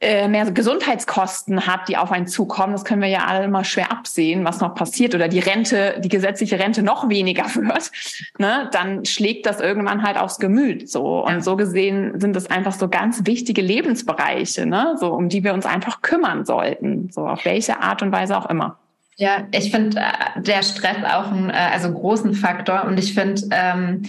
äh, 0.00 0.28
mehr 0.28 0.48
Gesundheitskosten 0.50 1.66
hat, 1.66 1.88
die 1.88 1.96
auf 1.96 2.12
einen 2.12 2.28
zukommen, 2.28 2.72
das 2.72 2.84
können 2.84 3.02
wir 3.02 3.08
ja 3.08 3.24
alle 3.26 3.48
mal 3.48 3.64
schwer 3.64 3.90
absehen, 3.90 4.44
was 4.44 4.60
noch 4.60 4.74
passiert, 4.74 5.14
oder 5.16 5.26
die 5.26 5.40
Rente, 5.40 6.00
die 6.00 6.08
gesetzliche 6.08 6.60
Rente 6.60 6.84
noch 6.84 7.08
weniger 7.08 7.44
wird, 7.54 7.90
ne, 8.38 8.68
dann 8.70 9.04
schlägt 9.04 9.46
das 9.46 9.60
irgendwann 9.60 10.04
halt 10.04 10.16
aufs 10.16 10.38
Gemüt. 10.38 10.88
So. 10.88 11.24
Und 11.24 11.42
so 11.42 11.56
gesehen 11.56 12.20
sind 12.20 12.36
das 12.36 12.48
einfach 12.48 12.72
so 12.72 12.88
ganz 12.88 13.26
wichtige 13.26 13.62
Lebensbereiche, 13.62 14.64
ne, 14.64 14.94
so, 15.00 15.12
um 15.12 15.28
die 15.28 15.42
wir 15.42 15.54
uns 15.54 15.66
einfach 15.66 16.02
kümmern 16.02 16.44
sollten. 16.44 17.10
So 17.10 17.26
auf 17.26 17.44
welche 17.44 17.80
Art 17.80 18.00
und 18.02 18.12
Weise 18.12 18.38
auch 18.38 18.48
immer. 18.48 18.78
Ja, 19.16 19.46
ich 19.52 19.70
finde 19.70 20.00
äh, 20.00 20.40
der 20.40 20.62
Stress 20.62 20.96
auch 21.04 21.30
einen, 21.30 21.50
äh, 21.50 21.70
also 21.72 21.92
großen 21.92 22.34
Faktor 22.34 22.84
und 22.84 22.98
ich 22.98 23.14
finde, 23.14 23.42
ähm, 23.50 24.02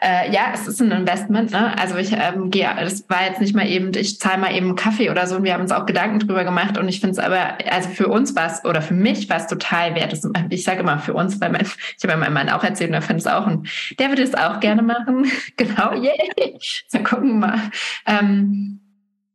äh, 0.00 0.32
ja, 0.32 0.50
es 0.52 0.66
ist 0.66 0.80
ein 0.80 0.90
Investment. 0.90 1.52
Ne? 1.52 1.76
Also 1.78 1.96
ich 1.96 2.12
ähm, 2.12 2.50
gehe, 2.50 2.68
das 2.78 3.08
war 3.08 3.24
jetzt 3.24 3.40
nicht 3.40 3.54
mal 3.54 3.68
eben, 3.68 3.92
ich 3.94 4.18
zahle 4.18 4.38
mal 4.38 4.54
eben 4.54 4.74
Kaffee 4.74 5.10
oder 5.10 5.26
so 5.26 5.36
und 5.36 5.44
wir 5.44 5.54
haben 5.54 5.62
uns 5.62 5.72
auch 5.72 5.86
Gedanken 5.86 6.18
drüber 6.18 6.44
gemacht 6.44 6.76
und 6.76 6.88
ich 6.88 7.00
finde 7.00 7.12
es 7.12 7.18
aber, 7.18 7.58
also 7.70 7.88
für 7.88 8.08
uns 8.08 8.34
war 8.34 8.46
es 8.46 8.64
oder 8.64 8.82
für 8.82 8.94
mich 8.94 9.28
war 9.30 9.36
es 9.36 9.46
total 9.46 9.94
wert. 9.94 10.12
Das, 10.12 10.28
ich 10.50 10.64
sage 10.64 10.80
immer 10.80 10.98
für 10.98 11.14
uns, 11.14 11.40
weil 11.40 11.50
mein, 11.50 11.62
ich 11.96 12.08
habe 12.08 12.18
meinem 12.18 12.34
Mann 12.34 12.48
auch 12.48 12.64
erzählt 12.64 12.90
und 12.90 12.94
er 12.94 13.02
findet 13.02 13.26
es 13.26 13.32
auch 13.32 13.46
und 13.46 13.68
der 13.98 14.08
würde 14.08 14.22
es 14.22 14.34
auch 14.34 14.60
gerne 14.60 14.82
machen. 14.82 15.30
genau, 15.56 15.94
yay. 15.94 16.58
So 16.88 16.98
gucken 16.98 17.40
wir 17.40 17.46
mal. 17.48 17.60
Ähm, 18.06 18.80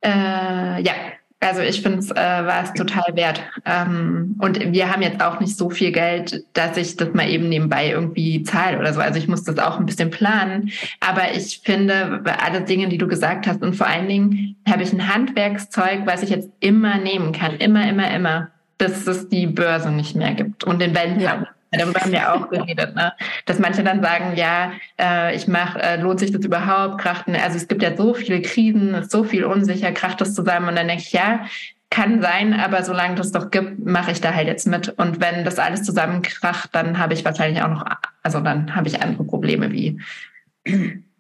äh, 0.04 0.82
ja, 0.82 0.94
also 1.40 1.62
ich 1.62 1.82
finde 1.82 2.00
es 2.00 2.10
äh, 2.10 2.16
war 2.16 2.64
es 2.64 2.74
total 2.74 3.16
wert. 3.16 3.42
Ähm, 3.66 4.36
und 4.40 4.74
wir 4.74 4.92
haben 4.92 5.02
jetzt 5.02 5.22
auch 5.22 5.40
nicht 5.40 5.56
so 5.56 5.70
viel 5.70 5.92
Geld, 5.92 6.44
dass 6.54 6.78
ich 6.78 6.98
das 6.98 7.14
mal 7.14 7.30
eben 7.30 7.48
nebenbei 7.48 7.90
irgendwie 7.92 8.44
zahle 8.44 8.80
oder 8.80 8.94
so. 8.94 9.02
Also 9.02 9.20
ich 9.20 9.28
muss 9.28 9.44
das 9.44 9.60
auch 9.60 9.80
ein 9.80 9.86
bisschen 9.86 10.10
planen. 10.10 10.72
Aber 11.00 11.34
ich 11.36 11.62
finde, 11.64 12.24
alle 12.44 12.62
Dinge, 12.62 12.88
die 12.88 12.98
du 12.98 13.08
gesagt 13.08 13.46
hast, 13.46 13.62
und 13.62 13.76
vor 13.76 13.88
allen 13.88 14.08
Dingen 14.08 14.56
habe 14.68 14.84
ich 14.84 14.92
ein 14.92 15.14
Handwerkszeug, 15.14 16.02
was 16.06 16.24
ich 16.24 16.30
jetzt 16.30 16.50
immer 16.60 16.98
nehmen 16.98 17.34
kann. 17.34 17.56
Immer, 17.58 17.88
immer, 17.88 18.10
immer. 18.12 18.50
Dass 18.80 19.08
es 19.08 19.30
die 19.30 19.48
Börse 19.48 19.92
nicht 19.92 20.16
mehr 20.16 20.34
gibt 20.34 20.64
und 20.64 20.80
den 20.80 20.94
Bandhandel. 20.94 21.48
Ja. 21.48 21.57
Darüber 21.72 22.00
haben 22.00 22.12
wir 22.12 22.34
auch 22.34 22.50
geredet, 22.50 22.96
ne? 22.96 23.14
dass 23.46 23.60
manche 23.60 23.84
dann 23.84 24.02
sagen, 24.02 24.36
ja, 24.36 24.72
äh, 25.00 25.36
ich 25.36 25.48
mache, 25.48 25.82
äh, 25.82 25.98
lohnt 25.98 26.20
sich 26.20 26.32
das 26.32 26.46
überhaupt? 26.46 27.00
Krachten, 27.00 27.36
also 27.36 27.58
es 27.58 27.68
gibt 27.68 27.84
ja 27.84 27.96
so 27.96 28.14
viele 28.14 28.42
Krisen, 28.42 28.94
ist 28.94 29.12
so 29.12 29.24
viel 29.24 29.44
unsicher, 29.44 29.92
kracht 29.92 30.22
das 30.22 30.34
zusammen 30.34 30.70
und 30.70 30.76
dann 30.76 30.88
denke 30.88 31.04
ich, 31.04 31.12
ja, 31.12 31.46
kann 31.90 32.22
sein, 32.22 32.54
aber 32.54 32.84
solange 32.84 33.16
das 33.16 33.32
doch 33.32 33.50
gibt, 33.50 33.86
mache 33.86 34.12
ich 34.12 34.22
da 34.22 34.34
halt 34.34 34.48
jetzt 34.48 34.68
mit. 34.68 34.90
Und 34.90 35.22
wenn 35.22 35.46
das 35.46 35.58
alles 35.58 35.84
zusammenkracht, 35.84 36.70
dann 36.74 37.00
habe 37.00 37.14
ich 37.14 37.24
wahrscheinlich 37.24 37.64
auch 37.64 37.70
noch, 37.70 37.86
also 38.24 38.42
dann 38.42 38.76
habe 38.76 38.88
ich 38.88 39.02
andere 39.02 39.24
Probleme 39.24 39.72
wie 39.72 40.00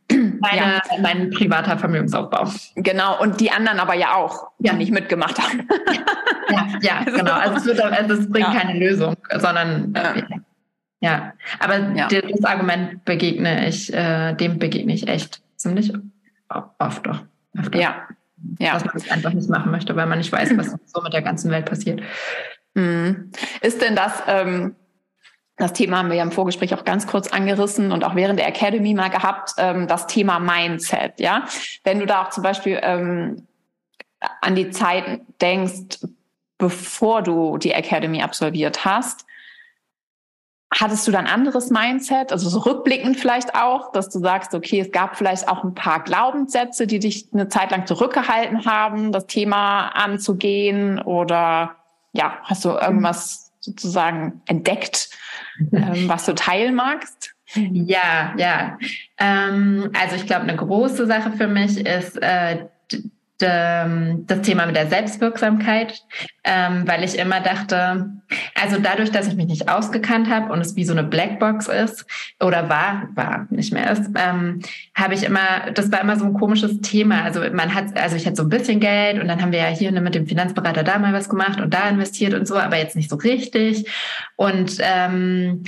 meine, 0.10 0.62
ja. 0.62 0.82
mein 1.01 1.30
privater 1.32 1.78
Vermögensaufbau. 1.78 2.49
Genau, 2.76 3.22
und 3.22 3.39
die 3.39 3.51
anderen 3.51 3.80
aber 3.80 3.93
ja 3.95 4.16
auch, 4.16 4.51
die 4.60 4.68
ja. 4.68 4.74
nicht 4.74 4.91
mitgemacht 4.91 5.38
haben. 5.39 5.68
ja, 6.49 6.68
ja 6.82 6.97
also, 7.05 7.12
genau. 7.18 7.34
Also 7.34 7.55
es, 7.58 7.66
wird, 7.66 7.82
also 7.82 8.14
es 8.14 8.30
bringt 8.30 8.53
ja. 8.53 8.60
keine 8.60 8.80
Lösung, 8.80 9.16
sondern 9.38 9.93
ja. 9.95 10.16
ja. 10.99 11.34
Aber 11.60 11.80
das 11.80 12.43
Argument 12.43 13.03
begegne 13.05 13.68
ich, 13.68 13.93
äh, 13.93 14.34
dem 14.34 14.60
begegne 14.60 14.93
ich 14.93 15.08
echt 15.08 15.41
ziemlich 15.55 15.93
oft 16.80 17.05
doch. 17.05 17.24
Öfter. 17.58 17.80
Ja. 17.80 18.08
ja. 18.60 18.74
Dass 18.74 18.86
man 18.86 18.95
es 18.95 19.12
einfach 19.12 19.34
nicht 19.34 19.49
machen 19.49 19.72
möchte, 19.72 19.95
weil 19.95 20.05
man 20.05 20.20
nicht 20.20 20.32
weiß, 20.32 20.55
was 20.58 20.76
so 20.86 21.01
mit 21.01 21.14
der 21.14 21.22
ganzen 21.22 21.51
Welt 21.51 21.66
passiert. 21.66 22.01
Mhm. 22.76 23.32
Ist 23.62 23.82
denn 23.82 23.95
das, 23.95 24.24
ähm, 24.28 24.76
das 25.58 25.74
Thema 25.74 25.97
haben 25.97 26.10
wir 26.10 26.16
ja 26.16 26.24
im 26.24 26.32
Vorgespräch 26.32 26.74
auch 26.76 26.86
ganz 26.86 27.08
kurz 27.08 27.28
angerissen 27.28 27.91
und 27.91 28.03
auch 28.03 28.16
während 28.16 28.39
der 28.39 28.47
Academy 28.47 28.93
mal 28.93 29.10
gehabt, 29.10 29.53
ähm, 29.58 29.88
das 29.88 30.08
Thema 30.08 30.39
Mindset, 30.39 31.20
ja. 31.20 31.45
Wenn 31.84 31.99
du 31.99 32.05
da 32.05 32.24
auch 32.24 32.30
zum 32.30 32.43
Beispiel 32.43 32.80
ähm, 32.82 33.47
an 34.41 34.55
die 34.55 34.70
Zeit 34.70 35.22
denkst, 35.41 35.99
bevor 36.60 37.24
du 37.24 37.58
die 37.58 37.72
Academy 37.72 38.22
absolviert 38.22 38.86
hast, 38.86 39.26
hattest 40.74 41.08
du 41.08 41.12
dann 41.12 41.28
anderes 41.28 41.70
Mindset, 41.70 42.32
also 42.32 42.49
so 42.49 42.60
rückblickend 42.60 43.18
vielleicht 43.18 43.55
auch, 43.55 43.91
dass 43.93 44.10
du 44.10 44.20
sagst, 44.20 44.53
okay, 44.53 44.82
es 44.82 44.91
gab 44.91 45.18
vielleicht 45.18 45.47
auch 45.47 45.64
ein 45.64 45.74
paar 45.74 46.03
Glaubenssätze, 46.03 46.88
die 46.88 46.99
dich 46.99 47.30
eine 47.34 47.47
Zeit 47.47 47.72
lang 47.72 47.88
zurückgehalten 47.88 48.66
haben, 48.66 49.12
das 49.12 49.28
Thema 49.28 49.88
anzugehen 49.89 50.99
oder 50.99 51.76
ja, 52.12 52.38
hast 52.43 52.66
du 52.66 52.70
irgendwas 52.70 53.53
sozusagen 53.60 54.41
entdeckt, 54.45 55.10
ähm, 55.72 56.08
was 56.08 56.26
du 56.26 56.36
teilen 56.36 56.76
magst? 56.76 57.34
Ja, 57.53 58.34
ja. 58.38 58.78
Ähm, 59.18 59.91
also 59.97 60.16
ich 60.16 60.26
glaube, 60.26 60.43
eine 60.43 60.55
große 60.55 61.08
Sache 61.08 61.32
für 61.32 61.47
mich 61.47 61.86
ist 61.86 62.22
äh, 62.22 62.66
das 63.40 64.42
Thema 64.42 64.66
mit 64.66 64.76
der 64.76 64.88
Selbstwirksamkeit, 64.88 66.02
ähm, 66.44 66.88
weil 66.88 67.04
ich 67.04 67.20
immer 67.20 67.40
dachte, 67.40 68.12
also 68.56 68.78
dadurch, 68.82 69.12
dass 69.12 69.28
ich 69.28 69.36
mich 69.36 69.46
nicht 69.46 69.70
ausgekannt 69.70 70.30
habe 70.30 70.52
und 70.52 70.60
es 70.60 70.76
wie 70.76 70.86
so 70.86 70.94
eine 70.94 71.04
Blackbox 71.04 71.68
ist 71.68 72.06
oder 72.40 72.68
war, 72.68 73.10
war 73.14 73.46
nicht 73.52 73.72
mehr 73.72 73.92
ist, 73.92 74.10
ähm, 74.16 74.62
habe 74.96 75.14
ich 75.14 75.24
immer, 75.24 75.72
das 75.74 75.92
war 75.92 76.02
immer 76.02 76.18
so 76.18 76.26
ein 76.26 76.34
komisches 76.34 76.82
Thema. 76.82 77.24
Also 77.24 77.42
man 77.54 77.76
hat, 77.76 77.96
also 77.96 78.16
ich 78.16 78.26
hatte 78.26 78.38
so 78.38 78.44
ein 78.44 78.50
bisschen 78.50 78.80
Geld 78.80 79.22
und 79.22 79.28
dann 79.28 79.42
haben 79.42 79.52
wir 79.52 79.60
ja 79.60 79.68
hier 79.68 79.92
mit 79.92 80.16
dem 80.16 80.26
Finanzberater 80.26 80.84
da 80.84 80.98
mal 80.98 81.14
was 81.14 81.30
gemacht 81.30 81.62
und 81.62 81.74
da 81.74 81.88
investiert 81.90 82.34
und 82.34 82.48
so, 82.48 82.58
aber 82.58 82.78
jetzt 82.78 82.96
nicht 82.96 83.10
so 83.10 83.18
richtig. 83.18 83.88
Und 84.36 84.78
ähm, 84.80 85.64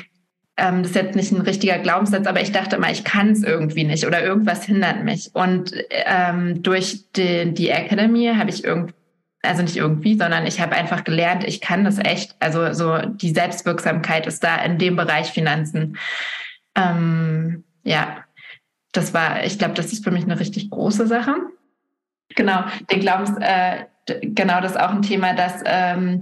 ähm, 0.59 0.83
das 0.83 0.91
ist 0.91 0.95
jetzt 0.95 1.15
nicht 1.15 1.31
ein 1.31 1.41
richtiger 1.41 1.79
Glaubenssatz, 1.79 2.27
aber 2.27 2.41
ich 2.41 2.51
dachte 2.51 2.75
immer, 2.75 2.91
ich 2.91 3.03
kann 3.03 3.31
es 3.31 3.43
irgendwie 3.43 3.83
nicht 3.83 4.05
oder 4.05 4.23
irgendwas 4.23 4.65
hindert 4.65 5.03
mich. 5.03 5.31
Und 5.33 5.73
ähm, 5.89 6.61
durch 6.61 7.11
die, 7.13 7.53
die 7.53 7.69
Academy 7.69 8.33
habe 8.35 8.49
ich 8.49 8.63
irgendwie 8.63 8.93
also 9.41 9.61
nicht 9.61 9.77
irgendwie, 9.77 10.17
sondern 10.17 10.45
ich 10.45 10.59
habe 10.59 10.75
einfach 10.75 11.03
gelernt, 11.03 11.43
ich 11.45 11.61
kann 11.61 11.85
das 11.85 11.97
echt. 11.97 12.35
Also 12.39 12.73
so 12.73 12.97
die 12.97 13.29
Selbstwirksamkeit 13.29 14.27
ist 14.27 14.43
da 14.43 14.57
in 14.57 14.77
dem 14.77 14.95
Bereich 14.95 15.31
Finanzen. 15.31 15.97
Ähm, 16.75 17.63
ja, 17.83 18.25
das 18.91 19.13
war, 19.13 19.45
ich 19.45 19.57
glaube, 19.57 19.75
das 19.75 19.93
ist 19.93 20.03
für 20.03 20.11
mich 20.11 20.23
eine 20.23 20.39
richtig 20.39 20.69
große 20.69 21.07
Sache. 21.07 21.35
Genau, 22.35 22.63
den 22.91 22.99
Glaubens, 22.99 23.31
äh, 23.39 23.85
genau, 24.21 24.61
das 24.61 24.73
ist 24.73 24.79
auch 24.79 24.91
ein 24.91 25.01
Thema, 25.01 25.33
dass 25.33 25.61
ähm, 25.65 26.19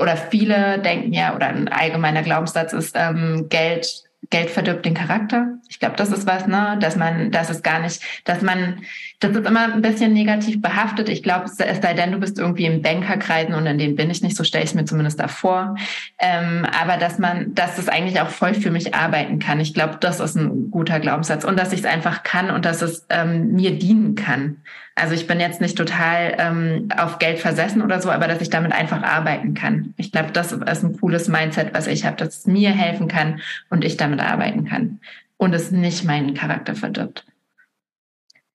oder 0.00 0.16
viele 0.16 0.78
denken 0.78 1.12
ja, 1.12 1.34
oder 1.34 1.46
ein 1.46 1.68
allgemeiner 1.68 2.22
Glaubenssatz 2.22 2.72
ist, 2.72 2.96
ähm, 2.98 3.48
Geld, 3.48 4.04
Geld 4.30 4.50
verdirbt 4.50 4.84
den 4.84 4.94
Charakter. 4.94 5.48
Ich 5.68 5.78
glaube, 5.78 5.96
das 5.96 6.10
ist 6.10 6.26
was, 6.26 6.46
ne, 6.46 6.76
dass 6.80 6.96
man, 6.96 7.30
dass 7.30 7.50
es 7.50 7.62
gar 7.62 7.80
nicht, 7.80 8.02
dass 8.24 8.42
man, 8.42 8.82
das 9.20 9.30
ist 9.30 9.46
immer 9.46 9.72
ein 9.72 9.80
bisschen 9.80 10.12
negativ 10.12 10.60
behaftet. 10.60 11.08
Ich 11.08 11.22
glaube, 11.22 11.46
es 11.46 11.56
sei 11.56 11.94
denn, 11.94 12.12
du 12.12 12.18
bist 12.18 12.38
irgendwie 12.38 12.66
im 12.66 12.82
Bankerkreisen 12.82 13.54
und 13.54 13.66
in 13.66 13.78
denen 13.78 13.96
bin 13.96 14.10
ich 14.10 14.22
nicht, 14.22 14.36
so 14.36 14.44
stelle 14.44 14.64
ich 14.64 14.70
es 14.70 14.74
mir 14.74 14.84
zumindest 14.84 15.18
davor. 15.18 15.76
Ähm, 16.18 16.66
aber 16.78 16.98
dass 16.98 17.18
man, 17.18 17.54
dass 17.54 17.78
es 17.78 17.88
eigentlich 17.88 18.20
auch 18.20 18.28
voll 18.28 18.52
für 18.52 18.70
mich 18.70 18.94
arbeiten 18.94 19.38
kann. 19.38 19.58
Ich 19.58 19.72
glaube, 19.72 19.96
das 20.00 20.20
ist 20.20 20.36
ein 20.36 20.70
guter 20.70 21.00
Glaubenssatz 21.00 21.44
und 21.44 21.58
dass 21.58 21.72
ich 21.72 21.80
es 21.80 21.86
einfach 21.86 22.24
kann 22.24 22.50
und 22.50 22.66
dass 22.66 22.82
es 22.82 23.06
ähm, 23.08 23.52
mir 23.52 23.78
dienen 23.78 24.16
kann. 24.16 24.58
Also 24.94 25.14
ich 25.14 25.26
bin 25.26 25.40
jetzt 25.40 25.60
nicht 25.62 25.78
total 25.78 26.36
ähm, 26.38 26.88
auf 26.96 27.18
Geld 27.18 27.38
versessen 27.38 27.82
oder 27.82 28.02
so, 28.02 28.10
aber 28.10 28.28
dass 28.28 28.40
ich 28.42 28.50
damit 28.50 28.72
einfach 28.72 29.02
arbeiten 29.02 29.54
kann. 29.54 29.94
Ich 29.96 30.12
glaube, 30.12 30.32
das 30.32 30.52
ist 30.52 30.84
ein 30.84 30.98
cooles 30.98 31.28
Mindset, 31.28 31.72
was 31.72 31.86
ich 31.86 32.04
habe, 32.04 32.16
dass 32.16 32.38
es 32.38 32.46
mir 32.46 32.70
helfen 32.70 33.08
kann 33.08 33.40
und 33.70 33.84
ich 33.84 33.96
damit 33.96 34.20
arbeiten 34.20 34.66
kann 34.66 35.00
und 35.38 35.54
es 35.54 35.70
nicht 35.70 36.04
meinen 36.04 36.34
Charakter 36.34 36.74
verdirbt. 36.74 37.24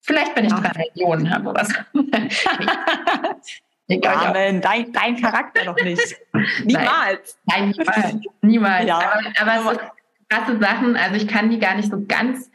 Vielleicht, 0.01 0.35
wenn 0.35 0.45
ich 0.45 0.53
drei 0.53 0.71
Millionen 0.95 1.29
habe 1.29 1.49
oder 1.49 1.65
so. 1.65 1.73
Amen, 4.03 4.61
dein, 4.61 4.91
dein 4.91 5.21
Charakter 5.21 5.65
noch 5.65 5.75
nicht. 5.75 6.17
Niemals. 6.65 7.37
Nein, 7.45 7.69
niemals. 7.69 8.15
Niemals. 8.41 8.87
Ja. 8.87 8.99
Aber, 8.99 9.21
aber 9.39 9.71
es 9.71 9.77
ist 9.77 9.81
krasse 10.29 10.59
Sachen, 10.59 10.95
also 10.95 11.15
ich 11.17 11.27
kann 11.27 11.49
die 11.49 11.59
gar 11.59 11.75
nicht 11.75 11.91
so 11.91 12.03
ganz 12.07 12.49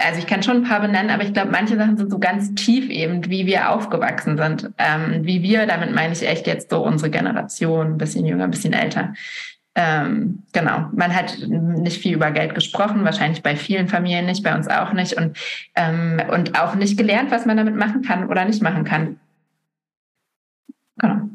also 0.00 0.18
ich 0.18 0.26
kann 0.26 0.42
schon 0.42 0.58
ein 0.58 0.62
paar 0.64 0.80
benennen, 0.80 1.10
aber 1.10 1.22
ich 1.22 1.32
glaube, 1.32 1.50
manche 1.50 1.76
Sachen 1.76 1.96
sind 1.96 2.10
so 2.10 2.18
ganz 2.18 2.54
tief 2.54 2.88
eben, 2.90 3.28
wie 3.30 3.46
wir 3.46 3.70
aufgewachsen 3.70 4.36
sind. 4.36 4.70
Ähm, 4.78 5.24
wie 5.24 5.42
wir, 5.42 5.66
damit 5.66 5.94
meine 5.94 6.12
ich 6.12 6.26
echt 6.26 6.46
jetzt 6.46 6.70
so 6.70 6.84
unsere 6.84 7.10
Generation, 7.10 7.92
ein 7.92 7.98
bisschen 7.98 8.26
jünger, 8.26 8.44
ein 8.44 8.50
bisschen 8.50 8.72
älter. 8.72 9.14
Ähm, 9.76 10.44
genau, 10.52 10.88
man 10.92 11.14
hat 11.14 11.36
nicht 11.48 12.00
viel 12.00 12.14
über 12.14 12.30
Geld 12.30 12.54
gesprochen, 12.54 13.04
wahrscheinlich 13.04 13.42
bei 13.42 13.56
vielen 13.56 13.88
Familien 13.88 14.26
nicht, 14.26 14.44
bei 14.44 14.54
uns 14.54 14.68
auch 14.68 14.92
nicht 14.92 15.14
und, 15.14 15.36
ähm, 15.74 16.22
und 16.30 16.58
auch 16.60 16.76
nicht 16.76 16.96
gelernt, 16.96 17.32
was 17.32 17.44
man 17.44 17.56
damit 17.56 17.74
machen 17.74 18.02
kann 18.02 18.28
oder 18.28 18.44
nicht 18.44 18.62
machen 18.62 18.84
kann. 18.84 19.18
Genau. 20.98 21.28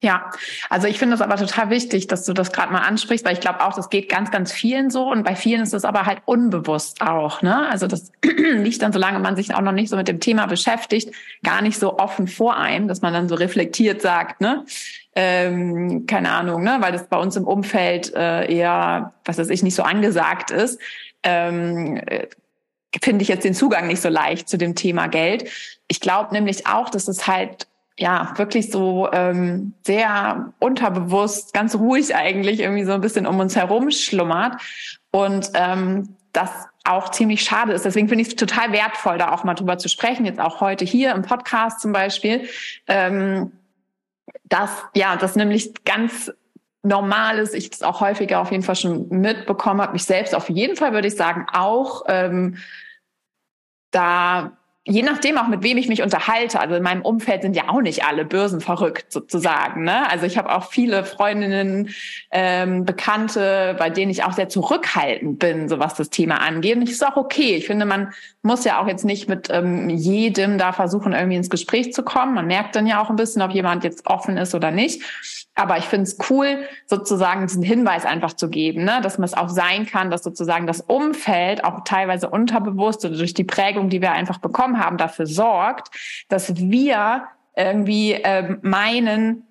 Ja, 0.00 0.30
also 0.70 0.86
ich 0.86 0.96
finde 0.96 1.16
es 1.16 1.20
aber 1.20 1.34
total 1.34 1.70
wichtig, 1.70 2.06
dass 2.06 2.24
du 2.24 2.32
das 2.32 2.52
gerade 2.52 2.72
mal 2.72 2.82
ansprichst, 2.82 3.26
weil 3.26 3.32
ich 3.32 3.40
glaube 3.40 3.64
auch, 3.64 3.74
das 3.74 3.90
geht 3.90 4.08
ganz, 4.08 4.30
ganz 4.30 4.52
vielen 4.52 4.90
so 4.90 5.10
und 5.10 5.24
bei 5.24 5.34
vielen 5.34 5.60
ist 5.60 5.74
es 5.74 5.84
aber 5.84 6.06
halt 6.06 6.22
unbewusst 6.24 7.02
auch. 7.02 7.42
Ne? 7.42 7.68
Also 7.68 7.88
das 7.88 8.12
liegt 8.22 8.80
dann, 8.80 8.92
solange 8.92 9.18
man 9.18 9.34
sich 9.34 9.52
auch 9.52 9.60
noch 9.60 9.72
nicht 9.72 9.88
so 9.88 9.96
mit 9.96 10.06
dem 10.06 10.20
Thema 10.20 10.46
beschäftigt, 10.46 11.12
gar 11.42 11.62
nicht 11.62 11.80
so 11.80 11.98
offen 11.98 12.28
vor 12.28 12.56
einem, 12.56 12.86
dass 12.86 13.02
man 13.02 13.12
dann 13.12 13.28
so 13.28 13.34
reflektiert 13.34 14.00
sagt, 14.00 14.40
ne? 14.40 14.64
Ähm, 15.20 16.06
keine 16.06 16.30
Ahnung, 16.30 16.62
ne? 16.62 16.76
weil 16.78 16.92
das 16.92 17.08
bei 17.08 17.16
uns 17.16 17.34
im 17.34 17.42
Umfeld 17.42 18.14
äh, 18.14 18.54
eher, 18.54 19.14
was 19.24 19.36
weiß 19.36 19.50
ich, 19.50 19.64
nicht 19.64 19.74
so 19.74 19.82
angesagt 19.82 20.52
ist. 20.52 20.80
Ähm, 21.24 21.96
äh, 22.06 22.28
finde 23.02 23.22
ich 23.22 23.28
jetzt 23.28 23.42
den 23.42 23.52
Zugang 23.52 23.88
nicht 23.88 24.00
so 24.00 24.08
leicht 24.08 24.48
zu 24.48 24.56
dem 24.58 24.76
Thema 24.76 25.08
Geld. 25.08 25.50
Ich 25.88 26.00
glaube 26.00 26.32
nämlich 26.32 26.68
auch, 26.68 26.88
dass 26.88 27.08
es 27.08 27.26
halt 27.26 27.66
ja, 27.98 28.32
wirklich 28.36 28.70
so 28.70 29.08
ähm, 29.12 29.72
sehr 29.84 30.52
unterbewusst, 30.60 31.52
ganz 31.52 31.74
ruhig 31.74 32.14
eigentlich 32.14 32.60
irgendwie 32.60 32.84
so 32.84 32.92
ein 32.92 33.00
bisschen 33.00 33.26
um 33.26 33.40
uns 33.40 33.56
herum 33.56 33.90
schlummert. 33.90 34.62
Und 35.10 35.50
ähm, 35.54 36.14
das 36.32 36.50
auch 36.84 37.10
ziemlich 37.10 37.42
schade 37.42 37.72
ist. 37.72 37.84
Deswegen 37.84 38.08
finde 38.08 38.22
ich 38.22 38.28
es 38.28 38.36
total 38.36 38.70
wertvoll, 38.70 39.18
da 39.18 39.32
auch 39.32 39.42
mal 39.42 39.54
drüber 39.54 39.78
zu 39.78 39.88
sprechen, 39.88 40.24
jetzt 40.24 40.38
auch 40.38 40.60
heute 40.60 40.84
hier 40.84 41.10
im 41.10 41.22
Podcast 41.22 41.80
zum 41.80 41.90
Beispiel. 41.90 42.48
Ähm, 42.86 43.50
dass, 44.44 44.70
ja, 44.94 45.16
das 45.16 45.36
nämlich 45.36 45.72
ganz 45.84 46.32
normal 46.82 47.38
ist, 47.38 47.54
ich 47.54 47.70
das 47.70 47.82
auch 47.82 48.00
häufiger 48.00 48.40
auf 48.40 48.50
jeden 48.50 48.62
Fall 48.62 48.76
schon 48.76 49.08
mitbekommen 49.08 49.80
habe, 49.80 49.92
mich 49.92 50.04
selbst 50.04 50.34
auf 50.34 50.48
jeden 50.48 50.76
Fall, 50.76 50.92
würde 50.92 51.08
ich 51.08 51.16
sagen, 51.16 51.46
auch 51.52 52.04
ähm, 52.08 52.56
da 53.90 54.56
je 54.88 55.02
nachdem 55.02 55.36
auch 55.36 55.48
mit 55.48 55.62
wem 55.62 55.76
ich 55.76 55.88
mich 55.88 56.02
unterhalte, 56.02 56.58
also 56.60 56.74
in 56.74 56.82
meinem 56.82 57.02
Umfeld 57.02 57.42
sind 57.42 57.54
ja 57.54 57.68
auch 57.68 57.82
nicht 57.82 58.04
alle 58.04 58.24
Börsen 58.24 58.60
verrückt 58.60 59.12
sozusagen. 59.12 59.84
Ne? 59.84 60.08
Also 60.10 60.24
ich 60.24 60.38
habe 60.38 60.54
auch 60.54 60.70
viele 60.70 61.04
Freundinnen, 61.04 61.90
ähm, 62.30 62.84
Bekannte, 62.84 63.76
bei 63.78 63.90
denen 63.90 64.10
ich 64.10 64.24
auch 64.24 64.32
sehr 64.32 64.48
zurückhaltend 64.48 65.38
bin, 65.38 65.68
so 65.68 65.78
was 65.78 65.94
das 65.94 66.10
Thema 66.10 66.36
angeht. 66.36 66.76
Und 66.76 66.82
ich 66.82 66.90
ist 66.90 67.06
auch 67.06 67.16
okay. 67.16 67.56
Ich 67.56 67.66
finde, 67.66 67.84
man 67.84 68.12
muss 68.42 68.64
ja 68.64 68.80
auch 68.80 68.88
jetzt 68.88 69.04
nicht 69.04 69.28
mit 69.28 69.48
ähm, 69.50 69.90
jedem 69.90 70.56
da 70.56 70.72
versuchen, 70.72 71.12
irgendwie 71.12 71.36
ins 71.36 71.50
Gespräch 71.50 71.92
zu 71.92 72.02
kommen. 72.02 72.34
Man 72.34 72.46
merkt 72.46 72.74
dann 72.74 72.86
ja 72.86 73.02
auch 73.02 73.10
ein 73.10 73.16
bisschen, 73.16 73.42
ob 73.42 73.50
jemand 73.50 73.84
jetzt 73.84 74.06
offen 74.06 74.38
ist 74.38 74.54
oder 74.54 74.70
nicht. 74.70 75.02
Aber 75.58 75.76
ich 75.76 75.86
finde 75.86 76.04
es 76.04 76.16
cool, 76.30 76.60
sozusagen 76.86 77.48
diesen 77.48 77.64
Hinweis 77.64 78.06
einfach 78.06 78.32
zu 78.32 78.48
geben, 78.48 78.84
ne? 78.84 79.00
dass 79.02 79.18
man 79.18 79.24
es 79.24 79.34
auch 79.34 79.48
sein 79.48 79.86
kann, 79.86 80.08
dass 80.08 80.22
sozusagen 80.22 80.68
das 80.68 80.80
Umfeld 80.80 81.64
auch 81.64 81.82
teilweise 81.84 82.30
unterbewusst 82.30 83.04
oder 83.04 83.16
durch 83.16 83.34
die 83.34 83.42
Prägung, 83.42 83.88
die 83.88 84.00
wir 84.00 84.12
einfach 84.12 84.38
bekommen 84.38 84.78
haben, 84.78 84.98
dafür 84.98 85.26
sorgt, 85.26 85.88
dass 86.28 86.54
wir 86.56 87.24
irgendwie 87.56 88.12
äh, 88.12 88.56
meinen, 88.62 89.47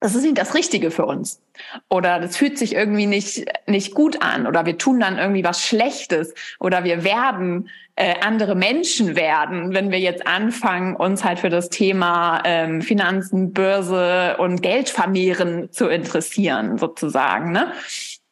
das 0.00 0.14
ist 0.14 0.22
nicht 0.22 0.38
das 0.38 0.54
Richtige 0.54 0.90
für 0.90 1.04
uns. 1.04 1.42
Oder 1.90 2.20
das 2.20 2.36
fühlt 2.36 2.58
sich 2.58 2.74
irgendwie 2.74 3.06
nicht, 3.06 3.44
nicht 3.66 3.94
gut 3.94 4.22
an. 4.22 4.46
Oder 4.46 4.64
wir 4.64 4.78
tun 4.78 4.98
dann 4.98 5.18
irgendwie 5.18 5.44
was 5.44 5.62
Schlechtes. 5.62 6.32
Oder 6.58 6.84
wir 6.84 7.04
werden 7.04 7.68
äh, 7.96 8.14
andere 8.22 8.54
Menschen 8.54 9.14
werden, 9.14 9.74
wenn 9.74 9.90
wir 9.90 9.98
jetzt 10.00 10.26
anfangen, 10.26 10.96
uns 10.96 11.22
halt 11.22 11.38
für 11.38 11.50
das 11.50 11.68
Thema 11.68 12.40
ähm, 12.46 12.80
Finanzen, 12.80 13.52
Börse 13.52 14.38
und 14.38 14.62
Geld 14.62 14.88
vermehren 14.88 15.70
zu 15.70 15.88
interessieren, 15.88 16.78
sozusagen. 16.78 17.52
Ne? 17.52 17.70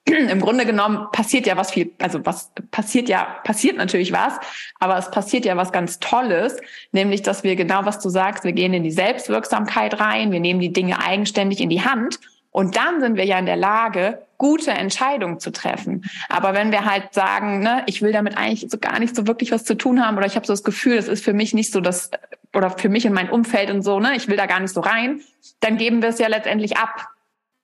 Im 0.09 0.40
Grunde 0.40 0.64
genommen 0.64 1.06
passiert 1.12 1.46
ja 1.46 1.56
was 1.56 1.70
viel, 1.70 1.92
also 2.00 2.24
was 2.24 2.50
passiert 2.70 3.09
ja, 3.09 3.24
passiert 3.44 3.76
natürlich 3.76 4.12
was, 4.12 4.34
aber 4.78 4.96
es 4.96 5.11
passiert 5.11 5.44
ja 5.44 5.56
was 5.56 5.72
ganz 5.72 5.98
Tolles, 5.98 6.56
nämlich, 6.92 7.22
dass 7.22 7.44
wir 7.44 7.56
genau, 7.56 7.84
was 7.84 7.98
du 8.00 8.09
sagst, 8.09 8.44
wir 8.44 8.52
gehen 8.52 8.74
in 8.74 8.82
die 8.82 8.90
Selbstwirksamkeit 8.90 10.00
rein, 10.00 10.32
wir 10.32 10.40
nehmen 10.40 10.61
die 10.61 10.72
Dinge 10.72 11.00
eigenständig 11.00 11.61
in 11.61 11.68
die 11.68 11.82
Hand 11.82 12.20
und 12.50 12.76
dann 12.76 13.00
sind 13.00 13.16
wir 13.16 13.24
ja 13.24 13.38
in 13.38 13.46
der 13.46 13.56
Lage, 13.56 14.26
gute 14.38 14.70
Entscheidungen 14.70 15.40
zu 15.40 15.50
treffen. 15.50 16.04
Aber 16.28 16.54
wenn 16.54 16.70
wir 16.70 16.84
halt 16.84 17.12
sagen, 17.12 17.61
ne, 17.61 17.82
ich 17.86 18.02
will 18.02 18.12
damit 18.12 18.36
eigentlich 18.36 18.70
so 18.70 18.78
gar 18.78 19.00
nicht 19.00 19.16
so 19.16 19.26
wirklich 19.26 19.50
was 19.50 19.64
zu 19.64 19.76
tun 19.76 20.04
haben 20.04 20.16
oder 20.16 20.26
ich 20.26 20.36
habe 20.36 20.46
so 20.46 20.52
das 20.52 20.64
Gefühl, 20.64 20.96
das 20.96 21.09
ist 21.09 21.24
für 21.24 21.32
mich 21.32 21.54
nicht 21.54 21.72
so 21.72 21.80
das 21.80 22.11
oder 22.54 22.70
für 22.70 22.88
mich 22.88 23.04
in 23.04 23.12
mein 23.12 23.30
Umfeld 23.30 23.70
und 23.70 23.82
so, 23.82 23.98
ne, 24.00 24.14
ich 24.16 24.28
will 24.28 24.36
da 24.36 24.46
gar 24.46 24.61
nicht 24.61 24.72
so 24.72 24.80
rein, 24.80 25.20
dann 25.61 25.76
geben 25.76 26.02
wir 26.02 26.09
es 26.11 26.18
ja 26.18 26.28
letztendlich 26.28 26.76
ab. 26.76 27.09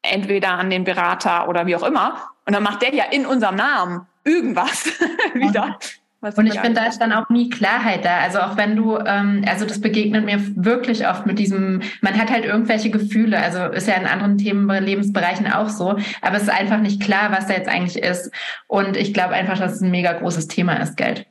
entweder 0.04 0.50
an 0.50 0.70
den 0.70 0.84
Berater 0.84 1.48
oder 1.48 1.66
wie 1.66 1.76
auch 1.76 1.82
immer. 1.82 2.33
Und 2.46 2.52
dann 2.52 2.62
macht 2.62 2.82
der 2.82 2.94
ja 2.94 3.04
in 3.10 3.26
unserem 3.26 3.56
Namen 3.56 4.06
irgendwas 4.24 4.86
wieder. 5.34 5.78
Was 6.24 6.38
und 6.38 6.46
ich 6.46 6.58
finde, 6.58 6.80
da 6.80 6.86
ist 6.86 7.00
dann 7.00 7.12
auch 7.12 7.28
nie 7.28 7.50
Klarheit 7.50 8.06
da. 8.06 8.20
Also 8.20 8.40
auch 8.40 8.56
wenn 8.56 8.76
du, 8.76 8.96
ähm, 8.96 9.44
also 9.46 9.66
das 9.66 9.78
begegnet 9.82 10.24
mir 10.24 10.40
wirklich 10.56 11.06
oft 11.06 11.26
mit 11.26 11.38
diesem, 11.38 11.82
man 12.00 12.18
hat 12.18 12.30
halt 12.30 12.46
irgendwelche 12.46 12.88
Gefühle, 12.88 13.38
also 13.38 13.64
ist 13.66 13.86
ja 13.86 13.94
in 13.94 14.06
anderen 14.06 14.38
Themen, 14.38 14.70
Lebensbereichen 14.70 15.46
auch 15.52 15.68
so, 15.68 15.98
aber 16.22 16.36
es 16.36 16.44
ist 16.44 16.48
einfach 16.48 16.78
nicht 16.78 17.02
klar, 17.02 17.30
was 17.30 17.46
da 17.46 17.52
jetzt 17.52 17.68
eigentlich 17.68 18.02
ist. 18.02 18.32
Und 18.68 18.96
ich 18.96 19.12
glaube 19.12 19.34
einfach, 19.34 19.58
dass 19.58 19.74
es 19.74 19.80
ein 19.82 19.90
mega 19.90 20.14
großes 20.14 20.48
Thema 20.48 20.76
ist, 20.76 20.96
Geld. 20.96 21.26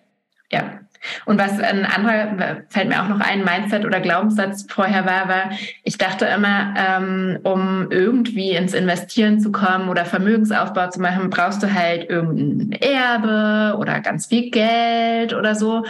Ja. 0.51 0.79
Und 1.25 1.39
was 1.39 1.59
ein 1.59 1.85
anderer, 1.85 2.63
fällt 2.69 2.89
mir 2.89 3.01
auch 3.01 3.07
noch 3.07 3.19
ein, 3.19 3.43
Mindset 3.43 3.85
oder 3.85 3.99
Glaubenssatz 3.99 4.65
vorher 4.69 5.05
war, 5.05 5.27
war, 5.27 5.51
ich 5.83 5.97
dachte 5.97 6.25
immer, 6.25 6.73
ähm, 6.77 7.39
um 7.43 7.87
irgendwie 7.91 8.51
ins 8.51 8.73
Investieren 8.73 9.39
zu 9.39 9.51
kommen 9.51 9.89
oder 9.89 10.05
Vermögensaufbau 10.05 10.89
zu 10.89 11.01
machen, 11.01 11.29
brauchst 11.29 11.61
du 11.63 11.73
halt 11.73 12.09
irgendein 12.09 12.71
Erbe 12.81 13.77
oder 13.77 13.99
ganz 13.99 14.27
viel 14.27 14.49
Geld 14.49 15.33
oder 15.33 15.55
so. 15.55 15.83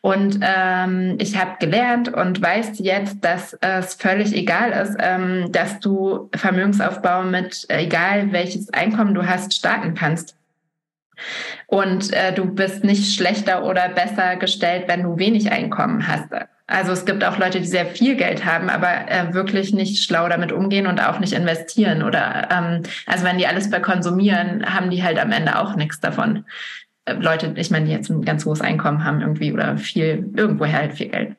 Und 0.00 0.40
ähm, 0.42 1.16
ich 1.18 1.36
habe 1.38 1.56
gelernt 1.58 2.12
und 2.12 2.40
weiß 2.40 2.78
jetzt, 2.78 3.24
dass 3.24 3.54
es 3.60 3.94
völlig 3.94 4.34
egal 4.34 4.70
ist, 4.72 4.96
ähm, 4.98 5.50
dass 5.52 5.80
du 5.80 6.30
Vermögensaufbau 6.34 7.22
mit, 7.22 7.66
egal 7.68 8.32
welches 8.32 8.72
Einkommen 8.72 9.14
du 9.14 9.26
hast, 9.26 9.54
starten 9.54 9.94
kannst. 9.94 10.39
Und 11.66 12.12
äh, 12.12 12.32
du 12.32 12.46
bist 12.46 12.84
nicht 12.84 13.14
schlechter 13.14 13.64
oder 13.64 13.88
besser 13.88 14.36
gestellt, 14.36 14.84
wenn 14.86 15.02
du 15.02 15.18
wenig 15.18 15.50
Einkommen 15.50 16.06
hast. 16.06 16.28
Also 16.66 16.92
es 16.92 17.04
gibt 17.04 17.24
auch 17.24 17.36
Leute, 17.36 17.60
die 17.60 17.66
sehr 17.66 17.86
viel 17.86 18.14
Geld 18.14 18.44
haben, 18.44 18.70
aber 18.70 19.10
äh, 19.10 19.34
wirklich 19.34 19.72
nicht 19.72 20.04
schlau 20.04 20.28
damit 20.28 20.52
umgehen 20.52 20.86
und 20.86 21.00
auch 21.00 21.18
nicht 21.18 21.32
investieren. 21.32 22.04
Oder 22.04 22.48
ähm, 22.52 22.82
also 23.06 23.24
wenn 23.24 23.38
die 23.38 23.46
alles 23.48 23.66
verkonsumieren, 23.66 24.64
haben 24.72 24.90
die 24.90 25.02
halt 25.02 25.18
am 25.18 25.32
Ende 25.32 25.58
auch 25.58 25.74
nichts 25.74 25.98
davon. 25.98 26.44
Äh, 27.06 27.14
Leute, 27.14 27.52
ich 27.56 27.72
meine, 27.72 27.86
die 27.86 27.92
jetzt 27.92 28.08
ein 28.08 28.24
ganz 28.24 28.44
hohes 28.46 28.60
Einkommen 28.60 29.04
haben 29.04 29.20
irgendwie 29.20 29.52
oder 29.52 29.78
viel, 29.78 30.30
irgendwoher 30.36 30.78
halt 30.78 30.92
viel 30.94 31.08
Geld. 31.08 31.36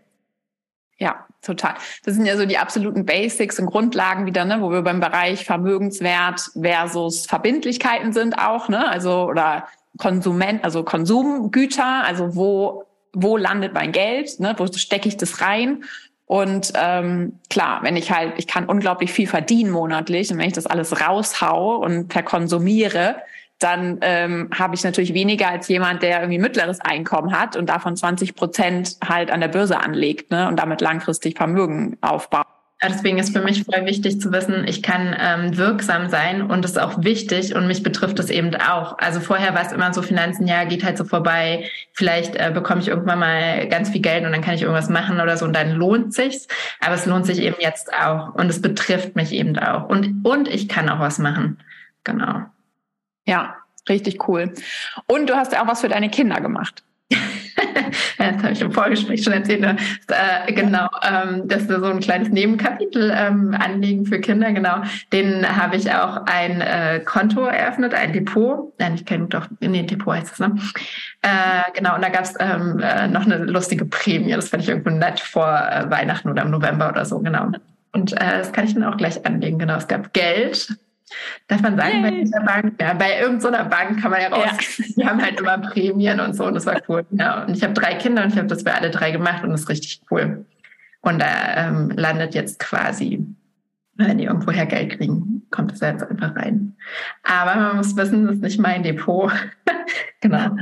Ja, 0.97 1.25
total. 1.41 1.73
Das 2.03 2.15
sind 2.15 2.25
ja 2.25 2.37
so 2.37 2.45
die 2.45 2.57
absoluten 2.57 3.05
Basics 3.05 3.59
und 3.59 3.65
Grundlagen 3.65 4.25
wieder, 4.25 4.45
ne, 4.45 4.61
wo 4.61 4.71
wir 4.71 4.81
beim 4.81 4.99
Bereich 4.99 5.45
Vermögenswert 5.45 6.51
versus 6.59 7.25
Verbindlichkeiten 7.25 8.13
sind 8.13 8.37
auch, 8.37 8.69
ne? 8.69 8.87
Also 8.87 9.23
oder 9.23 9.67
Konsument, 9.97 10.63
also 10.63 10.83
Konsumgüter, 10.83 12.03
also 12.05 12.35
wo 12.35 12.85
wo 13.13 13.35
landet 13.35 13.73
mein 13.73 13.91
Geld, 13.91 14.39
ne? 14.39 14.55
Wo 14.57 14.67
stecke 14.67 15.07
ich 15.07 15.17
das 15.17 15.41
rein? 15.41 15.83
Und 16.25 16.71
ähm, 16.75 17.39
klar, 17.49 17.79
wenn 17.83 17.97
ich 17.97 18.09
halt, 18.09 18.35
ich 18.37 18.47
kann 18.47 18.65
unglaublich 18.65 19.11
viel 19.11 19.27
verdienen 19.27 19.69
monatlich 19.69 20.31
und 20.31 20.37
wenn 20.37 20.47
ich 20.47 20.53
das 20.53 20.65
alles 20.65 21.01
raushaue 21.01 21.77
und 21.79 22.13
verkonsumiere, 22.13 23.17
dann 23.63 23.99
ähm, 24.01 24.49
habe 24.57 24.75
ich 24.75 24.83
natürlich 24.83 25.13
weniger 25.13 25.49
als 25.49 25.67
jemand, 25.67 26.03
der 26.03 26.21
irgendwie 26.21 26.39
mittleres 26.39 26.79
Einkommen 26.81 27.37
hat 27.37 27.55
und 27.55 27.69
davon 27.69 27.95
20 27.95 28.35
Prozent 28.35 28.97
halt 29.07 29.31
an 29.31 29.39
der 29.39 29.47
Börse 29.47 29.79
anlegt 29.79 30.31
ne, 30.31 30.47
und 30.47 30.57
damit 30.57 30.81
langfristig 30.81 31.37
Vermögen 31.37 31.97
aufbaut. 32.01 32.47
Deswegen 32.83 33.19
ist 33.19 33.31
für 33.31 33.43
mich 33.43 33.63
voll 33.63 33.85
wichtig 33.85 34.19
zu 34.19 34.31
wissen, 34.31 34.65
ich 34.67 34.81
kann 34.81 35.15
ähm, 35.19 35.55
wirksam 35.55 36.09
sein 36.09 36.41
und 36.41 36.65
es 36.65 36.71
ist 36.71 36.77
auch 36.79 37.03
wichtig 37.03 37.53
und 37.53 37.67
mich 37.67 37.83
betrifft 37.83 38.17
es 38.17 38.31
eben 38.31 38.55
auch. 38.55 38.97
Also 38.97 39.19
vorher 39.19 39.53
war 39.53 39.63
es 39.63 39.71
immer 39.71 39.93
so, 39.93 40.01
Finanzen, 40.01 40.47
ja, 40.47 40.63
geht 40.63 40.83
halt 40.83 40.97
so 40.97 41.03
vorbei. 41.03 41.69
Vielleicht 41.93 42.35
äh, 42.37 42.49
bekomme 42.51 42.81
ich 42.81 42.87
irgendwann 42.87 43.19
mal 43.19 43.67
ganz 43.67 43.91
viel 43.91 44.01
Geld 44.01 44.25
und 44.25 44.31
dann 44.31 44.41
kann 44.41 44.55
ich 44.55 44.63
irgendwas 44.63 44.89
machen 44.89 45.19
oder 45.19 45.37
so 45.37 45.45
und 45.45 45.55
dann 45.55 45.73
lohnt 45.73 46.15
sich's. 46.15 46.47
Aber 46.79 46.95
es 46.95 47.05
lohnt 47.05 47.27
sich 47.27 47.39
eben 47.43 47.57
jetzt 47.59 47.93
auch 47.93 48.33
und 48.33 48.49
es 48.49 48.59
betrifft 48.59 49.15
mich 49.15 49.31
eben 49.31 49.59
auch. 49.59 49.87
Und, 49.87 50.25
und 50.25 50.47
ich 50.47 50.67
kann 50.67 50.89
auch 50.89 50.99
was 50.99 51.19
machen. 51.19 51.59
Genau. 52.03 52.45
Ja, 53.25 53.55
richtig 53.89 54.27
cool. 54.27 54.53
Und 55.07 55.29
du 55.29 55.35
hast 55.35 55.53
ja 55.53 55.63
auch 55.63 55.67
was 55.67 55.81
für 55.81 55.89
deine 55.89 56.09
Kinder 56.09 56.39
gemacht. 56.41 56.83
das 58.17 58.43
habe 58.43 58.51
ich 58.51 58.61
im 58.61 58.71
Vorgespräch 58.71 59.23
schon 59.23 59.33
erzählt. 59.33 59.61
Ne? 59.61 59.75
Äh, 60.07 60.53
genau, 60.53 60.87
ähm, 61.03 61.47
dass 61.47 61.67
wir 61.67 61.79
so 61.79 61.87
ein 61.87 61.99
kleines 61.99 62.29
Nebenkapitel 62.29 63.11
ähm, 63.15 63.55
anlegen 63.57 64.05
für 64.05 64.19
Kinder. 64.19 64.51
Genau, 64.51 64.81
den 65.11 65.45
habe 65.45 65.75
ich 65.75 65.91
auch 65.91 66.25
ein 66.25 66.61
äh, 66.61 67.01
Konto 67.05 67.41
eröffnet, 67.41 67.93
ein 67.93 68.13
Depot. 68.13 68.73
Nein, 68.79 68.95
ich 68.95 69.05
kenne 69.05 69.27
doch, 69.27 69.47
nee, 69.59 69.83
Depot 69.83 70.15
heißt 70.15 70.33
es, 70.33 70.39
ne? 70.39 70.55
Äh, 71.21 71.71
genau, 71.73 71.95
und 71.95 72.01
da 72.01 72.09
gab 72.09 72.23
es 72.23 72.33
ähm, 72.39 72.79
äh, 72.79 73.07
noch 73.07 73.25
eine 73.25 73.37
lustige 73.37 73.85
Prämie. 73.85 74.31
Das 74.31 74.49
fand 74.49 74.63
ich 74.63 74.69
irgendwo 74.69 74.89
nett 74.91 75.19
vor 75.19 75.47
äh, 75.47 75.89
Weihnachten 75.89 76.29
oder 76.29 76.43
im 76.43 76.51
November 76.51 76.89
oder 76.89 77.05
so, 77.05 77.19
genau. 77.19 77.51
Und 77.93 78.13
äh, 78.13 78.37
das 78.37 78.53
kann 78.53 78.65
ich 78.65 78.73
dann 78.73 78.83
auch 78.83 78.97
gleich 78.97 79.25
anlegen. 79.25 79.59
Genau, 79.59 79.75
es 79.75 79.87
gab 79.87 80.13
Geld 80.13 80.75
Darf 81.47 81.61
man 81.61 81.77
sagen, 81.77 81.93
Yay. 81.93 82.01
bei 82.01 82.11
dieser 82.11 82.41
Bank? 82.41 82.73
Ja, 82.79 82.93
bei 82.93 83.19
irgendeiner 83.19 83.65
Bank 83.65 84.01
kann 84.01 84.11
man 84.11 84.21
ja 84.21 84.29
raus. 84.29 84.77
Ja. 84.77 84.85
Die 84.97 85.05
haben 85.05 85.21
halt 85.21 85.39
immer 85.39 85.57
Prämien 85.57 86.19
und 86.19 86.35
so 86.35 86.45
und 86.45 86.53
das 86.53 86.65
war 86.65 86.81
cool. 86.87 87.05
Ja, 87.11 87.43
und 87.43 87.55
ich 87.55 87.63
habe 87.63 87.73
drei 87.73 87.95
Kinder 87.95 88.23
und 88.23 88.31
ich 88.31 88.37
habe 88.37 88.47
das 88.47 88.63
für 88.63 88.73
alle 88.73 88.89
drei 88.89 89.11
gemacht 89.11 89.43
und 89.43 89.51
das 89.51 89.61
ist 89.61 89.69
richtig 89.69 90.01
cool. 90.09 90.45
Und 91.01 91.19
da 91.19 91.67
ähm, 91.67 91.91
landet 91.95 92.35
jetzt 92.35 92.59
quasi, 92.59 93.25
wenn 93.95 94.17
die 94.17 94.25
irgendwoher 94.25 94.65
Geld 94.65 94.97
kriegen, 94.97 95.43
kommt 95.51 95.71
es 95.73 95.79
jetzt 95.79 96.03
einfach 96.03 96.35
rein. 96.35 96.75
Aber 97.23 97.59
man 97.59 97.77
muss 97.77 97.95
wissen, 97.95 98.25
das 98.27 98.35
ist 98.35 98.41
nicht 98.41 98.59
mein 98.59 98.83
Depot. 98.83 99.31
genau. 100.21 100.55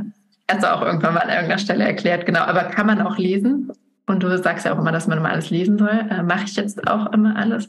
Also 0.47 0.67
auch 0.67 0.81
irgendwann 0.81 1.13
mal 1.13 1.21
an 1.21 1.29
irgendeiner 1.29 1.59
Stelle 1.59 1.83
erklärt, 1.83 2.25
genau. 2.25 2.41
Aber 2.41 2.63
kann 2.63 2.87
man 2.87 3.01
auch 3.01 3.17
lesen. 3.17 3.71
Und 4.09 4.23
du 4.23 4.37
sagst 4.39 4.65
ja 4.65 4.73
auch 4.73 4.79
immer, 4.79 4.91
dass 4.91 5.05
man 5.05 5.19
immer 5.19 5.29
alles 5.29 5.51
lesen 5.51 5.77
soll. 5.77 6.07
Äh, 6.09 6.23
Mache 6.23 6.45
ich 6.45 6.55
jetzt 6.55 6.87
auch 6.87 7.13
immer 7.13 7.35
alles. 7.35 7.67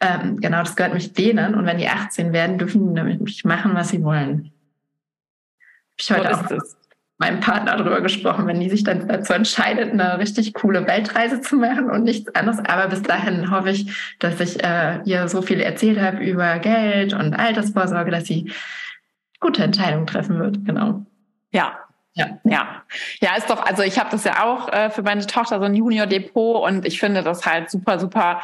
Ähm, 0.00 0.36
genau, 0.38 0.58
das 0.58 0.76
gehört 0.76 0.92
mich 0.92 1.14
denen. 1.14 1.54
Und 1.54 1.64
wenn 1.64 1.78
die 1.78 1.88
18 1.88 2.34
werden, 2.34 2.58
dürfen 2.58 2.94
die 2.94 3.00
nämlich 3.00 3.44
machen, 3.44 3.74
was 3.74 3.88
sie 3.88 4.04
wollen. 4.04 4.52
Hab 5.92 6.00
ich 6.00 6.10
heute 6.10 6.36
auch 6.36 6.50
mit 6.50 6.60
meinem 7.16 7.40
Partner 7.40 7.76
darüber 7.78 8.02
gesprochen, 8.02 8.46
wenn 8.46 8.60
die 8.60 8.68
sich 8.68 8.84
dann 8.84 9.08
dazu 9.08 9.32
entscheidet, 9.32 9.92
eine 9.92 10.18
richtig 10.18 10.52
coole 10.52 10.86
Weltreise 10.86 11.40
zu 11.40 11.56
machen 11.56 11.90
und 11.90 12.04
nichts 12.04 12.34
anderes. 12.34 12.58
Aber 12.58 12.88
bis 12.88 13.02
dahin 13.02 13.50
hoffe 13.50 13.70
ich, 13.70 14.16
dass 14.18 14.38
ich 14.40 14.62
äh, 14.62 15.00
ihr 15.04 15.26
so 15.28 15.40
viel 15.40 15.60
erzählt 15.60 15.98
habe 15.98 16.18
über 16.18 16.58
Geld 16.58 17.14
und 17.14 17.32
Altersvorsorge, 17.32 18.10
dass 18.10 18.26
sie 18.26 18.52
gute 19.40 19.64
Entscheidungen 19.64 20.06
treffen 20.06 20.38
wird. 20.38 20.66
Genau. 20.66 21.06
Ja, 21.50 21.78
ja, 22.18 22.26
ja, 22.42 22.82
ja, 23.20 23.36
ist 23.36 23.48
doch. 23.48 23.64
Also 23.64 23.82
ich 23.82 23.98
habe 23.98 24.10
das 24.10 24.24
ja 24.24 24.44
auch 24.44 24.72
äh, 24.72 24.90
für 24.90 25.02
meine 25.02 25.24
Tochter 25.24 25.60
so 25.60 25.64
ein 25.64 25.74
Junior 25.74 26.06
Depot 26.06 26.66
und 26.68 26.84
ich 26.84 26.98
finde 26.98 27.22
das 27.22 27.46
halt 27.46 27.70
super, 27.70 28.00
super 28.00 28.42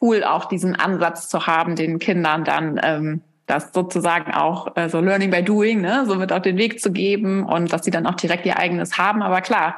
cool, 0.00 0.22
auch 0.22 0.44
diesen 0.44 0.76
Ansatz 0.76 1.28
zu 1.28 1.48
haben, 1.48 1.74
den 1.74 1.98
Kindern 1.98 2.44
dann 2.44 2.80
ähm, 2.80 3.22
das 3.46 3.72
sozusagen 3.72 4.32
auch 4.32 4.76
äh, 4.76 4.88
so 4.88 5.00
Learning 5.00 5.30
by 5.30 5.42
Doing, 5.42 5.80
ne, 5.80 6.04
so 6.06 6.14
mit 6.14 6.32
auf 6.32 6.42
den 6.42 6.58
Weg 6.58 6.80
zu 6.80 6.92
geben 6.92 7.44
und 7.44 7.72
dass 7.72 7.84
sie 7.84 7.90
dann 7.90 8.06
auch 8.06 8.14
direkt 8.14 8.46
ihr 8.46 8.58
eigenes 8.58 8.98
haben. 8.98 9.22
Aber 9.22 9.40
klar, 9.40 9.76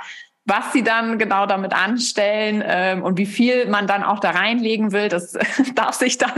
was 0.51 0.73
sie 0.73 0.83
dann 0.83 1.17
genau 1.17 1.47
damit 1.47 1.73
anstellen 1.73 2.63
ähm, 2.67 3.05
und 3.05 3.17
wie 3.19 3.27
viel 3.27 3.69
man 3.69 3.87
dann 3.87 4.03
auch 4.03 4.19
da 4.19 4.31
reinlegen 4.31 4.91
will, 4.91 5.09
das 5.09 5.39
darf 5.77 5.95
sich 5.95 6.19
dann 6.19 6.33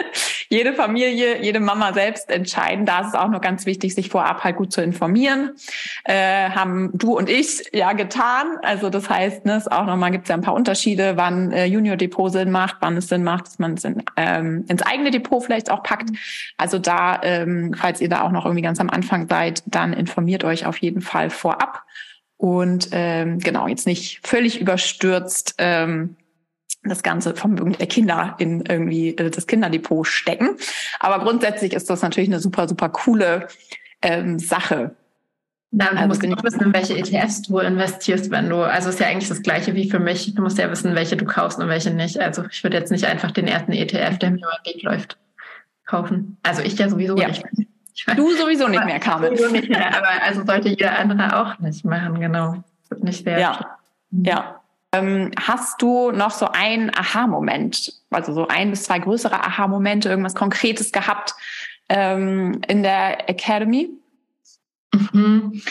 jede 0.48 0.72
Familie, 0.72 1.40
jede 1.40 1.60
Mama 1.60 1.92
selbst 1.92 2.28
entscheiden. 2.28 2.86
Da 2.86 3.02
ist 3.02 3.08
es 3.08 3.14
auch 3.14 3.28
nur 3.28 3.40
ganz 3.40 3.64
wichtig, 3.64 3.94
sich 3.94 4.08
vorab 4.08 4.42
halt 4.42 4.56
gut 4.56 4.72
zu 4.72 4.82
informieren. 4.82 5.52
Äh, 6.02 6.50
haben 6.50 6.90
du 6.92 7.16
und 7.16 7.30
ich 7.30 7.70
ja 7.72 7.92
getan. 7.92 8.58
Also 8.62 8.90
das 8.90 9.08
heißt, 9.08 9.46
ne, 9.46 9.54
es 9.54 9.68
auch 9.68 9.86
nochmal 9.86 10.10
gibt 10.10 10.24
es 10.24 10.30
ja 10.30 10.34
ein 10.34 10.42
paar 10.42 10.54
Unterschiede, 10.54 11.16
wann 11.16 11.52
äh, 11.52 11.66
Junior 11.66 11.96
Depot 11.96 12.32
Sinn 12.32 12.50
macht, 12.50 12.78
wann 12.80 12.96
es 12.96 13.06
Sinn 13.06 13.22
macht, 13.22 13.46
dass 13.46 13.60
man 13.60 13.74
es 13.74 13.84
in, 13.84 14.02
ähm, 14.16 14.64
ins 14.66 14.82
eigene 14.82 15.12
Depot 15.12 15.40
vielleicht 15.40 15.70
auch 15.70 15.84
packt. 15.84 16.10
Also 16.56 16.80
da, 16.80 17.20
ähm, 17.22 17.74
falls 17.78 18.00
ihr 18.00 18.08
da 18.08 18.22
auch 18.22 18.32
noch 18.32 18.44
irgendwie 18.44 18.62
ganz 18.62 18.80
am 18.80 18.90
Anfang 18.90 19.28
seid, 19.28 19.62
dann 19.66 19.92
informiert 19.92 20.42
euch 20.42 20.66
auf 20.66 20.78
jeden 20.78 21.00
Fall 21.00 21.30
vorab 21.30 21.84
und 22.42 22.88
ähm, 22.90 23.38
genau 23.38 23.68
jetzt 23.68 23.86
nicht 23.86 24.18
völlig 24.26 24.60
überstürzt 24.60 25.54
ähm, 25.58 26.16
das 26.82 27.04
ganze 27.04 27.36
Vermögen 27.36 27.74
der 27.78 27.86
Kinder 27.86 28.34
in 28.40 28.64
irgendwie 28.66 29.16
äh, 29.16 29.30
das 29.30 29.46
Kinderdepot 29.46 30.08
stecken. 30.08 30.56
Aber 30.98 31.22
grundsätzlich 31.22 31.72
ist 31.72 31.88
das 31.88 32.02
natürlich 32.02 32.28
eine 32.28 32.40
super, 32.40 32.66
super 32.66 32.88
coole 32.88 33.46
ähm, 34.02 34.40
Sache. 34.40 34.96
Da 35.70 35.86
also 35.86 36.08
musst 36.08 36.22
du 36.24 36.26
nicht 36.26 36.42
wissen, 36.42 36.62
in 36.62 36.74
welche 36.74 36.98
ETFs 36.98 37.42
du 37.42 37.60
investierst, 37.60 38.32
wenn 38.32 38.48
du, 38.48 38.56
also 38.56 38.88
ist 38.88 38.98
ja 38.98 39.06
eigentlich 39.06 39.28
das 39.28 39.42
gleiche 39.42 39.76
wie 39.76 39.88
für 39.88 40.00
mich. 40.00 40.34
Du 40.34 40.42
musst 40.42 40.58
ja 40.58 40.68
wissen, 40.68 40.96
welche 40.96 41.16
du 41.16 41.24
kaufst 41.24 41.60
und 41.60 41.68
welche 41.68 41.92
nicht. 41.92 42.18
Also 42.18 42.42
ich 42.50 42.64
würde 42.64 42.76
jetzt 42.76 42.90
nicht 42.90 43.04
einfach 43.04 43.30
den 43.30 43.46
ersten 43.46 43.70
ETF, 43.70 44.18
der 44.18 44.32
mir 44.32 44.38
über 44.38 44.58
den 44.66 44.74
Weg 44.74 44.82
läuft, 44.82 45.16
kaufen. 45.86 46.38
Also 46.42 46.62
ich 46.62 46.76
ja 46.76 46.88
sowieso 46.88 47.16
ja. 47.16 47.28
nicht. 47.28 47.44
Du 48.16 48.30
sowieso 48.32 48.68
nicht 48.68 48.84
mehr, 48.84 49.00
Carmen. 49.00 49.32
Nicht 49.32 49.68
mehr, 49.68 49.96
aber 49.96 50.22
also 50.22 50.44
sollte 50.44 50.70
jeder 50.70 50.98
andere 50.98 51.36
auch 51.38 51.58
nicht 51.58 51.84
machen, 51.84 52.20
genau. 52.20 52.62
Wird 52.88 53.04
nicht 53.04 53.24
sehr. 53.24 53.38
Ja. 53.38 53.78
ja. 54.10 54.60
Ähm, 54.92 55.30
hast 55.40 55.80
du 55.80 56.10
noch 56.10 56.30
so 56.30 56.48
einen 56.52 56.90
Aha-Moment, 56.94 57.92
also 58.10 58.32
so 58.34 58.48
ein 58.48 58.70
bis 58.70 58.84
zwei 58.84 58.98
größere 58.98 59.42
Aha-Momente, 59.42 60.08
irgendwas 60.08 60.34
Konkretes 60.34 60.92
gehabt 60.92 61.34
ähm, 61.88 62.60
in 62.68 62.82
der 62.82 63.28
Academy? 63.30 63.90
Mhm. 64.92 65.62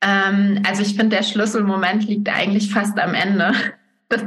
Ähm, 0.00 0.62
also 0.66 0.82
ich 0.82 0.96
finde, 0.96 1.16
der 1.16 1.22
Schlüsselmoment 1.22 2.04
liegt 2.06 2.28
eigentlich 2.28 2.72
fast 2.72 2.98
am 2.98 3.14
Ende. 3.14 3.52
Das, 4.08 4.26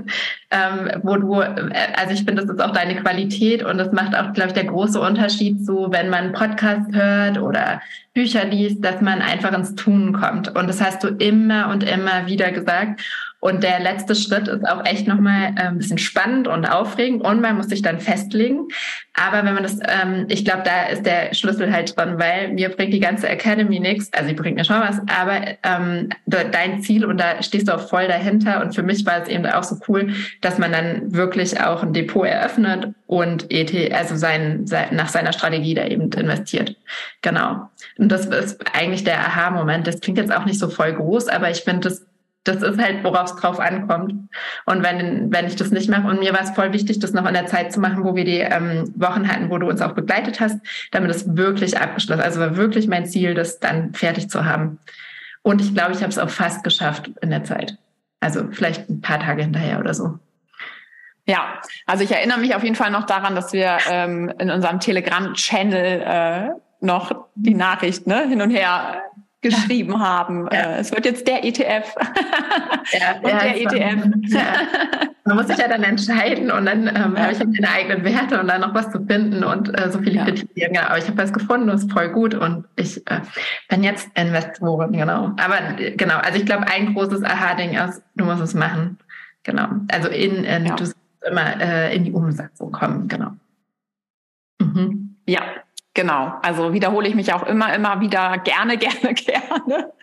ähm, 0.55 1.01
wo 1.03 1.17
du, 1.17 1.41
äh, 1.41 1.73
also 1.95 2.13
ich 2.13 2.23
finde, 2.23 2.45
das 2.45 2.49
ist 2.49 2.61
auch 2.61 2.71
deine 2.71 2.95
Qualität 2.95 3.63
und 3.63 3.77
das 3.77 3.91
macht 3.91 4.15
auch, 4.15 4.31
glaube 4.33 4.49
ich, 4.49 4.53
der 4.53 4.65
große 4.65 4.99
Unterschied 4.99 5.65
so, 5.65 5.91
wenn 5.91 6.09
man 6.09 6.31
Podcast 6.31 6.93
hört 6.93 7.37
oder 7.39 7.81
Bücher 8.13 8.45
liest, 8.45 8.83
dass 8.83 9.01
man 9.01 9.21
einfach 9.21 9.51
ins 9.53 9.75
Tun 9.75 10.13
kommt. 10.13 10.55
Und 10.55 10.67
das 10.67 10.81
hast 10.81 11.03
du 11.03 11.09
immer 11.09 11.69
und 11.69 11.83
immer 11.83 12.27
wieder 12.27 12.51
gesagt. 12.51 13.01
Und 13.45 13.61
der 13.61 13.79
letzte 13.79 14.15
Schritt 14.15 14.47
ist 14.47 14.67
auch 14.67 14.83
echt 14.85 15.07
nochmal 15.07 15.53
äh, 15.55 15.67
ein 15.67 15.77
bisschen 15.77 15.99
spannend 15.99 16.47
und 16.47 16.65
aufregend 16.65 17.21
und 17.21 17.41
man 17.41 17.57
muss 17.57 17.67
sich 17.67 17.83
dann 17.83 17.99
festlegen. 17.99 18.67
Aber 19.13 19.45
wenn 19.45 19.53
man 19.53 19.61
das, 19.61 19.77
ähm, 19.87 20.25
ich 20.29 20.43
glaube, 20.45 20.63
da 20.65 20.87
ist 20.87 21.05
der 21.05 21.31
Schlüssel 21.35 21.71
halt 21.71 21.95
drin, 21.95 22.15
weil 22.17 22.53
mir 22.53 22.69
bringt 22.69 22.91
die 22.91 22.99
ganze 22.99 23.29
Academy 23.29 23.79
nichts, 23.79 24.11
also 24.13 24.29
sie 24.29 24.33
bringt 24.33 24.55
mir 24.55 24.65
schon 24.65 24.79
was, 24.79 24.99
aber 25.15 25.57
ähm, 25.61 26.09
dein 26.25 26.81
Ziel 26.81 27.05
und 27.05 27.19
da 27.19 27.43
stehst 27.43 27.67
du 27.67 27.75
auch 27.75 27.87
voll 27.87 28.07
dahinter. 28.07 28.63
Und 28.63 28.73
für 28.73 28.81
mich 28.81 29.05
war 29.05 29.21
es 29.21 29.29
eben 29.29 29.45
auch 29.45 29.63
so 29.63 29.77
cool, 29.87 30.11
dass 30.45 30.59
man 30.59 30.71
dann 30.71 31.11
wirklich 31.11 31.59
auch 31.59 31.81
ein 31.81 31.91
Depot 31.91 32.27
eröffnet 32.27 32.93
und 33.07 33.51
ET, 33.51 33.91
also 33.91 34.15
sein, 34.15 34.67
sein, 34.67 34.95
nach 34.95 35.09
seiner 35.09 35.33
Strategie 35.33 35.73
da 35.73 35.85
eben 35.85 36.11
investiert. 36.11 36.75
Genau. 37.23 37.67
Und 37.97 38.11
das 38.11 38.27
ist 38.27 38.63
eigentlich 38.73 39.03
der 39.03 39.21
Aha-Moment. 39.21 39.87
Das 39.87 40.01
klingt 40.01 40.19
jetzt 40.19 40.31
auch 40.31 40.45
nicht 40.45 40.59
so 40.59 40.69
voll 40.69 40.93
groß, 40.93 41.29
aber 41.29 41.49
ich 41.49 41.61
finde, 41.61 41.89
das 41.89 42.05
das 42.43 42.61
ist 42.61 42.79
halt, 42.79 43.03
worauf 43.03 43.31
es 43.31 43.35
drauf 43.37 43.59
ankommt. 43.59 44.29
Und 44.67 44.83
wenn, 44.83 45.33
wenn 45.33 45.47
ich 45.47 45.55
das 45.55 45.71
nicht 45.71 45.89
mache, 45.89 46.07
und 46.07 46.19
mir 46.19 46.31
war 46.31 46.43
es 46.43 46.51
voll 46.51 46.73
wichtig, 46.73 46.99
das 46.99 47.11
noch 47.11 47.25
in 47.25 47.33
der 47.33 47.47
Zeit 47.47 47.73
zu 47.73 47.79
machen, 47.79 48.03
wo 48.03 48.15
wir 48.15 48.23
die 48.23 48.37
ähm, 48.37 48.93
Wochen 48.95 49.27
hatten, 49.27 49.49
wo 49.49 49.57
du 49.57 49.67
uns 49.67 49.81
auch 49.81 49.93
begleitet 49.93 50.39
hast, 50.39 50.59
damit 50.91 51.09
es 51.09 51.35
wirklich 51.35 51.79
abgeschlossen 51.79 52.21
Also 52.21 52.39
war 52.39 52.55
wirklich 52.55 52.87
mein 52.87 53.07
Ziel, 53.07 53.33
das 53.33 53.59
dann 53.59 53.95
fertig 53.95 54.29
zu 54.29 54.45
haben. 54.45 54.77
Und 55.41 55.59
ich 55.59 55.73
glaube, 55.73 55.93
ich 55.93 56.01
habe 56.01 56.09
es 56.09 56.19
auch 56.19 56.29
fast 56.29 56.63
geschafft 56.63 57.09
in 57.19 57.31
der 57.31 57.43
Zeit. 57.43 57.79
Also 58.19 58.45
vielleicht 58.51 58.91
ein 58.91 59.01
paar 59.01 59.19
Tage 59.19 59.41
hinterher 59.41 59.79
oder 59.79 59.95
so. 59.95 60.19
Ja, 61.27 61.59
also 61.85 62.03
ich 62.03 62.11
erinnere 62.11 62.39
mich 62.39 62.55
auf 62.55 62.63
jeden 62.63 62.75
Fall 62.75 62.91
noch 62.91 63.05
daran, 63.05 63.35
dass 63.35 63.51
wir 63.51 63.77
ähm, 63.89 64.31
in 64.39 64.51
unserem 64.51 64.79
Telegram-Channel 64.79 66.01
äh, 66.01 66.49
noch 66.81 67.27
die 67.35 67.55
Nachricht 67.55 68.05
ne, 68.05 68.27
hin 68.27 68.41
und 68.41 68.51
her 68.51 69.01
geschrieben 69.41 69.99
haben. 69.99 70.47
Ja. 70.51 70.59
Äh, 70.59 70.79
es 70.79 70.91
wird 70.91 71.05
jetzt 71.05 71.27
der 71.27 71.43
ETF. 71.43 71.95
Ja, 72.91 73.15
und 73.21 73.29
ja, 73.29 73.39
der 73.39 73.61
ETF. 73.61 74.05
Ja. 74.27 74.43
Man 75.23 75.37
muss 75.37 75.47
sich 75.47 75.57
ja 75.57 75.67
dann 75.67 75.83
entscheiden 75.83 76.51
und 76.51 76.65
dann 76.65 76.87
ähm, 76.87 77.19
habe 77.19 77.31
ich 77.31 77.39
halt 77.39 77.49
meine 77.59 77.69
eigenen 77.71 78.03
Werte 78.03 78.39
und 78.39 78.47
dann 78.47 78.61
noch 78.61 78.73
was 78.73 78.91
zu 78.91 79.03
finden 79.05 79.43
und 79.43 79.79
äh, 79.79 79.91
so 79.91 79.99
viele 79.99 80.23
Kriterien. 80.23 80.73
Ja. 80.73 80.87
Aber 80.87 80.97
ich 80.97 81.07
habe 81.07 81.17
was 81.17 81.33
gefunden 81.33 81.69
und 81.69 81.75
es 81.75 81.83
ist 81.83 81.91
voll 81.91 82.09
gut 82.09 82.35
und 82.35 82.65
ich 82.75 82.97
äh, 83.07 83.21
bin 83.67 83.83
jetzt 83.83 84.07
Investorin, 84.15 84.91
genau. 84.91 85.31
Aber 85.37 85.79
äh, 85.79 85.95
genau, 85.95 86.17
also 86.17 86.37
ich 86.37 86.45
glaube, 86.45 86.67
ein 86.67 86.93
großes 86.93 87.23
Aha-Ding 87.23 87.75
ist, 87.75 88.03
du 88.15 88.25
musst 88.25 88.41
es 88.41 88.53
machen. 88.53 88.99
Genau. 89.43 89.67
Also 89.91 90.09
in, 90.09 90.43
in 90.43 90.65
du 90.65 90.71
musst 90.73 90.95
immer 91.25 91.59
äh, 91.59 91.95
in 91.95 92.03
die 92.03 92.11
Umsetzung 92.11 92.71
kommen, 92.71 93.07
genau. 93.07 93.31
Mhm. 94.59 95.17
Ja, 95.27 95.41
Genau, 95.95 96.33
also 96.41 96.73
wiederhole 96.73 97.07
ich 97.07 97.15
mich 97.15 97.33
auch 97.33 97.43
immer, 97.43 97.73
immer 97.73 98.01
wieder 98.01 98.37
gerne, 98.39 98.77
gerne, 98.77 99.13
gerne. 99.15 99.93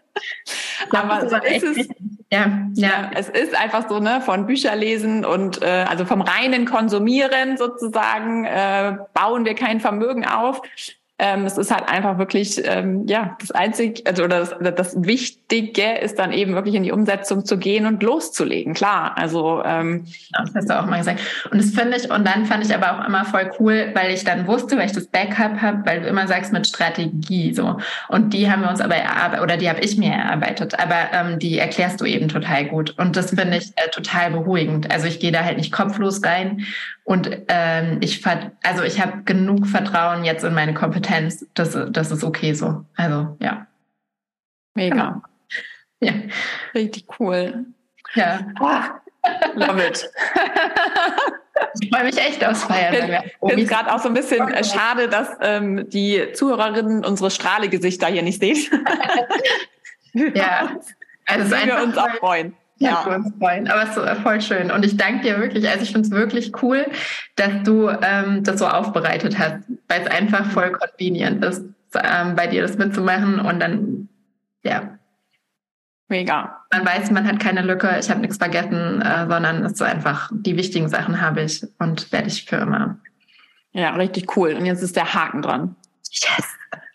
Aber 0.90 1.28
so 1.28 1.36
ist 1.36 1.62
es. 1.62 1.88
Ja, 2.30 2.66
ja, 2.72 3.10
es 3.14 3.28
ist 3.28 3.54
einfach 3.54 3.90
so, 3.90 4.00
ne, 4.00 4.22
von 4.22 4.46
Bücher 4.46 4.74
lesen 4.74 5.22
und 5.22 5.60
äh, 5.62 5.84
also 5.86 6.06
vom 6.06 6.22
reinen 6.22 6.64
Konsumieren 6.64 7.58
sozusagen 7.58 8.46
äh, 8.46 8.96
bauen 9.12 9.44
wir 9.44 9.54
kein 9.54 9.80
Vermögen 9.80 10.24
auf, 10.24 10.62
ähm, 11.18 11.44
es 11.44 11.56
ist 11.56 11.70
halt 11.70 11.88
einfach 11.88 12.18
wirklich, 12.18 12.60
ähm, 12.64 13.06
ja, 13.06 13.36
das 13.38 13.52
Einzige, 13.52 14.02
also 14.06 14.24
oder 14.24 14.40
das, 14.40 14.74
das 14.74 15.04
Wichtige 15.04 15.98
ist 15.98 16.18
dann 16.18 16.32
eben 16.32 16.54
wirklich 16.54 16.74
in 16.74 16.82
die 16.82 16.90
Umsetzung 16.90 17.44
zu 17.44 17.58
gehen 17.58 17.86
und 17.86 18.02
loszulegen, 18.02 18.74
klar. 18.74 19.16
Also 19.16 19.62
ähm, 19.64 20.06
das 20.32 20.54
hast 20.54 20.70
du 20.70 20.80
auch 20.80 20.86
mal 20.86 20.98
gesagt. 20.98 21.20
Und 21.50 21.60
das 21.60 21.70
finde 21.70 21.96
ich, 21.96 22.10
und 22.10 22.26
dann 22.26 22.46
fand 22.46 22.64
ich 22.64 22.74
aber 22.74 22.98
auch 22.98 23.06
immer 23.06 23.24
voll 23.24 23.50
cool, 23.60 23.92
weil 23.94 24.12
ich 24.12 24.24
dann 24.24 24.46
wusste, 24.46 24.76
weil 24.76 24.86
ich 24.86 24.92
das 24.92 25.06
Backup 25.06 25.60
habe, 25.60 25.82
weil 25.84 26.00
du 26.00 26.08
immer 26.08 26.26
sagst 26.26 26.52
mit 26.52 26.66
Strategie 26.66 27.54
so. 27.54 27.76
Und 28.08 28.34
die 28.34 28.50
haben 28.50 28.62
wir 28.62 28.70
uns 28.70 28.80
aber 28.80 28.96
erarbeitet, 28.96 29.42
oder 29.42 29.56
die 29.56 29.68
habe 29.68 29.80
ich 29.80 29.96
mir 29.96 30.12
erarbeitet, 30.12 30.80
aber 30.80 31.12
ähm, 31.12 31.38
die 31.38 31.58
erklärst 31.58 32.00
du 32.00 32.04
eben 32.04 32.28
total 32.28 32.64
gut. 32.64 32.98
Und 32.98 33.16
das 33.16 33.30
finde 33.30 33.58
ich 33.58 33.68
äh, 33.76 33.90
total 33.90 34.32
beruhigend. 34.32 34.90
Also 34.90 35.06
ich 35.06 35.20
gehe 35.20 35.30
da 35.30 35.44
halt 35.44 35.58
nicht 35.58 35.72
kopflos 35.72 36.24
rein 36.24 36.64
und 37.04 37.30
ähm, 37.48 37.98
ich 38.00 38.24
also 38.26 38.82
ich 38.84 39.00
habe 39.00 39.22
genug 39.24 39.66
Vertrauen 39.66 40.24
jetzt 40.24 40.44
in 40.44 40.54
meine 40.54 40.74
Kompetenz. 40.74 41.46
Das, 41.54 41.76
das 41.90 42.10
ist 42.10 42.24
okay 42.24 42.52
so. 42.54 42.84
Also 42.96 43.36
ja. 43.40 43.66
Mega. 44.74 44.94
Genau. 44.94 45.22
Ja. 46.00 46.12
Richtig 46.74 47.06
cool. 47.18 47.66
Ja. 48.14 48.40
Ah, 48.60 49.00
love 49.54 49.86
it. 49.86 50.10
Ich 51.80 51.90
freue 51.90 52.04
mich 52.04 52.18
echt 52.18 52.44
aufs 52.44 52.64
Feiern. 52.64 52.94
Ich 52.94 53.48
finde 53.48 53.62
es 53.62 53.68
gerade 53.68 53.92
auch 53.92 53.98
so 53.98 54.08
ein 54.08 54.14
bisschen 54.14 54.48
äh, 54.48 54.64
schade, 54.64 55.08
dass 55.08 55.28
ähm, 55.40 55.88
die 55.88 56.32
Zuhörerinnen 56.32 57.04
unsere 57.04 57.30
Strahlegesichter 57.30 58.08
hier 58.08 58.22
nicht 58.22 58.40
sehen. 58.40 58.56
ja, 60.34 60.76
also 61.26 61.54
es 61.54 61.66
wir 61.66 61.82
uns 61.82 61.96
auch 61.96 62.10
freuen. 62.16 62.54
Ja, 62.82 63.04
wir 63.06 63.16
uns 63.16 63.32
freuen. 63.38 63.68
Aber 63.68 63.82
es 63.82 63.96
ist 63.96 64.22
voll 64.22 64.40
schön. 64.40 64.70
Und 64.70 64.84
ich 64.84 64.96
danke 64.96 65.22
dir 65.22 65.38
wirklich. 65.38 65.68
Also 65.68 65.82
ich 65.82 65.92
finde 65.92 66.08
es 66.08 66.10
wirklich 66.10 66.52
cool, 66.62 66.86
dass 67.36 67.62
du 67.64 67.88
ähm, 67.88 68.42
das 68.44 68.58
so 68.58 68.66
aufbereitet 68.66 69.38
hast, 69.38 69.62
weil 69.88 70.02
es 70.02 70.06
einfach 70.08 70.46
voll 70.50 70.72
convenient 70.72 71.44
ist, 71.44 71.64
ähm, 71.94 72.34
bei 72.34 72.46
dir 72.46 72.62
das 72.62 72.78
mitzumachen 72.78 73.40
und 73.40 73.60
dann, 73.60 74.08
ja. 74.64 74.98
Mega. 76.08 76.64
Man 76.72 76.84
weiß, 76.84 77.10
man 77.10 77.26
hat 77.26 77.40
keine 77.40 77.62
Lücke, 77.62 77.96
ich 77.98 78.10
habe 78.10 78.20
nichts 78.20 78.36
vergessen, 78.36 79.00
äh, 79.00 79.26
sondern 79.28 79.64
es 79.64 79.72
ist 79.72 79.82
einfach, 79.82 80.30
die 80.32 80.56
wichtigen 80.56 80.88
Sachen 80.88 81.20
habe 81.20 81.42
ich 81.42 81.64
und 81.78 82.12
werde 82.12 82.28
ich 82.28 82.44
für 82.44 82.56
immer. 82.56 82.98
Ja, 83.72 83.90
richtig 83.94 84.36
cool. 84.36 84.52
Und 84.54 84.66
jetzt 84.66 84.82
ist 84.82 84.96
der 84.96 85.14
Haken 85.14 85.40
dran. 85.40 85.76
Yes. 86.10 86.46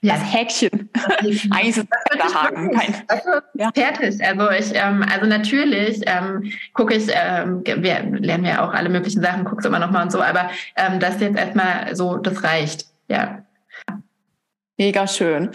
Das 0.07 0.33
Häkchen. 0.33 0.89
Eigentlich 1.51 1.77
ist 1.77 1.87
das 1.89 2.17
der 2.17 2.41
Haken. 2.41 2.71
Kein, 2.71 2.95
ja. 3.53 3.71
Fertig. 3.73 4.23
Also 4.23 4.49
ich, 4.51 4.71
ähm, 4.73 5.05
also 5.11 5.25
natürlich 5.25 6.01
ähm, 6.05 6.51
gucke 6.73 6.95
ich, 6.95 7.07
ähm, 7.09 7.63
wir 7.65 8.03
lernen 8.19 8.45
ja 8.45 8.67
auch 8.67 8.73
alle 8.73 8.89
möglichen 8.89 9.21
Sachen, 9.21 9.43
guckst 9.43 9.65
immer 9.65 9.79
nochmal 9.79 10.03
und 10.03 10.11
so, 10.11 10.21
aber 10.21 10.49
ähm, 10.75 10.99
das 10.99 11.19
jetzt 11.19 11.37
erstmal 11.37 11.95
so, 11.95 12.17
das 12.17 12.43
reicht. 12.43 12.85
Ja. 13.07 13.43
Mega 14.77 15.07
schön. 15.07 15.49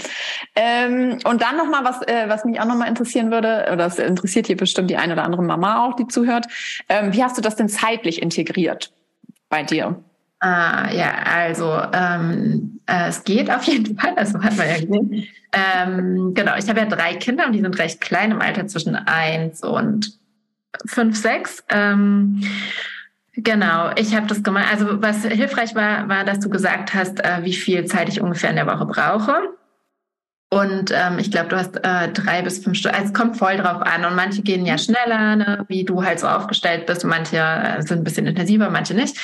Ähm, 0.57 1.18
und 1.24 1.42
dann 1.42 1.57
nochmal, 1.57 1.84
was, 1.84 2.03
äh, 2.03 2.28
was 2.28 2.44
mich 2.44 2.61
auch 2.61 2.64
nochmal 2.64 2.88
interessieren 2.88 3.30
würde, 3.30 3.66
oder 3.68 3.76
das 3.76 4.00
interessiert 4.00 4.48
hier 4.48 4.57
bestimmt 4.57 4.90
die 4.90 4.96
eine 4.96 5.12
oder 5.12 5.22
andere 5.22 5.44
Mama 5.44 5.86
auch, 5.86 5.94
die 5.94 6.09
zuhört. 6.09 6.46
Ähm, 6.88 7.12
wie 7.12 7.22
hast 7.22 7.38
du 7.38 7.42
das 7.42 7.55
denn 7.55 7.68
zeitlich 7.68 8.20
integriert 8.20 8.92
bei 9.48 9.62
dir? 9.62 10.03
Ah, 10.43 10.90
ja, 10.93 11.12
also 11.24 11.80
ähm, 11.93 12.80
äh, 12.86 13.09
es 13.09 13.22
geht 13.22 13.49
auf 13.49 13.62
jeden 13.62 13.97
Fall, 13.99 14.14
also 14.16 14.43
hat 14.43 14.57
man 14.57 14.66
ja 14.68 14.80
gesehen. 14.80 15.28
Ähm, 15.53 16.34
genau, 16.34 16.57
ich 16.57 16.68
habe 16.68 16.80
ja 16.80 16.86
drei 16.86 17.14
Kinder 17.14 17.47
und 17.47 17.53
die 17.53 17.61
sind 17.61 17.78
recht 17.78 18.01
klein 18.01 18.32
im 18.32 18.40
Alter 18.40 18.66
zwischen 18.66 18.97
eins 18.97 19.62
und 19.62 20.18
fünf, 20.86 21.16
sechs. 21.16 21.62
Ähm, 21.68 22.43
genau, 23.34 23.93
ich 23.95 24.16
habe 24.16 24.26
das 24.26 24.43
gemacht. 24.43 24.66
Also 24.68 25.01
was 25.01 25.24
hilfreich 25.24 25.76
war, 25.76 26.09
war, 26.09 26.24
dass 26.24 26.40
du 26.40 26.49
gesagt 26.49 26.93
hast, 26.93 27.24
äh, 27.24 27.45
wie 27.45 27.55
viel 27.55 27.84
Zeit 27.84 28.09
ich 28.09 28.20
ungefähr 28.20 28.51
in 28.51 28.57
der 28.57 28.66
Woche 28.66 28.86
brauche. 28.86 29.43
Und 30.53 30.92
ähm, 30.92 31.18
ich 31.18 31.30
glaube, 31.30 31.48
du 31.48 31.57
hast 31.57 31.78
äh, 31.82 32.12
drei 32.12 32.42
bis 32.42 32.62
fünf 32.62 32.76
Stunden. 32.76 32.94
Also 32.94 33.09
es 33.09 33.14
kommt 33.14 33.38
voll 33.38 33.57
drauf 33.57 33.80
an. 33.80 34.05
Und 34.05 34.14
manche 34.14 34.42
gehen 34.42 34.66
ja 34.66 34.76
schneller, 34.76 35.34
ne, 35.34 35.64
wie 35.68 35.82
du 35.82 36.05
halt 36.05 36.20
so 36.20 36.28
aufgestellt 36.28 36.84
bist. 36.84 37.05
Und 37.05 37.11
manche 37.11 37.38
äh, 37.38 37.80
sind 37.80 38.00
ein 38.00 38.05
bisschen 38.05 38.26
intensiver, 38.26 38.68
manche 38.68 38.92
nicht. 38.92 39.16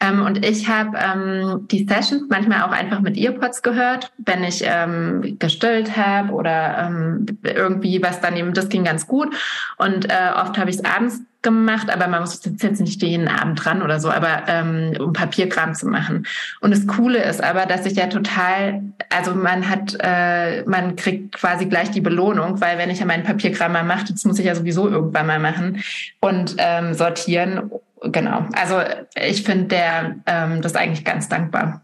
Ähm, 0.00 0.26
und 0.26 0.44
ich 0.44 0.68
habe 0.68 0.98
ähm, 0.98 1.68
die 1.70 1.86
Sessions 1.88 2.24
manchmal 2.28 2.62
auch 2.62 2.72
einfach 2.72 3.00
mit 3.00 3.16
Earpods 3.16 3.62
gehört, 3.62 4.10
wenn 4.18 4.42
ich 4.42 4.64
ähm, 4.64 5.36
gestillt 5.38 5.96
habe 5.96 6.32
oder 6.32 6.88
ähm, 6.88 7.26
irgendwie 7.44 8.02
was 8.02 8.20
daneben. 8.20 8.52
Das 8.52 8.68
ging 8.68 8.82
ganz 8.82 9.06
gut. 9.06 9.32
Und 9.78 10.10
äh, 10.10 10.32
oft 10.34 10.58
habe 10.58 10.68
ich 10.68 10.78
es 10.78 10.84
abends 10.84 11.20
gemacht, 11.42 11.90
aber 11.90 12.06
man 12.08 12.20
muss 12.20 12.40
jetzt 12.44 12.80
nicht 12.80 13.02
jeden 13.02 13.28
Abend 13.28 13.62
dran 13.62 13.82
oder 13.82 14.00
so, 14.00 14.10
aber 14.10 14.44
ähm, 14.46 14.94
um 14.98 15.12
Papierkram 15.12 15.74
zu 15.74 15.88
machen. 15.88 16.26
Und 16.60 16.70
das 16.70 16.86
Coole 16.86 17.22
ist 17.22 17.42
aber, 17.42 17.66
dass 17.66 17.84
ich 17.84 17.94
ja 17.94 18.06
total, 18.06 18.82
also 19.10 19.34
man 19.34 19.68
hat, 19.68 19.96
äh, 20.00 20.62
man 20.64 20.96
kriegt 20.96 21.34
quasi 21.34 21.66
gleich 21.66 21.90
die 21.90 22.00
Belohnung, 22.00 22.60
weil 22.60 22.78
wenn 22.78 22.90
ich 22.90 23.00
ja 23.00 23.06
meinen 23.06 23.24
Papierkram 23.24 23.72
mal 23.72 23.84
mache, 23.84 24.12
das 24.12 24.24
muss 24.24 24.38
ich 24.38 24.46
ja 24.46 24.54
sowieso 24.54 24.88
irgendwann 24.88 25.26
mal 25.26 25.40
machen 25.40 25.82
und 26.20 26.54
ähm, 26.58 26.94
sortieren. 26.94 27.70
Genau. 28.04 28.46
Also 28.52 28.80
ich 29.14 29.42
finde 29.42 29.66
der 29.66 30.16
ähm, 30.26 30.62
das 30.62 30.74
eigentlich 30.74 31.04
ganz 31.04 31.28
dankbar. 31.28 31.82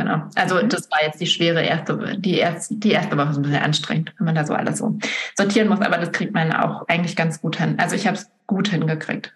Genau. 0.00 0.22
Also 0.34 0.54
mhm. 0.54 0.70
das 0.70 0.90
war 0.90 1.02
jetzt 1.02 1.20
die 1.20 1.26
schwere 1.26 1.62
erste, 1.62 2.16
die 2.16 2.38
erste, 2.38 2.74
die 2.74 2.92
erste 2.92 3.18
Woche 3.18 3.34
so 3.34 3.40
ein 3.40 3.42
bisschen 3.42 3.62
anstrengend, 3.62 4.14
wenn 4.16 4.24
man 4.24 4.34
da 4.34 4.46
so 4.46 4.54
alles 4.54 4.78
so 4.78 4.98
sortieren 5.36 5.68
muss, 5.68 5.82
aber 5.82 5.98
das 5.98 6.10
kriegt 6.10 6.32
man 6.32 6.54
auch 6.54 6.88
eigentlich 6.88 7.16
ganz 7.16 7.42
gut 7.42 7.56
hin. 7.56 7.74
Also 7.76 7.96
ich 7.96 8.06
habe 8.06 8.16
es 8.16 8.30
gut 8.46 8.68
hingekriegt. 8.68 9.34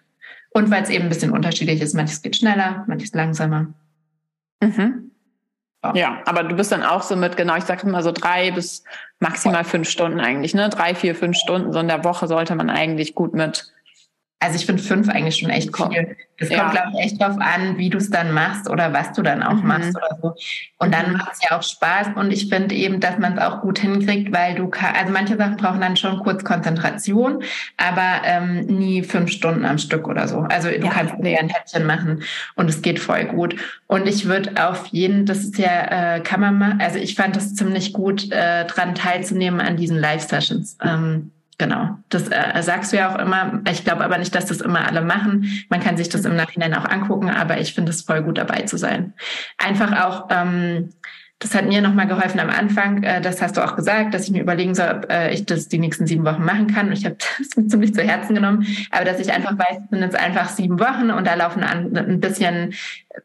Und 0.49 0.71
weil 0.71 0.81
es 0.81 0.89
eben 0.89 1.03
ein 1.03 1.09
bisschen 1.09 1.29
unterschiedlich 1.29 1.81
ist, 1.81 1.93
manches 1.93 2.23
geht 2.23 2.35
schneller, 2.35 2.83
manches 2.87 3.13
langsamer. 3.13 3.67
Mhm. 4.59 5.11
Ja, 5.93 6.23
aber 6.25 6.41
du 6.41 6.55
bist 6.55 6.71
dann 6.71 6.81
auch 6.81 7.03
so 7.03 7.15
mit, 7.15 7.37
genau, 7.37 7.55
ich 7.57 7.65
sage 7.65 7.85
immer 7.85 8.01
so 8.01 8.11
drei 8.11 8.49
bis 8.49 8.83
maximal 9.19 9.63
fünf 9.63 9.87
Stunden 9.87 10.19
eigentlich, 10.19 10.55
ne? 10.55 10.69
Drei, 10.69 10.95
vier, 10.95 11.13
fünf 11.13 11.37
Stunden 11.37 11.71
so 11.73 11.77
in 11.77 11.87
der 11.87 12.03
Woche 12.03 12.27
sollte 12.27 12.55
man 12.55 12.71
eigentlich 12.71 13.13
gut 13.13 13.35
mit 13.35 13.71
Also 14.39 14.57
ich 14.57 14.65
finde 14.65 14.83
fünf 14.83 15.09
eigentlich 15.09 15.37
schon 15.37 15.49
echt 15.49 15.75
viel. 15.75 16.17
Es 16.37 16.49
kommt, 16.49 16.59
ja. 16.59 16.69
glaube 16.69 16.89
ich, 16.93 17.05
echt 17.05 17.21
drauf 17.21 17.37
an, 17.39 17.77
wie 17.77 17.89
du 17.89 17.97
es 17.97 18.09
dann 18.09 18.33
machst 18.33 18.69
oder 18.69 18.91
was 18.91 19.13
du 19.13 19.21
dann 19.21 19.41
auch 19.41 19.61
mhm. 19.61 19.67
machst 19.67 19.95
oder 19.95 20.19
so. 20.21 20.35
Und 20.77 20.93
dann 20.93 21.11
mhm. 21.11 21.17
macht 21.17 21.31
es 21.33 21.39
ja 21.41 21.57
auch 21.57 21.63
Spaß. 21.63 22.09
Und 22.15 22.31
ich 22.31 22.49
finde 22.49 22.75
eben, 22.75 22.99
dass 22.99 23.17
man 23.17 23.37
es 23.37 23.41
auch 23.41 23.61
gut 23.61 23.79
hinkriegt, 23.79 24.33
weil 24.33 24.55
du 24.55 24.67
kann, 24.67 24.93
also 24.95 25.13
manche 25.13 25.37
Sachen 25.37 25.55
brauchen 25.55 25.79
dann 25.79 25.95
schon 25.95 26.19
kurz 26.19 26.43
Konzentration, 26.43 27.43
aber 27.77 28.21
ähm, 28.25 28.65
nie 28.65 29.03
fünf 29.03 29.31
Stunden 29.31 29.63
am 29.63 29.77
Stück 29.77 30.07
oder 30.07 30.27
so. 30.27 30.39
Also 30.41 30.67
du 30.67 30.85
ja. 30.85 30.91
kannst 30.91 31.15
dir 31.23 31.39
ein 31.39 31.49
Häppchen 31.49 31.85
machen 31.85 32.23
und 32.55 32.69
es 32.69 32.81
geht 32.81 32.99
voll 32.99 33.23
gut. 33.25 33.55
Und 33.87 34.05
ich 34.05 34.25
würde 34.25 34.67
auf 34.67 34.87
jeden, 34.87 35.25
das 35.25 35.39
ist 35.39 35.57
ja, 35.57 36.15
äh, 36.15 36.19
kann 36.19 36.41
man 36.41 36.57
mal, 36.57 36.75
also 36.79 36.99
ich 36.99 37.15
fand 37.15 37.37
es 37.37 37.55
ziemlich 37.55 37.93
gut, 37.93 38.29
äh, 38.31 38.65
dran 38.65 38.93
teilzunehmen 38.95 39.61
an 39.61 39.77
diesen 39.77 39.97
Live-Sessions. 39.97 40.77
Ähm, 40.83 41.31
Genau, 41.57 41.97
das 42.09 42.27
äh, 42.27 42.61
sagst 42.61 42.91
du 42.91 42.97
ja 42.97 43.13
auch 43.13 43.19
immer. 43.19 43.61
Ich 43.71 43.85
glaube 43.85 44.03
aber 44.03 44.17
nicht, 44.17 44.35
dass 44.35 44.45
das 44.45 44.59
immer 44.59 44.85
alle 44.85 45.01
machen. 45.01 45.65
Man 45.69 45.79
kann 45.79 45.95
sich 45.95 46.09
das 46.09 46.25
im 46.25 46.35
Nachhinein 46.35 46.73
auch 46.73 46.83
angucken, 46.83 47.29
aber 47.29 47.59
ich 47.59 47.73
finde 47.73 47.91
es 47.91 48.01
voll 48.01 48.23
gut 48.23 48.37
dabei 48.37 48.63
zu 48.63 48.77
sein. 48.77 49.13
Einfach 49.57 50.03
auch 50.03 50.27
ähm, 50.31 50.89
das 51.39 51.53
hat 51.53 51.65
mir 51.65 51.81
nochmal 51.81 52.07
geholfen 52.07 52.39
am 52.39 52.49
Anfang. 52.49 53.03
Äh, 53.03 53.19
das 53.19 53.41
hast 53.41 53.57
du 53.57 53.63
auch 53.63 53.75
gesagt, 53.75 54.13
dass 54.13 54.23
ich 54.23 54.31
mir 54.31 54.41
überlegen 54.41 54.73
soll, 54.73 54.89
ob 54.89 55.11
äh, 55.11 55.33
ich 55.33 55.45
das 55.45 55.67
die 55.67 55.79
nächsten 55.79 56.07
sieben 56.07 56.23
Wochen 56.23 56.43
machen 56.43 56.67
kann. 56.67 56.87
Und 56.87 56.93
ich 56.93 57.05
habe 57.05 57.17
das 57.37 57.57
mir 57.57 57.67
ziemlich 57.67 57.93
zu 57.93 58.01
Herzen 58.01 58.35
genommen. 58.35 58.65
Aber 58.91 59.03
dass 59.03 59.19
ich 59.19 59.31
einfach 59.33 59.57
weiß, 59.57 59.77
es 59.83 59.89
sind 59.89 60.01
jetzt 60.01 60.15
einfach 60.15 60.49
sieben 60.49 60.79
Wochen 60.79 61.11
und 61.11 61.27
da 61.27 61.33
laufen 61.35 61.63
an, 61.63 61.95
ein 61.95 62.19
bisschen, 62.21 62.73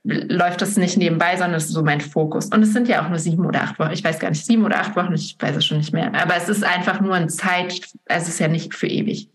läuft 0.03 0.61
das 0.61 0.77
nicht 0.77 0.97
nebenbei, 0.97 1.37
sondern 1.37 1.55
es 1.55 1.67
ist 1.67 1.73
so 1.73 1.83
mein 1.83 2.01
Fokus. 2.01 2.47
Und 2.47 2.63
es 2.63 2.73
sind 2.73 2.89
ja 2.89 3.05
auch 3.05 3.09
nur 3.09 3.19
sieben 3.19 3.47
oder 3.47 3.63
acht 3.63 3.79
Wochen. 3.79 3.93
Ich 3.93 4.03
weiß 4.03 4.19
gar 4.19 4.31
nicht, 4.31 4.45
sieben 4.45 4.65
oder 4.65 4.81
acht 4.81 4.97
Wochen, 4.97 5.15
ich 5.15 5.37
weiß 5.39 5.57
es 5.57 5.65
schon 5.65 5.79
nicht 5.79 5.93
mehr. 5.93 6.13
Aber 6.21 6.37
es 6.37 6.49
ist 6.49 6.65
einfach 6.65 7.01
nur 7.01 7.15
eine 7.15 7.29
Zeit, 7.29 7.81
also 8.09 8.25
es 8.25 8.29
ist 8.29 8.41
ja 8.41 8.49
nicht 8.49 8.75
für 8.75 8.89
ewig. 8.89 9.29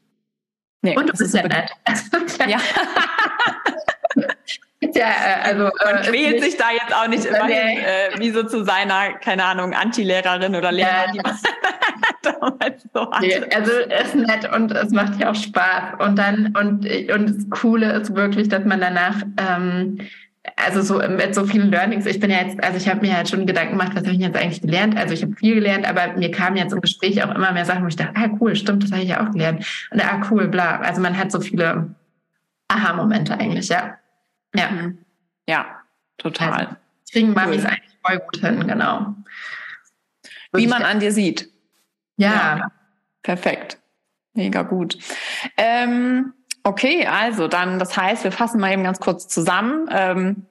Nee, 0.82 0.98
und 0.98 1.10
du 1.10 1.14
bist 1.14 1.34
ja 1.34 1.48
nett. 1.48 1.72
ja. 2.48 2.58
Ja, 4.96 5.08
äh, 5.08 5.50
also 5.50 5.70
man 5.84 5.98
äh, 5.98 6.10
quält 6.10 6.42
sich 6.42 6.58
da 6.58 6.72
jetzt 6.72 6.96
auch 6.96 7.08
nicht 7.08 7.26
immer 7.26 7.46
hin, 7.46 7.78
äh, 7.78 8.20
wie 8.20 8.32
so 8.32 8.44
zu 8.44 8.64
seiner, 8.64 9.14
keine 9.14 9.44
Ahnung, 9.44 9.74
Anti-Lehrerin 9.74 10.56
oder 10.56 10.72
Lehrer, 10.72 11.08
ja, 11.08 11.12
die 11.12 11.20
man 11.20 11.38
damals 12.22 12.84
so 12.94 13.12
hatte. 13.12 13.28
Nee, 13.28 13.56
also 13.56 13.72
ist 13.72 14.16
nett 14.16 14.52
und 14.54 14.72
es 14.72 14.92
macht 14.92 15.20
ja 15.20 15.32
auch 15.32 15.36
Spaß. 15.36 16.00
Und 16.00 16.18
dann, 16.18 16.56
und, 16.58 16.90
und 17.12 17.30
das 17.30 17.50
Coole 17.50 17.92
ist 17.94 18.16
wirklich, 18.16 18.48
dass 18.48 18.64
man 18.64 18.80
danach 18.80 19.16
ähm, 19.38 20.00
also 20.56 20.82
so 20.82 21.00
mit 21.10 21.34
so 21.36 21.46
vielen 21.46 21.72
Learnings. 21.72 22.06
Ich 22.06 22.20
bin 22.20 22.30
ja 22.30 22.38
jetzt, 22.42 22.64
also 22.64 22.78
ich 22.78 22.88
habe 22.88 23.02
mir 23.02 23.16
halt 23.16 23.30
schon 23.30 23.46
Gedanken 23.46 23.78
gemacht, 23.78 23.92
was 23.96 24.04
habe 24.04 24.14
ich 24.14 24.20
jetzt 24.20 24.38
eigentlich 24.38 24.62
gelernt? 24.62 24.98
Also 24.98 25.14
ich 25.14 25.24
habe 25.24 25.34
viel 25.36 25.56
gelernt, 25.56 25.88
aber 25.88 26.14
mir 26.18 26.32
kamen 26.32 26.58
jetzt 26.58 26.72
im 26.72 26.82
Gespräch 26.82 27.24
auch 27.24 27.34
immer 27.34 27.52
mehr 27.52 27.66
Sachen, 27.66 27.84
wo 27.84 27.88
ich 27.88 27.96
dachte, 27.96 28.14
ah 28.16 28.30
cool, 28.40 28.56
stimmt, 28.56 28.84
das 28.84 28.92
habe 28.92 29.02
ich 29.02 29.10
ja 29.10 29.26
auch 29.26 29.32
gelernt. 29.32 29.66
Und 29.92 30.04
ah 30.04 30.22
cool, 30.30 30.48
bla. 30.48 30.80
Also 30.80 31.02
man 31.02 31.18
hat 31.18 31.32
so 31.32 31.40
viele 31.40 31.96
Aha-Momente 32.68 33.34
eigentlich, 33.38 33.70
ja. 33.70 33.98
Ja. 34.58 34.70
Mhm. 34.70 35.06
Ja, 35.48 35.82
total. 36.18 36.54
Also, 36.54 36.76
kriegen 37.12 37.34
Mamis 37.34 37.64
cool. 37.64 37.68
eigentlich 37.68 37.98
voll 38.06 38.20
gut 38.20 38.38
hin, 38.38 38.68
genau. 38.68 39.16
Wie 40.54 40.68
man 40.68 40.84
an 40.84 41.00
dir 41.00 41.12
sieht. 41.12 41.50
Ja. 42.18 42.58
ja. 42.58 42.72
Perfekt. 43.22 43.78
Mega 44.34 44.64
gut. 44.64 44.98
Ähm, 45.58 46.34
okay, 46.64 47.08
also 47.08 47.48
dann, 47.48 47.80
das 47.80 47.98
heißt, 47.98 48.24
wir 48.24 48.32
fassen 48.32 48.60
mal 48.60 48.72
eben 48.72 48.84
ganz 48.84 49.00
kurz 49.00 49.28
zusammen. 49.28 49.88
Ähm, 49.92 50.46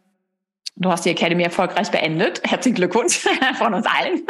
du 0.76 0.90
hast 0.90 1.04
die 1.04 1.10
Academy 1.10 1.42
erfolgreich 1.42 1.90
beendet. 1.90 2.42
Herzlichen 2.44 2.76
Glückwunsch 2.76 3.26
von 3.58 3.74
uns 3.74 3.86
allen. 3.86 4.26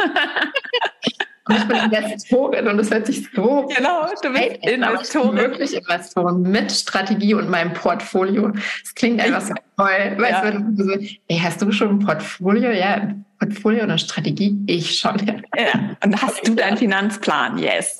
Und 1.47 1.57
ich 1.57 1.63
bin 1.65 1.77
Investorin 1.77 2.67
und 2.67 2.79
es 2.79 2.89
hört 2.89 3.05
sich 3.05 3.27
so. 3.35 3.67
Genau, 3.75 4.07
du 4.21 4.33
bist 4.33 4.57
Investorin. 4.63 5.37
Wirklich 5.37 5.75
Investorin 5.75 6.41
mit 6.41 6.71
Strategie 6.71 7.35
und 7.35 7.49
meinem 7.49 7.73
Portfolio. 7.73 8.49
Das 8.49 8.95
klingt 8.95 9.21
einfach 9.21 9.41
so 9.41 9.53
toll. 9.77 10.15
Weißt 10.17 10.43
ja. 10.43 10.51
du, 10.51 10.83
so, 10.83 10.91
ey, 11.27 11.37
hast 11.37 11.61
du 11.61 11.71
schon 11.71 11.89
ein 11.89 11.99
Portfolio? 11.99 12.71
Ja, 12.71 13.13
Portfolio 13.37 13.83
oder 13.83 13.99
Strategie? 13.99 14.57
Ich 14.65 14.97
schon. 14.97 15.17
Ja. 15.25 15.35
ja. 15.55 15.97
Und 16.03 16.19
hast 16.19 16.47
du 16.47 16.55
deinen 16.55 16.77
Finanzplan? 16.77 17.59
Yes. 17.59 17.99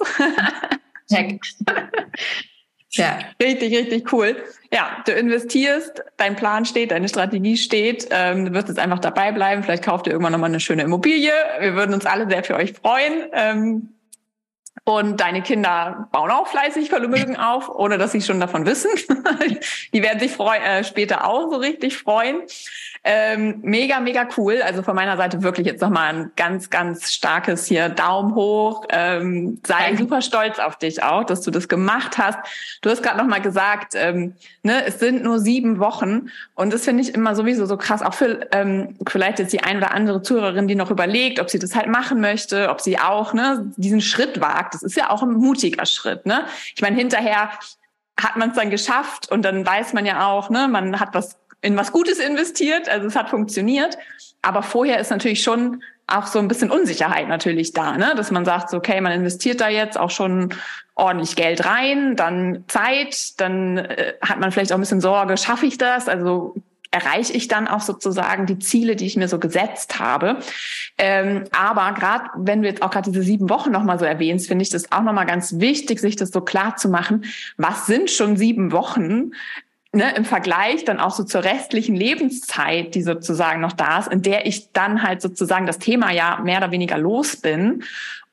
Check. 1.10 1.40
Ja. 2.98 3.20
Richtig, 3.42 3.76
richtig 3.76 4.12
cool. 4.14 4.36
Ja, 4.72 5.04
du 5.06 5.14
investierst, 5.14 6.04
dein 6.18 6.36
Plan 6.36 6.66
steht, 6.66 6.92
deine 6.92 7.08
Strategie 7.08 7.58
steht, 7.58 8.08
ähm, 8.12 8.46
du 8.46 8.54
wirst 8.54 8.68
jetzt 8.68 8.80
einfach 8.80 9.00
dabei 9.00 9.32
bleiben, 9.32 9.64
vielleicht 9.64 9.84
kauft 9.84 10.08
ihr 10.08 10.14
irgendwann 10.14 10.34
nochmal 10.34 10.50
eine 10.50 10.60
schöne 10.60 10.84
Immobilie. 10.84 11.32
Wir 11.60 11.76
würden 11.76 11.94
uns 11.94 12.06
alle 12.06 12.28
sehr 12.30 12.44
für 12.44 12.56
euch 12.56 12.74
freuen. 12.74 13.30
Ähm, 13.34 13.90
und 14.84 15.20
deine 15.20 15.42
Kinder 15.42 16.08
bauen 16.12 16.30
auch 16.30 16.48
fleißig 16.48 16.90
Vermögen 16.90 17.38
auf, 17.38 17.70
ohne 17.70 17.98
dass 17.98 18.12
sie 18.12 18.22
schon 18.22 18.40
davon 18.40 18.66
wissen. 18.66 18.92
Die 19.94 20.04
werden 20.04 20.20
sich 20.20 20.34
freu 20.34 20.56
äh, 20.58 20.84
später 20.84 21.26
auch 21.28 21.50
so 21.50 21.58
richtig 21.58 21.98
freuen. 21.98 22.42
Ähm, 23.08 23.60
mega, 23.62 24.00
mega 24.00 24.28
cool. 24.36 24.64
Also 24.64 24.82
von 24.82 24.96
meiner 24.96 25.16
Seite 25.16 25.44
wirklich 25.44 25.68
jetzt 25.68 25.82
nochmal 25.82 26.14
ein 26.14 26.32
ganz, 26.36 26.72
ganz 26.72 27.14
starkes 27.14 27.68
hier 27.68 27.88
Daumen 27.88 28.34
hoch. 28.34 28.84
Ähm, 28.90 29.62
sei 29.66 29.96
super 29.96 30.24
stolz 30.24 30.58
auf 30.58 30.76
dich 30.78 31.04
auch, 31.04 31.24
dass 31.24 31.42
du 31.42 31.52
das 31.52 31.68
gemacht 31.68 32.18
hast. 32.18 32.40
Du 32.82 32.90
hast 32.90 33.04
gerade 33.04 33.20
nochmal 33.20 33.42
gesagt, 33.42 33.94
ähm, 33.96 34.34
ne, 34.64 34.86
es 34.86 35.00
sind 35.00 35.24
nur 35.24 35.38
sieben 35.38 35.80
Wochen. 35.80 36.32
Und 36.56 36.74
das 36.74 36.84
finde 36.84 37.04
ich 37.04 37.14
immer 37.14 37.36
sowieso 37.36 37.68
so 37.68 37.78
krass, 37.78 38.02
auch 38.02 38.16
für 38.16 38.48
ähm, 38.52 38.96
vielleicht 39.08 39.38
jetzt 39.38 39.54
die 39.54 39.62
ein 39.62 39.78
oder 39.78 39.94
andere 39.94 40.24
Zuhörerin, 40.24 40.68
die 40.68 40.74
noch 40.74 40.90
überlegt, 40.90 41.40
ob 41.40 41.52
sie 41.52 41.60
das 41.60 41.76
halt 41.76 41.88
machen 41.88 42.22
möchte, 42.22 42.70
ob 42.72 42.82
sie 42.82 42.98
auch 42.98 43.34
ne, 43.34 43.72
diesen 43.78 44.02
Schritt 44.02 44.42
wagt. 44.42 44.65
Das 44.72 44.84
ist 44.84 44.96
ja 44.96 45.10
auch 45.10 45.24
ein 45.24 45.34
mutiger 45.34 45.86
Schritt. 45.86 46.26
Ne? 46.26 46.46
Ich 46.76 46.82
meine, 46.82 46.96
hinterher 46.96 47.50
hat 48.20 48.38
man 48.38 48.52
es 48.52 48.56
dann 48.56 48.70
geschafft 48.70 49.32
und 49.32 49.44
dann 49.44 49.66
weiß 49.66 49.94
man 49.94 50.06
ja 50.06 50.28
auch, 50.28 50.50
ne, 50.50 50.68
man 50.68 51.00
hat 51.00 51.10
was 51.14 51.38
in 51.62 51.76
was 51.76 51.92
Gutes 51.92 52.20
investiert, 52.20 52.88
also 52.88 53.08
es 53.08 53.16
hat 53.16 53.30
funktioniert. 53.30 53.98
Aber 54.42 54.62
vorher 54.62 55.00
ist 55.00 55.10
natürlich 55.10 55.42
schon 55.42 55.82
auch 56.08 56.28
so 56.28 56.38
ein 56.38 56.48
bisschen 56.48 56.70
Unsicherheit 56.70 57.28
natürlich 57.28 57.74
da, 57.74 57.98
ne? 57.98 58.14
dass 58.16 58.30
man 58.30 58.46
sagt, 58.46 58.70
so, 58.70 58.78
okay, 58.78 59.02
man 59.02 59.12
investiert 59.12 59.60
da 59.60 59.70
jetzt 59.70 59.98
auch 59.98 60.12
schon 60.12 60.54
ordentlich 60.94 61.36
Geld 61.36 61.66
rein, 61.66 62.16
dann 62.16 62.64
Zeit, 62.68 63.40
dann 63.40 63.78
äh, 63.78 64.14
hat 64.22 64.40
man 64.40 64.52
vielleicht 64.52 64.72
auch 64.72 64.78
ein 64.78 64.82
bisschen 64.82 65.02
Sorge, 65.02 65.36
schaffe 65.38 65.66
ich 65.66 65.78
das? 65.78 66.08
Also 66.08 66.56
erreiche 66.96 67.34
ich 67.34 67.50
dann 67.50 67.68
auch 67.68 67.82
sozusagen 67.82 68.46
die 68.46 68.58
Ziele, 68.58 68.96
die 68.96 69.06
ich 69.06 69.18
mir 69.18 69.28
so 69.28 69.38
gesetzt 69.38 70.00
habe. 70.00 70.38
Ähm, 70.98 71.44
aber 71.52 71.94
gerade 71.94 72.30
wenn 72.38 72.62
du 72.62 72.70
jetzt 72.70 72.82
auch 72.82 72.90
gerade 72.90 73.12
diese 73.12 73.24
sieben 73.24 73.50
Wochen 73.50 73.72
nochmal 73.72 74.00
so 74.00 74.06
erwähnst, 74.06 74.48
finde 74.48 74.64
ich 74.64 74.70
das 74.70 74.92
auch 74.94 75.02
nochmal 75.02 75.26
ganz 75.26 75.60
wichtig, 75.60 76.00
sich 76.00 76.16
das 76.16 76.32
so 76.32 76.40
klar 76.40 76.78
zu 76.78 76.88
machen. 76.88 77.26
Was 77.58 77.86
sind 77.86 78.10
schon 78.10 78.38
sieben 78.38 78.72
Wochen? 78.72 79.32
ne, 79.96 80.14
im 80.16 80.26
Vergleich 80.26 80.84
dann 80.84 81.00
auch 81.00 81.12
so 81.12 81.24
zur 81.24 81.44
restlichen 81.44 81.96
Lebenszeit, 81.96 82.94
die 82.96 83.02
sozusagen 83.02 83.62
noch 83.62 83.72
da 83.72 84.00
ist, 84.00 84.12
in 84.12 84.22
der 84.22 84.46
ich 84.46 84.72
dann 84.74 85.02
halt 85.02 85.22
sozusagen 85.22 85.66
das 85.66 85.80
Thema 85.80 86.12
ja 86.12 86.40
mehr 86.44 86.58
oder 86.58 86.72
weniger 86.72 86.98
los 86.98 87.38
bin. 87.38 87.84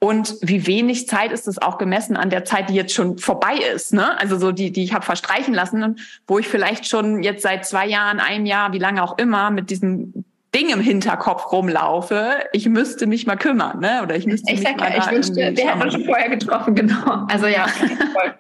Und 0.03 0.35
wie 0.43 0.67
wenig 0.67 1.07
Zeit 1.07 1.31
ist 1.31 1.47
es 1.47 1.63
auch 1.63 1.79
gemessen 1.79 2.17
an 2.17 2.29
der 2.29 2.45
Zeit, 2.45 2.69
die 2.69 2.75
jetzt 2.75 2.93
schon 2.93 3.19
vorbei 3.19 3.55
ist, 3.73 3.95
ne? 3.95 4.19
Also 4.19 4.37
so 4.37 4.51
die, 4.51 4.73
die 4.73 4.83
ich 4.83 4.95
habe 4.95 5.05
verstreichen 5.05 5.55
lassen, 5.55 6.01
wo 6.27 6.41
ich 6.41 6.49
vielleicht 6.49 6.89
schon 6.89 7.23
jetzt 7.23 7.43
seit 7.43 7.65
zwei 7.65 7.87
Jahren, 7.87 8.19
einem 8.19 8.45
Jahr, 8.45 8.73
wie 8.73 8.81
lange 8.81 9.01
auch 9.01 9.17
immer, 9.17 9.53
mit 9.53 9.71
diesem 9.71 10.25
Ding 10.53 10.71
im 10.71 10.81
Hinterkopf 10.81 11.53
rumlaufe, 11.53 12.31
ich 12.53 12.69
müsste 12.69 13.07
mich 13.07 13.29
mal 13.29 13.37
kümmern, 13.37 13.79
ne? 13.79 14.01
Oder 14.03 14.17
ich 14.17 14.27
müsste 14.27 14.51
ich 14.53 14.59
mich 14.59 14.69
sag, 14.69 14.81
mal 14.81 14.93
ich 14.99 15.09
wünschte, 15.09 15.53
der 15.53 15.79
hätte 15.79 15.93
schon 15.93 16.05
vorher 16.05 16.31
getroffen, 16.31 16.75
genau. 16.75 17.25
Also 17.29 17.47
ja, 17.47 17.69
voll. 18.13 18.35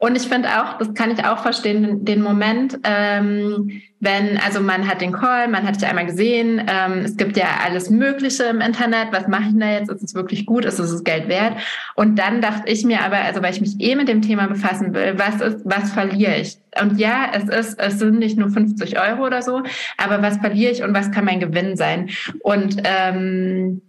Und 0.00 0.16
ich 0.16 0.28
finde 0.28 0.48
auch, 0.60 0.78
das 0.78 0.94
kann 0.94 1.10
ich 1.10 1.24
auch 1.24 1.38
verstehen, 1.38 2.04
den 2.04 2.22
Moment, 2.22 2.78
ähm, 2.84 3.82
wenn, 3.98 4.38
also 4.38 4.60
man 4.60 4.86
hat 4.86 5.00
den 5.00 5.10
Call, 5.10 5.48
man 5.48 5.66
hat 5.66 5.74
dich 5.74 5.88
einmal 5.88 6.06
gesehen, 6.06 6.62
ähm, 6.68 7.00
es 7.00 7.16
gibt 7.16 7.36
ja 7.36 7.46
alles 7.64 7.90
Mögliche 7.90 8.44
im 8.44 8.60
Internet, 8.60 9.08
was 9.10 9.26
mache 9.26 9.42
ich 9.42 9.48
denn 9.50 9.60
da 9.60 9.72
jetzt? 9.72 9.90
Ist 9.90 10.04
es 10.04 10.14
wirklich 10.14 10.46
gut? 10.46 10.64
Ist 10.64 10.78
es 10.78 10.92
das 10.92 11.02
Geld 11.02 11.28
wert? 11.28 11.56
Und 11.96 12.16
dann 12.16 12.40
dachte 12.40 12.70
ich 12.70 12.84
mir 12.84 13.02
aber, 13.02 13.16
also 13.16 13.42
weil 13.42 13.52
ich 13.52 13.60
mich 13.60 13.80
eh 13.80 13.96
mit 13.96 14.06
dem 14.06 14.22
Thema 14.22 14.46
befassen 14.46 14.94
will, 14.94 15.14
was 15.18 15.40
ist, 15.40 15.62
was 15.64 15.90
verliere 15.92 16.36
ich? 16.36 16.58
Und 16.80 17.00
ja, 17.00 17.32
es 17.32 17.48
ist, 17.48 17.80
es 17.80 17.98
sind 17.98 18.20
nicht 18.20 18.38
nur 18.38 18.50
50 18.50 19.00
Euro 19.00 19.26
oder 19.26 19.42
so, 19.42 19.64
aber 19.96 20.22
was 20.22 20.36
verliere 20.36 20.70
ich 20.70 20.84
und 20.84 20.94
was 20.94 21.10
kann 21.10 21.24
mein 21.24 21.40
Gewinn 21.40 21.76
sein? 21.76 22.10
Und 22.44 22.76
ähm, 22.84 23.82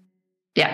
ja, 0.57 0.69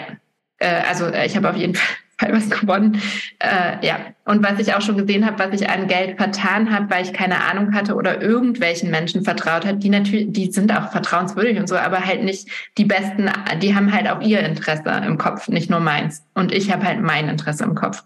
äh, 0.60 0.82
also 0.88 1.10
ich 1.10 1.36
habe 1.36 1.50
auf 1.50 1.58
jeden 1.58 1.76
Fall 1.76 1.98
was 2.20 2.50
gewonnen. 2.50 3.02
Äh, 3.40 3.86
ja, 3.86 3.98
und 4.26 4.44
was 4.44 4.60
ich 4.60 4.74
auch 4.74 4.82
schon 4.82 4.98
gesehen 4.98 5.26
habe, 5.26 5.40
was 5.40 5.60
ich 5.60 5.70
an 5.70 5.88
Geld 5.88 6.18
vertan 6.18 6.74
habe, 6.74 6.90
weil 6.90 7.04
ich 7.04 7.14
keine 7.14 7.44
Ahnung 7.44 7.74
hatte 7.74 7.96
oder 7.96 8.22
irgendwelchen 8.22 8.90
Menschen 8.90 9.24
vertraut 9.24 9.66
hat, 9.66 9.84
die 9.84 9.90
natürlich, 9.90 10.32
die 10.32 10.52
sind 10.52 10.76
auch 10.76 10.92
vertrauenswürdig 10.92 11.58
und 11.58 11.68
so, 11.68 11.76
aber 11.76 12.06
halt 12.06 12.24
nicht 12.24 12.48
die 12.78 12.86
besten, 12.86 13.30
die 13.62 13.76
haben 13.76 13.92
halt 13.92 14.10
auch 14.10 14.22
ihr 14.22 14.40
Interesse 14.40 14.90
im 15.06 15.18
Kopf, 15.18 15.48
nicht 15.48 15.70
nur 15.70 15.80
meins. 15.80 16.24
Und 16.34 16.52
ich 16.52 16.72
habe 16.72 16.86
halt 16.86 17.02
mein 17.02 17.28
Interesse 17.28 17.64
im 17.64 17.76
Kopf. 17.76 18.04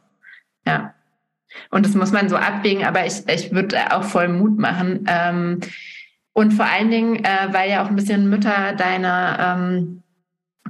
Ja. 0.66 0.93
Und 1.72 1.86
das 1.86 1.95
muss 1.95 2.12
man 2.12 2.30
so 2.30 2.36
abwägen, 2.36 2.86
aber 2.86 3.05
ich, 3.05 3.28
ich 3.28 3.51
würde 3.51 3.95
auch 3.95 4.03
voll 4.03 4.28
Mut 4.28 4.57
machen. 4.60 5.05
Ähm, 5.07 5.60
und 6.34 6.53
vor 6.53 6.66
allen 6.66 6.91
Dingen, 6.91 7.24
äh, 7.24 7.47
weil 7.51 7.70
ja 7.70 7.84
auch 7.84 7.89
ein 7.89 7.95
bisschen 7.95 8.30
Mütter 8.30 8.74
deine 8.74 9.38
ähm, 9.39 10.03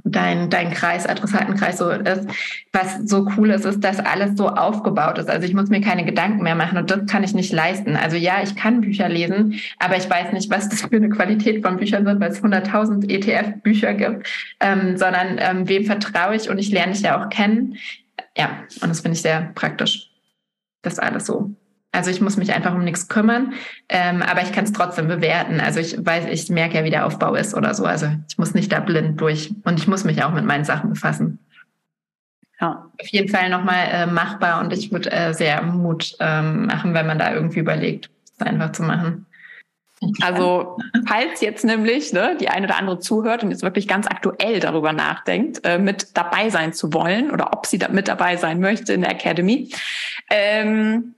dein, 0.04 0.50
dein 0.50 0.70
Kreis, 0.70 1.06
Adressatenkreis 1.06 1.78
so 1.78 1.90
ist. 1.90 2.28
Was 2.72 2.98
so 3.04 3.26
cool 3.36 3.50
ist, 3.50 3.64
ist, 3.64 3.82
dass 3.82 3.98
alles 3.98 4.36
so 4.36 4.48
aufgebaut 4.48 5.18
ist. 5.18 5.28
Also 5.28 5.46
ich 5.46 5.54
muss 5.54 5.68
mir 5.68 5.80
keine 5.80 6.04
Gedanken 6.04 6.42
mehr 6.42 6.54
machen 6.54 6.78
und 6.78 6.90
das 6.90 7.06
kann 7.06 7.24
ich 7.24 7.34
nicht 7.34 7.52
leisten. 7.52 7.96
Also 7.96 8.16
ja, 8.16 8.42
ich 8.42 8.56
kann 8.56 8.80
Bücher 8.80 9.08
lesen, 9.08 9.60
aber 9.78 9.96
ich 9.96 10.08
weiß 10.08 10.32
nicht, 10.32 10.50
was 10.50 10.68
das 10.68 10.82
für 10.82 10.96
eine 10.96 11.08
Qualität 11.08 11.64
von 11.64 11.76
Büchern 11.76 12.04
sind, 12.04 12.20
weil 12.20 12.30
es 12.30 12.42
100.000 12.42 13.08
ETF-Bücher 13.08 13.94
gibt, 13.94 14.26
ähm, 14.60 14.96
sondern 14.96 15.38
ähm, 15.38 15.68
wem 15.68 15.84
vertraue 15.84 16.36
ich 16.36 16.50
und 16.50 16.58
ich 16.58 16.70
lerne 16.70 16.92
dich 16.92 17.02
ja 17.02 17.20
auch 17.20 17.28
kennen. 17.28 17.76
Ja, 18.36 18.64
und 18.80 18.88
das 18.88 19.00
finde 19.00 19.16
ich 19.16 19.22
sehr 19.22 19.50
praktisch. 19.54 20.10
Das 20.82 20.98
alles 20.98 21.26
so 21.26 21.54
also 21.92 22.10
ich 22.10 22.20
muss 22.20 22.36
mich 22.36 22.52
einfach 22.52 22.74
um 22.74 22.84
nichts 22.84 23.08
kümmern, 23.08 23.54
ähm, 23.88 24.22
aber 24.22 24.42
ich 24.42 24.52
kann 24.52 24.64
es 24.64 24.72
trotzdem 24.72 25.08
bewerten. 25.08 25.60
Also 25.60 25.80
ich 25.80 25.96
weiß, 25.98 26.26
ich 26.30 26.48
merke 26.48 26.76
ja, 26.76 26.84
wie 26.84 26.90
der 26.90 27.06
Aufbau 27.06 27.34
ist 27.34 27.54
oder 27.54 27.74
so. 27.74 27.84
Also 27.84 28.06
ich 28.28 28.38
muss 28.38 28.54
nicht 28.54 28.70
da 28.70 28.80
blind 28.80 29.20
durch 29.20 29.52
und 29.64 29.78
ich 29.78 29.88
muss 29.88 30.04
mich 30.04 30.22
auch 30.22 30.32
mit 30.32 30.44
meinen 30.44 30.64
Sachen 30.64 30.90
befassen. 30.90 31.40
Ja, 32.60 32.90
auf 33.00 33.08
jeden 33.08 33.28
Fall 33.28 33.48
nochmal 33.48 33.88
äh, 33.90 34.06
machbar 34.06 34.60
und 34.60 34.72
ich 34.72 34.92
würde 34.92 35.10
äh, 35.10 35.32
sehr 35.32 35.62
Mut 35.62 36.14
ähm, 36.20 36.66
machen, 36.66 36.94
wenn 36.94 37.06
man 37.06 37.18
da 37.18 37.32
irgendwie 37.32 37.60
überlegt, 37.60 38.10
es 38.38 38.46
einfach 38.46 38.72
zu 38.72 38.82
machen. 38.82 39.26
Also 40.22 40.78
falls 41.06 41.40
jetzt 41.40 41.64
nämlich 41.64 42.12
ne, 42.12 42.36
die 42.40 42.48
eine 42.48 42.66
oder 42.66 42.78
andere 42.78 43.00
zuhört 43.00 43.42
und 43.42 43.50
jetzt 43.50 43.62
wirklich 43.62 43.86
ganz 43.86 44.06
aktuell 44.06 44.60
darüber 44.60 44.92
nachdenkt, 44.92 45.60
äh, 45.64 45.78
mit 45.78 46.16
dabei 46.16 46.48
sein 46.48 46.72
zu 46.72 46.92
wollen 46.94 47.30
oder 47.30 47.52
ob 47.52 47.66
sie 47.66 47.78
da 47.78 47.88
mit 47.88 48.08
dabei 48.08 48.36
sein 48.36 48.60
möchte 48.60 48.92
in 48.94 49.02
der 49.02 49.10
Academy, 49.10 49.70
ähm, 50.30 51.14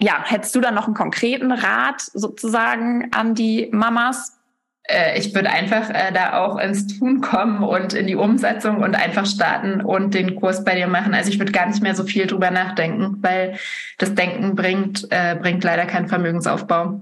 ja, 0.00 0.22
hättest 0.24 0.54
du 0.54 0.60
da 0.60 0.70
noch 0.70 0.86
einen 0.86 0.94
konkreten 0.94 1.52
Rat 1.52 2.00
sozusagen 2.00 3.12
an 3.12 3.34
die 3.34 3.68
Mamas? 3.72 4.38
Äh, 4.84 5.18
ich 5.18 5.34
würde 5.34 5.50
einfach 5.50 5.88
äh, 5.90 6.12
da 6.12 6.38
auch 6.38 6.58
ins 6.58 6.98
Tun 6.98 7.20
kommen 7.20 7.62
und 7.62 7.94
in 7.94 8.06
die 8.06 8.16
Umsetzung 8.16 8.82
und 8.82 8.94
einfach 8.94 9.26
starten 9.26 9.80
und 9.80 10.14
den 10.14 10.34
Kurs 10.36 10.64
bei 10.64 10.74
dir 10.74 10.88
machen. 10.88 11.14
Also 11.14 11.30
ich 11.30 11.38
würde 11.38 11.52
gar 11.52 11.66
nicht 11.66 11.82
mehr 11.82 11.94
so 11.94 12.04
viel 12.04 12.26
drüber 12.26 12.50
nachdenken, 12.50 13.18
weil 13.22 13.58
das 13.98 14.14
Denken 14.14 14.56
bringt, 14.56 15.06
äh, 15.10 15.36
bringt 15.40 15.64
leider 15.64 15.86
keinen 15.86 16.08
Vermögensaufbau. 16.08 17.00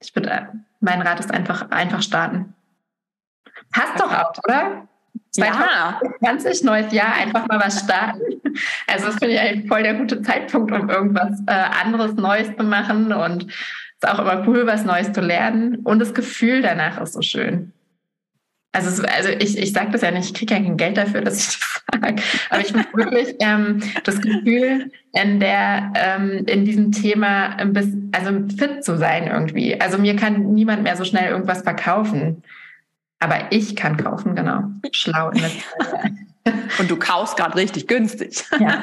Ich 0.00 0.14
würde, 0.14 0.48
mein 0.80 1.02
Rat 1.02 1.20
ist 1.20 1.32
einfach, 1.32 1.70
einfach 1.70 2.02
starten. 2.02 2.54
Hast 3.72 3.98
doch 3.98 4.12
auch, 4.12 4.32
oder? 4.44 4.86
2020, 5.36 6.60
ja. 6.60 6.66
neues 6.70 6.92
Jahr, 6.92 7.14
einfach 7.14 7.46
mal 7.48 7.60
was 7.60 7.80
starten. 7.80 8.20
Also 8.86 9.06
das 9.06 9.16
finde 9.16 9.34
ich 9.34 9.40
eigentlich 9.40 9.68
voll 9.68 9.82
der 9.82 9.94
gute 9.94 10.22
Zeitpunkt, 10.22 10.72
um 10.72 10.88
irgendwas 10.88 11.40
äh, 11.46 11.52
anderes 11.52 12.14
Neues 12.14 12.48
zu 12.56 12.64
machen 12.64 13.12
und 13.12 13.44
es 13.44 14.02
ist 14.02 14.08
auch 14.08 14.18
immer 14.18 14.46
cool, 14.46 14.66
was 14.66 14.84
Neues 14.84 15.12
zu 15.12 15.20
lernen 15.20 15.76
und 15.76 15.98
das 15.98 16.14
Gefühl 16.14 16.62
danach 16.62 17.00
ist 17.00 17.14
so 17.14 17.22
schön. 17.22 17.72
Also, 18.76 19.02
also 19.04 19.30
ich, 19.30 19.56
ich 19.56 19.72
sage 19.72 19.90
das 19.92 20.02
ja 20.02 20.10
nicht, 20.10 20.26
ich 20.26 20.34
kriege 20.34 20.52
ja 20.52 20.60
kein 20.60 20.76
Geld 20.76 20.98
dafür, 20.98 21.22
dass 21.22 21.38
ich 21.38 21.46
das 21.46 21.82
sage, 22.02 22.22
aber 22.50 22.60
ich 22.60 22.74
habe 22.74 22.84
wirklich 22.92 23.34
ähm, 23.40 23.82
das 24.04 24.20
Gefühl, 24.20 24.90
in 25.12 25.40
der 25.40 25.92
ähm, 25.94 26.44
in 26.46 26.66
diesem 26.66 26.92
Thema 26.92 27.56
ein 27.56 27.72
bisschen, 27.72 28.12
also 28.12 28.32
fit 28.54 28.84
zu 28.84 28.98
sein 28.98 29.28
irgendwie. 29.28 29.80
Also 29.80 29.96
mir 29.96 30.14
kann 30.14 30.52
niemand 30.52 30.82
mehr 30.82 30.96
so 30.96 31.04
schnell 31.04 31.30
irgendwas 31.30 31.62
verkaufen. 31.62 32.42
Aber 33.18 33.50
ich 33.50 33.76
kann 33.76 33.96
kaufen, 33.96 34.34
genau. 34.34 34.64
Schlau. 34.92 35.30
Und 36.78 36.90
du 36.90 36.96
kaufst 36.96 37.36
gerade 37.36 37.56
richtig 37.56 37.88
günstig. 37.88 38.44
Ja, 38.60 38.82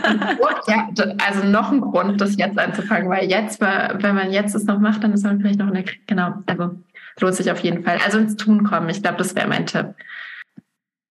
ja, 0.68 0.90
also 1.26 1.46
noch 1.46 1.72
ein 1.72 1.80
Grund, 1.80 2.20
das 2.20 2.36
jetzt 2.36 2.58
anzufangen, 2.58 3.10
weil 3.10 3.30
jetzt, 3.30 3.62
wenn 3.62 4.16
man 4.16 4.32
jetzt 4.32 4.54
es 4.54 4.66
noch 4.66 4.80
macht, 4.80 5.04
dann 5.04 5.14
ist 5.14 5.24
man 5.24 5.40
vielleicht 5.40 5.60
noch 5.60 5.68
in 5.68 5.76
der, 5.76 5.86
genau, 6.08 6.34
also 6.46 6.76
lohnt 7.20 7.36
sich 7.36 7.52
auf 7.52 7.60
jeden 7.60 7.84
Fall. 7.84 8.00
Also 8.04 8.18
ins 8.18 8.36
Tun 8.36 8.64
kommen, 8.64 8.90
ich 8.90 9.02
glaube, 9.02 9.18
das 9.18 9.36
wäre 9.36 9.48
mein 9.48 9.66
Tipp. 9.66 9.94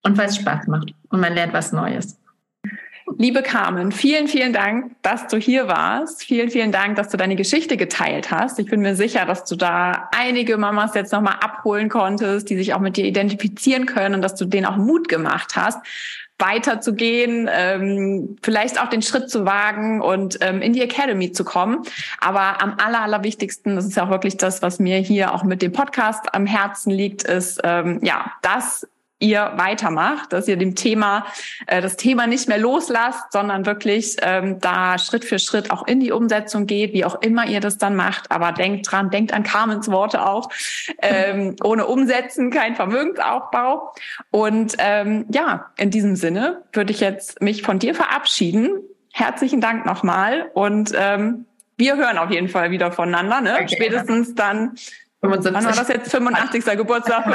Und 0.03 0.17
weil 0.17 0.27
es 0.27 0.35
Spaß 0.35 0.67
macht 0.67 0.93
und 1.09 1.21
man 1.21 1.33
lernt 1.33 1.53
was 1.53 1.71
Neues. 1.71 2.19
Liebe 3.17 3.43
Carmen, 3.43 3.91
vielen, 3.91 4.27
vielen 4.27 4.53
Dank, 4.53 4.95
dass 5.01 5.27
du 5.27 5.37
hier 5.37 5.67
warst. 5.67 6.23
Vielen, 6.23 6.49
vielen 6.49 6.71
Dank, 6.71 6.95
dass 6.95 7.09
du 7.09 7.17
deine 7.17 7.35
Geschichte 7.35 7.75
geteilt 7.75 8.31
hast. 8.31 8.59
Ich 8.59 8.67
bin 8.67 8.81
mir 8.81 8.95
sicher, 8.95 9.25
dass 9.25 9.43
du 9.43 9.55
da 9.55 10.09
einige 10.15 10.57
Mamas 10.57 10.93
jetzt 10.95 11.11
nochmal 11.11 11.35
abholen 11.41 11.89
konntest, 11.89 12.49
die 12.49 12.55
sich 12.55 12.73
auch 12.73 12.79
mit 12.79 12.95
dir 12.95 13.05
identifizieren 13.05 13.85
können 13.85 14.15
und 14.15 14.21
dass 14.21 14.35
du 14.35 14.45
denen 14.45 14.65
auch 14.65 14.77
Mut 14.77 15.09
gemacht 15.09 15.55
hast, 15.55 15.79
weiterzugehen, 16.39 17.49
ähm, 17.51 18.37
vielleicht 18.41 18.81
auch 18.81 18.89
den 18.89 19.01
Schritt 19.01 19.29
zu 19.29 19.45
wagen 19.45 20.01
und 20.01 20.39
ähm, 20.41 20.61
in 20.61 20.73
die 20.73 20.81
Academy 20.81 21.31
zu 21.31 21.43
kommen. 21.43 21.83
Aber 22.19 22.61
am 22.61 22.75
aller, 22.83 23.01
allerwichtigsten, 23.01 23.75
das 23.75 23.85
ist 23.85 23.95
ja 23.95 24.05
auch 24.05 24.09
wirklich 24.09 24.37
das, 24.37 24.61
was 24.61 24.79
mir 24.79 24.97
hier 24.97 25.33
auch 25.33 25.43
mit 25.43 25.61
dem 25.61 25.71
Podcast 25.71 26.33
am 26.33 26.45
Herzen 26.45 26.91
liegt, 26.91 27.23
ist, 27.23 27.61
ähm, 27.63 27.99
ja, 28.01 28.31
dass 28.41 28.87
ihr 29.23 29.53
weitermacht, 29.55 30.33
dass 30.33 30.47
ihr 30.47 30.57
dem 30.57 30.75
Thema, 30.75 31.25
äh, 31.65 31.81
das 31.81 31.95
Thema 31.95 32.27
nicht 32.27 32.47
mehr 32.47 32.57
loslasst, 32.57 33.31
sondern 33.31 33.65
wirklich 33.65 34.17
ähm, 34.21 34.59
da 34.59 34.99
Schritt 34.99 35.25
für 35.25 35.39
Schritt 35.39 35.71
auch 35.71 35.87
in 35.87 35.99
die 35.99 36.11
Umsetzung 36.11 36.67
geht, 36.67 36.93
wie 36.93 37.05
auch 37.05 37.21
immer 37.21 37.47
ihr 37.47 37.61
das 37.61 37.77
dann 37.77 37.95
macht. 37.95 38.31
Aber 38.31 38.51
denkt 38.51 38.91
dran, 38.91 39.09
denkt 39.09 39.33
an 39.33 39.43
Carmens 39.43 39.89
Worte 39.89 40.25
auch. 40.25 40.49
Ähm, 41.01 41.55
ohne 41.63 41.87
Umsetzen 41.87 42.51
kein 42.51 42.75
Vermögensaufbau. 42.75 43.93
Und 44.29 44.75
ähm, 44.79 45.25
ja, 45.29 45.71
in 45.77 45.89
diesem 45.89 46.15
Sinne 46.15 46.61
würde 46.73 46.91
ich 46.91 46.99
jetzt 46.99 47.41
mich 47.41 47.63
von 47.63 47.79
dir 47.79 47.95
verabschieden. 47.95 48.81
Herzlichen 49.13 49.61
Dank 49.61 49.85
nochmal 49.85 50.49
und 50.53 50.91
ähm, 50.95 51.45
wir 51.77 51.97
hören 51.97 52.17
auf 52.17 52.29
jeden 52.29 52.49
Fall 52.49 52.71
wieder 52.71 52.91
voneinander, 52.91 53.41
ne? 53.41 53.53
Okay. 53.55 53.75
Spätestens 53.75 54.35
dann 54.35 54.75
75. 55.23 55.53
Wann 55.53 55.65
war 55.65 55.71
das 55.71 55.87
jetzt? 55.87 56.11
85. 56.11 56.65
Geburtstag? 56.77 57.25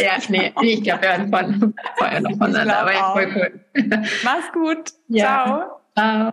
ja, 0.00 0.12
nee, 0.28 0.52
ich 0.62 0.82
glaube, 0.82 1.02
wir 1.02 1.10
hören 1.10 1.30
von, 1.30 1.74
vorher 1.96 2.20
noch 2.20 2.30
voneinander, 2.32 2.78
aber 2.78 2.92
ja, 2.92 3.12
voll 3.12 3.32
cool. 3.36 3.60
Mach's 4.24 4.52
gut. 4.52 4.92
Ja. 5.08 5.44
Ciao. 5.44 5.80
Ciao. 5.96 6.32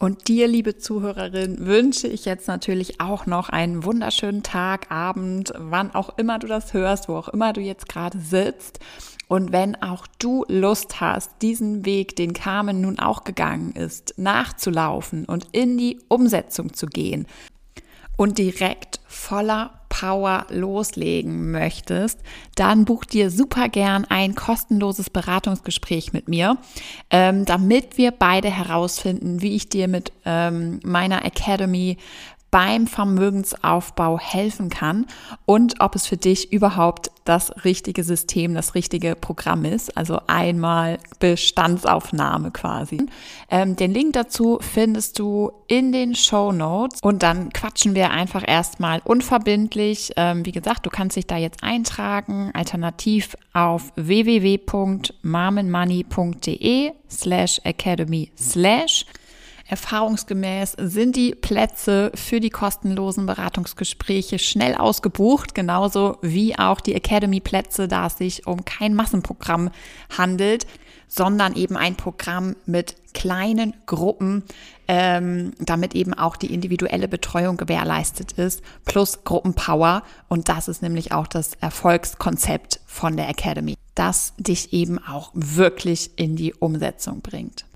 Und 0.00 0.28
dir, 0.28 0.46
liebe 0.46 0.76
Zuhörerin, 0.76 1.66
wünsche 1.66 2.06
ich 2.06 2.24
jetzt 2.24 2.46
natürlich 2.46 3.00
auch 3.00 3.26
noch 3.26 3.48
einen 3.48 3.82
wunderschönen 3.82 4.44
Tag, 4.44 4.92
Abend, 4.92 5.52
wann 5.56 5.92
auch 5.92 6.18
immer 6.18 6.38
du 6.38 6.46
das 6.46 6.72
hörst, 6.72 7.08
wo 7.08 7.16
auch 7.16 7.28
immer 7.28 7.52
du 7.52 7.60
jetzt 7.60 7.88
gerade 7.88 8.18
sitzt. 8.18 8.78
Und 9.26 9.50
wenn 9.52 9.74
auch 9.82 10.06
du 10.18 10.44
Lust 10.48 11.00
hast, 11.00 11.42
diesen 11.42 11.84
Weg, 11.84 12.14
den 12.14 12.32
Carmen 12.32 12.80
nun 12.80 12.98
auch 13.00 13.24
gegangen 13.24 13.72
ist, 13.72 14.14
nachzulaufen 14.18 15.24
und 15.24 15.48
in 15.50 15.76
die 15.76 15.98
Umsetzung 16.08 16.74
zu 16.74 16.86
gehen, 16.86 17.26
und 18.18 18.36
direkt 18.36 19.00
voller 19.06 19.70
Power 19.88 20.44
loslegen 20.50 21.50
möchtest, 21.50 22.18
dann 22.56 22.84
buch 22.84 23.04
dir 23.04 23.30
super 23.30 23.68
gern 23.68 24.04
ein 24.08 24.34
kostenloses 24.34 25.08
Beratungsgespräch 25.08 26.12
mit 26.12 26.28
mir, 26.28 26.58
ähm, 27.10 27.44
damit 27.46 27.96
wir 27.96 28.10
beide 28.10 28.50
herausfinden, 28.50 29.40
wie 29.40 29.54
ich 29.54 29.68
dir 29.68 29.88
mit 29.88 30.12
ähm, 30.26 30.80
meiner 30.84 31.24
Academy 31.24 31.96
beim 32.50 32.86
Vermögensaufbau 32.86 34.18
helfen 34.18 34.70
kann 34.70 35.04
und 35.44 35.80
ob 35.80 35.94
es 35.94 36.06
für 36.06 36.16
dich 36.16 36.50
überhaupt 36.52 37.10
das 37.24 37.52
richtige 37.64 38.04
System, 38.04 38.54
das 38.54 38.74
richtige 38.74 39.14
Programm 39.14 39.66
ist. 39.66 39.98
Also 39.98 40.20
einmal 40.26 40.98
Bestandsaufnahme 41.20 42.50
quasi. 42.50 43.06
Ähm, 43.50 43.76
den 43.76 43.92
Link 43.92 44.14
dazu 44.14 44.58
findest 44.62 45.18
du 45.18 45.52
in 45.66 45.92
den 45.92 46.14
Show 46.14 46.52
Notes 46.52 47.00
und 47.02 47.22
dann 47.22 47.52
quatschen 47.52 47.94
wir 47.94 48.10
einfach 48.10 48.42
erstmal 48.46 49.02
unverbindlich. 49.04 50.12
Ähm, 50.16 50.46
wie 50.46 50.52
gesagt, 50.52 50.86
du 50.86 50.90
kannst 50.90 51.16
dich 51.16 51.26
da 51.26 51.36
jetzt 51.36 51.62
eintragen, 51.62 52.50
alternativ 52.54 53.36
auf 53.52 53.92
www.marmenmoney.de 53.96 56.92
slash 57.10 57.60
academy 57.64 58.32
slash 58.38 59.04
Erfahrungsgemäß 59.68 60.76
sind 60.78 61.14
die 61.14 61.34
Plätze 61.34 62.10
für 62.14 62.40
die 62.40 62.48
kostenlosen 62.48 63.26
Beratungsgespräche 63.26 64.38
schnell 64.38 64.74
ausgebucht, 64.74 65.54
genauso 65.54 66.16
wie 66.22 66.58
auch 66.58 66.80
die 66.80 66.94
Academy-Plätze, 66.94 67.86
da 67.86 68.06
es 68.06 68.16
sich 68.16 68.46
um 68.46 68.64
kein 68.64 68.94
Massenprogramm 68.94 69.70
handelt, 70.16 70.66
sondern 71.06 71.54
eben 71.54 71.76
ein 71.76 71.96
Programm 71.96 72.56
mit 72.64 72.96
kleinen 73.12 73.74
Gruppen, 73.86 74.44
ähm, 74.86 75.52
damit 75.58 75.94
eben 75.94 76.14
auch 76.14 76.36
die 76.36 76.52
individuelle 76.52 77.08
Betreuung 77.08 77.58
gewährleistet 77.58 78.32
ist, 78.32 78.62
plus 78.86 79.24
Gruppenpower. 79.24 80.02
Und 80.28 80.48
das 80.48 80.68
ist 80.68 80.80
nämlich 80.80 81.12
auch 81.12 81.26
das 81.26 81.52
Erfolgskonzept 81.60 82.80
von 82.86 83.16
der 83.16 83.28
Academy, 83.28 83.74
das 83.94 84.32
dich 84.38 84.72
eben 84.72 84.98
auch 84.98 85.30
wirklich 85.34 86.12
in 86.16 86.36
die 86.36 86.54
Umsetzung 86.54 87.20
bringt. 87.20 87.66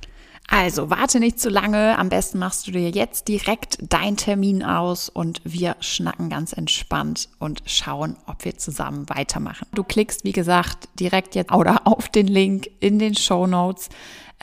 Also 0.54 0.90
warte 0.90 1.18
nicht 1.18 1.40
zu 1.40 1.48
lange. 1.48 1.98
Am 1.98 2.10
besten 2.10 2.38
machst 2.38 2.66
du 2.66 2.72
dir 2.72 2.90
jetzt 2.90 3.26
direkt 3.26 3.78
deinen 3.80 4.18
Termin 4.18 4.62
aus 4.62 5.08
und 5.08 5.40
wir 5.44 5.76
schnacken 5.80 6.28
ganz 6.28 6.52
entspannt 6.52 7.30
und 7.38 7.62
schauen, 7.64 8.16
ob 8.26 8.44
wir 8.44 8.58
zusammen 8.58 9.08
weitermachen. 9.08 9.66
Du 9.72 9.82
klickst, 9.82 10.24
wie 10.24 10.32
gesagt, 10.32 10.90
direkt 11.00 11.36
jetzt 11.36 11.52
oder 11.52 11.86
auf 11.86 12.10
den 12.10 12.26
Link 12.26 12.68
in 12.80 12.98
den 12.98 13.14
Show 13.16 13.46
Notes 13.46 13.88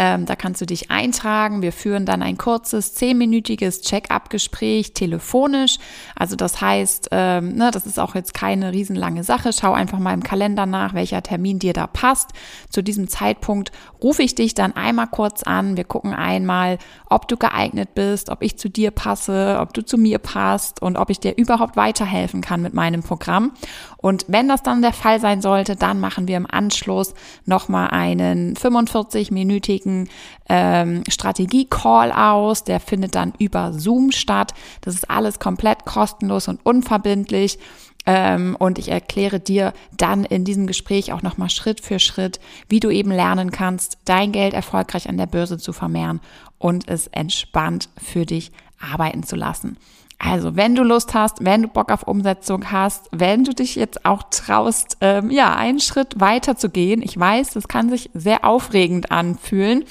Ähm, 0.01 0.25
da 0.25 0.37
kannst 0.37 0.61
du 0.61 0.65
dich 0.65 0.89
eintragen. 0.89 1.61
Wir 1.61 1.73
führen 1.73 2.05
dann 2.05 2.23
ein 2.23 2.37
kurzes, 2.37 2.93
zehnminütiges 2.93 3.81
Check-up-Gespräch 3.81 4.93
telefonisch. 4.93 5.77
Also 6.15 6.37
das 6.37 6.61
heißt, 6.61 7.09
ähm, 7.11 7.55
ne, 7.55 7.69
das 7.69 7.85
ist 7.85 7.99
auch 7.99 8.15
jetzt 8.15 8.33
keine 8.33 8.71
riesenlange 8.71 9.25
Sache. 9.25 9.51
Schau 9.51 9.73
einfach 9.73 9.99
mal 9.99 10.13
im 10.13 10.23
Kalender 10.23 10.65
nach, 10.65 10.93
welcher 10.93 11.21
Termin 11.21 11.59
dir 11.59 11.73
da 11.73 11.85
passt. 11.85 12.29
Zu 12.69 12.81
diesem 12.81 13.09
Zeitpunkt 13.09 13.73
rufe 14.01 14.23
ich 14.23 14.35
dich 14.35 14.53
dann 14.53 14.73
einmal 14.73 15.07
kurz 15.07 15.43
an. 15.43 15.75
Wir 15.75 15.83
gucken 15.83 16.13
einmal, 16.13 16.77
ob 17.09 17.27
du 17.27 17.35
geeignet 17.35 17.93
bist, 17.93 18.29
ob 18.29 18.41
ich 18.41 18.57
zu 18.57 18.69
dir 18.69 18.91
passe, 18.91 19.57
ob 19.59 19.73
du 19.73 19.83
zu 19.83 19.97
mir 19.97 20.19
passt 20.19 20.81
und 20.81 20.95
ob 20.95 21.09
ich 21.09 21.19
dir 21.19 21.37
überhaupt 21.37 21.75
weiterhelfen 21.75 22.39
kann 22.39 22.61
mit 22.61 22.73
meinem 22.73 23.03
Programm. 23.03 23.51
Und 24.01 24.25
wenn 24.29 24.47
das 24.47 24.63
dann 24.63 24.81
der 24.81 24.93
Fall 24.93 25.19
sein 25.19 25.41
sollte, 25.41 25.75
dann 25.75 25.99
machen 25.99 26.27
wir 26.27 26.37
im 26.37 26.49
Anschluss 26.49 27.13
nochmal 27.45 27.89
einen 27.89 28.55
45-minütigen 28.55 30.07
ähm, 30.47 31.03
Strategie-Call 31.07 32.13
aus. 32.13 32.63
Der 32.63 32.79
findet 32.79 33.15
dann 33.15 33.33
über 33.39 33.73
Zoom 33.73 34.11
statt. 34.11 34.53
Das 34.81 34.95
ist 34.95 35.09
alles 35.09 35.39
komplett 35.39 35.85
kostenlos 35.85 36.47
und 36.47 36.65
unverbindlich. 36.65 37.59
Ähm, 38.05 38.55
und 38.57 38.79
ich 38.79 38.89
erkläre 38.89 39.41
dir 39.41 39.73
dann 39.97 40.23
in 40.23 40.45
diesem 40.45 40.65
Gespräch 40.65 41.11
auch 41.11 41.21
nochmal 41.21 41.49
Schritt 41.49 41.81
für 41.81 41.99
Schritt, 41.99 42.39
wie 42.69 42.79
du 42.79 42.89
eben 42.89 43.11
lernen 43.11 43.51
kannst, 43.51 43.97
dein 44.05 44.31
Geld 44.31 44.53
erfolgreich 44.53 45.09
an 45.09 45.17
der 45.17 45.27
Börse 45.27 45.57
zu 45.57 45.73
vermehren 45.73 46.21
und 46.57 46.87
es 46.87 47.07
entspannt 47.07 47.89
für 47.97 48.25
dich 48.25 48.53
arbeiten 48.79 49.23
zu 49.23 49.35
lassen. 49.35 49.77
Also, 50.21 50.57
wenn 50.57 50.75
du 50.75 50.83
Lust 50.83 51.13
hast, 51.13 51.45
wenn 51.45 51.61
du 51.61 51.67
Bock 51.69 51.93
auf 51.93 52.03
Umsetzung 52.03 52.73
hast, 52.73 53.07
wenn 53.11 53.45
du 53.45 53.53
dich 53.53 53.75
jetzt 53.75 54.05
auch 54.05 54.23
traust, 54.29 54.97
ähm, 54.99 55.31
ja, 55.31 55.55
einen 55.55 55.79
Schritt 55.79 56.19
weiter 56.19 56.57
zu 56.57 56.69
gehen. 56.69 57.01
Ich 57.01 57.17
weiß, 57.17 57.51
das 57.51 57.69
kann 57.69 57.89
sich 57.89 58.09
sehr 58.13 58.43
aufregend 58.43 59.13
anfühlen. 59.13 59.85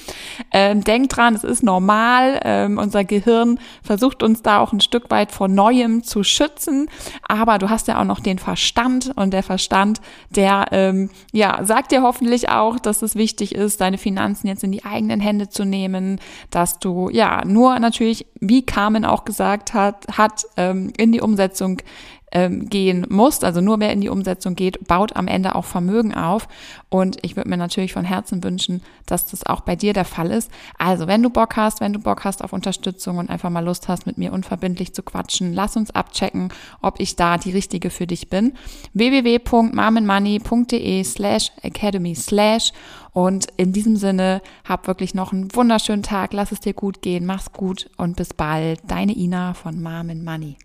Ähm, 0.51 0.83
denk 0.83 1.09
dran, 1.09 1.33
es 1.33 1.43
ist 1.43 1.63
normal. 1.63 2.39
Ähm, 2.43 2.77
unser 2.77 3.03
Gehirn 3.05 3.59
versucht 3.81 4.21
uns 4.21 4.43
da 4.43 4.59
auch 4.59 4.71
ein 4.71 4.81
Stück 4.81 5.09
weit 5.09 5.31
vor 5.31 5.47
Neuem 5.47 6.03
zu 6.03 6.23
schützen. 6.23 6.89
Aber 7.27 7.57
du 7.57 7.71
hast 7.71 7.87
ja 7.87 7.99
auch 7.99 8.05
noch 8.05 8.19
den 8.19 8.37
Verstand 8.37 9.11
und 9.15 9.33
der 9.33 9.41
Verstand, 9.41 9.99
der, 10.29 10.67
ähm, 10.69 11.09
ja, 11.31 11.65
sagt 11.65 11.91
dir 11.91 12.03
hoffentlich 12.03 12.49
auch, 12.49 12.77
dass 12.77 13.01
es 13.01 13.15
wichtig 13.15 13.55
ist, 13.55 13.81
deine 13.81 13.97
Finanzen 13.97 14.45
jetzt 14.45 14.63
in 14.63 14.71
die 14.71 14.85
eigenen 14.85 15.21
Hände 15.21 15.49
zu 15.49 15.65
nehmen, 15.65 16.21
dass 16.51 16.77
du, 16.77 17.09
ja, 17.09 17.43
nur 17.45 17.79
natürlich, 17.79 18.27
wie 18.39 18.63
Carmen 18.63 19.05
auch 19.05 19.25
gesagt 19.25 19.73
hat, 19.73 20.18
hat, 20.19 20.45
ähm, 20.57 20.93
in 20.97 21.11
die 21.11 21.21
Umsetzung 21.21 21.81
ähm, 22.31 22.69
gehen 22.69 23.05
muss, 23.09 23.43
also 23.43 23.59
nur 23.61 23.79
wer 23.79 23.91
in 23.91 24.01
die 24.01 24.09
Umsetzung 24.09 24.55
geht, 24.55 24.87
baut 24.87 25.15
am 25.15 25.27
Ende 25.27 25.55
auch 25.55 25.65
Vermögen 25.65 26.13
auf. 26.13 26.47
Und 26.89 27.17
ich 27.23 27.35
würde 27.35 27.49
mir 27.49 27.57
natürlich 27.57 27.93
von 27.93 28.05
Herzen 28.05 28.43
wünschen, 28.43 28.81
dass 29.05 29.27
das 29.27 29.45
auch 29.45 29.61
bei 29.61 29.75
dir 29.75 29.93
der 29.93 30.05
Fall 30.05 30.31
ist. 30.31 30.51
Also, 30.77 31.07
wenn 31.07 31.23
du 31.23 31.29
Bock 31.29 31.55
hast, 31.55 31.81
wenn 31.81 31.93
du 31.93 31.99
Bock 31.99 32.25
hast 32.25 32.43
auf 32.43 32.53
Unterstützung 32.53 33.17
und 33.17 33.29
einfach 33.29 33.49
mal 33.49 33.63
Lust 33.63 33.87
hast, 33.87 34.05
mit 34.05 34.17
mir 34.17 34.33
unverbindlich 34.33 34.93
zu 34.93 35.03
quatschen, 35.03 35.53
lass 35.53 35.77
uns 35.77 35.91
abchecken, 35.91 36.49
ob 36.81 36.99
ich 36.99 37.15
da 37.15 37.37
die 37.37 37.51
richtige 37.51 37.89
für 37.89 38.07
dich 38.07 38.29
bin. 38.29 38.53
www.marmenmoney.de 38.93 41.03
slash 41.03 41.51
academy 41.61 42.15
slash 42.15 42.71
und 43.11 43.47
in 43.57 43.73
diesem 43.73 43.95
Sinne, 43.95 44.41
hab 44.63 44.87
wirklich 44.87 45.13
noch 45.13 45.33
einen 45.33 45.53
wunderschönen 45.55 46.03
Tag, 46.03 46.33
lass 46.33 46.51
es 46.51 46.59
dir 46.59 46.73
gut 46.73 47.01
gehen, 47.01 47.25
mach's 47.25 47.51
gut 47.51 47.89
und 47.97 48.15
bis 48.15 48.33
bald. 48.33 48.79
Deine 48.87 49.15
Ina 49.15 49.53
von 49.53 49.81
Mom 49.81 50.23
Money. 50.23 50.57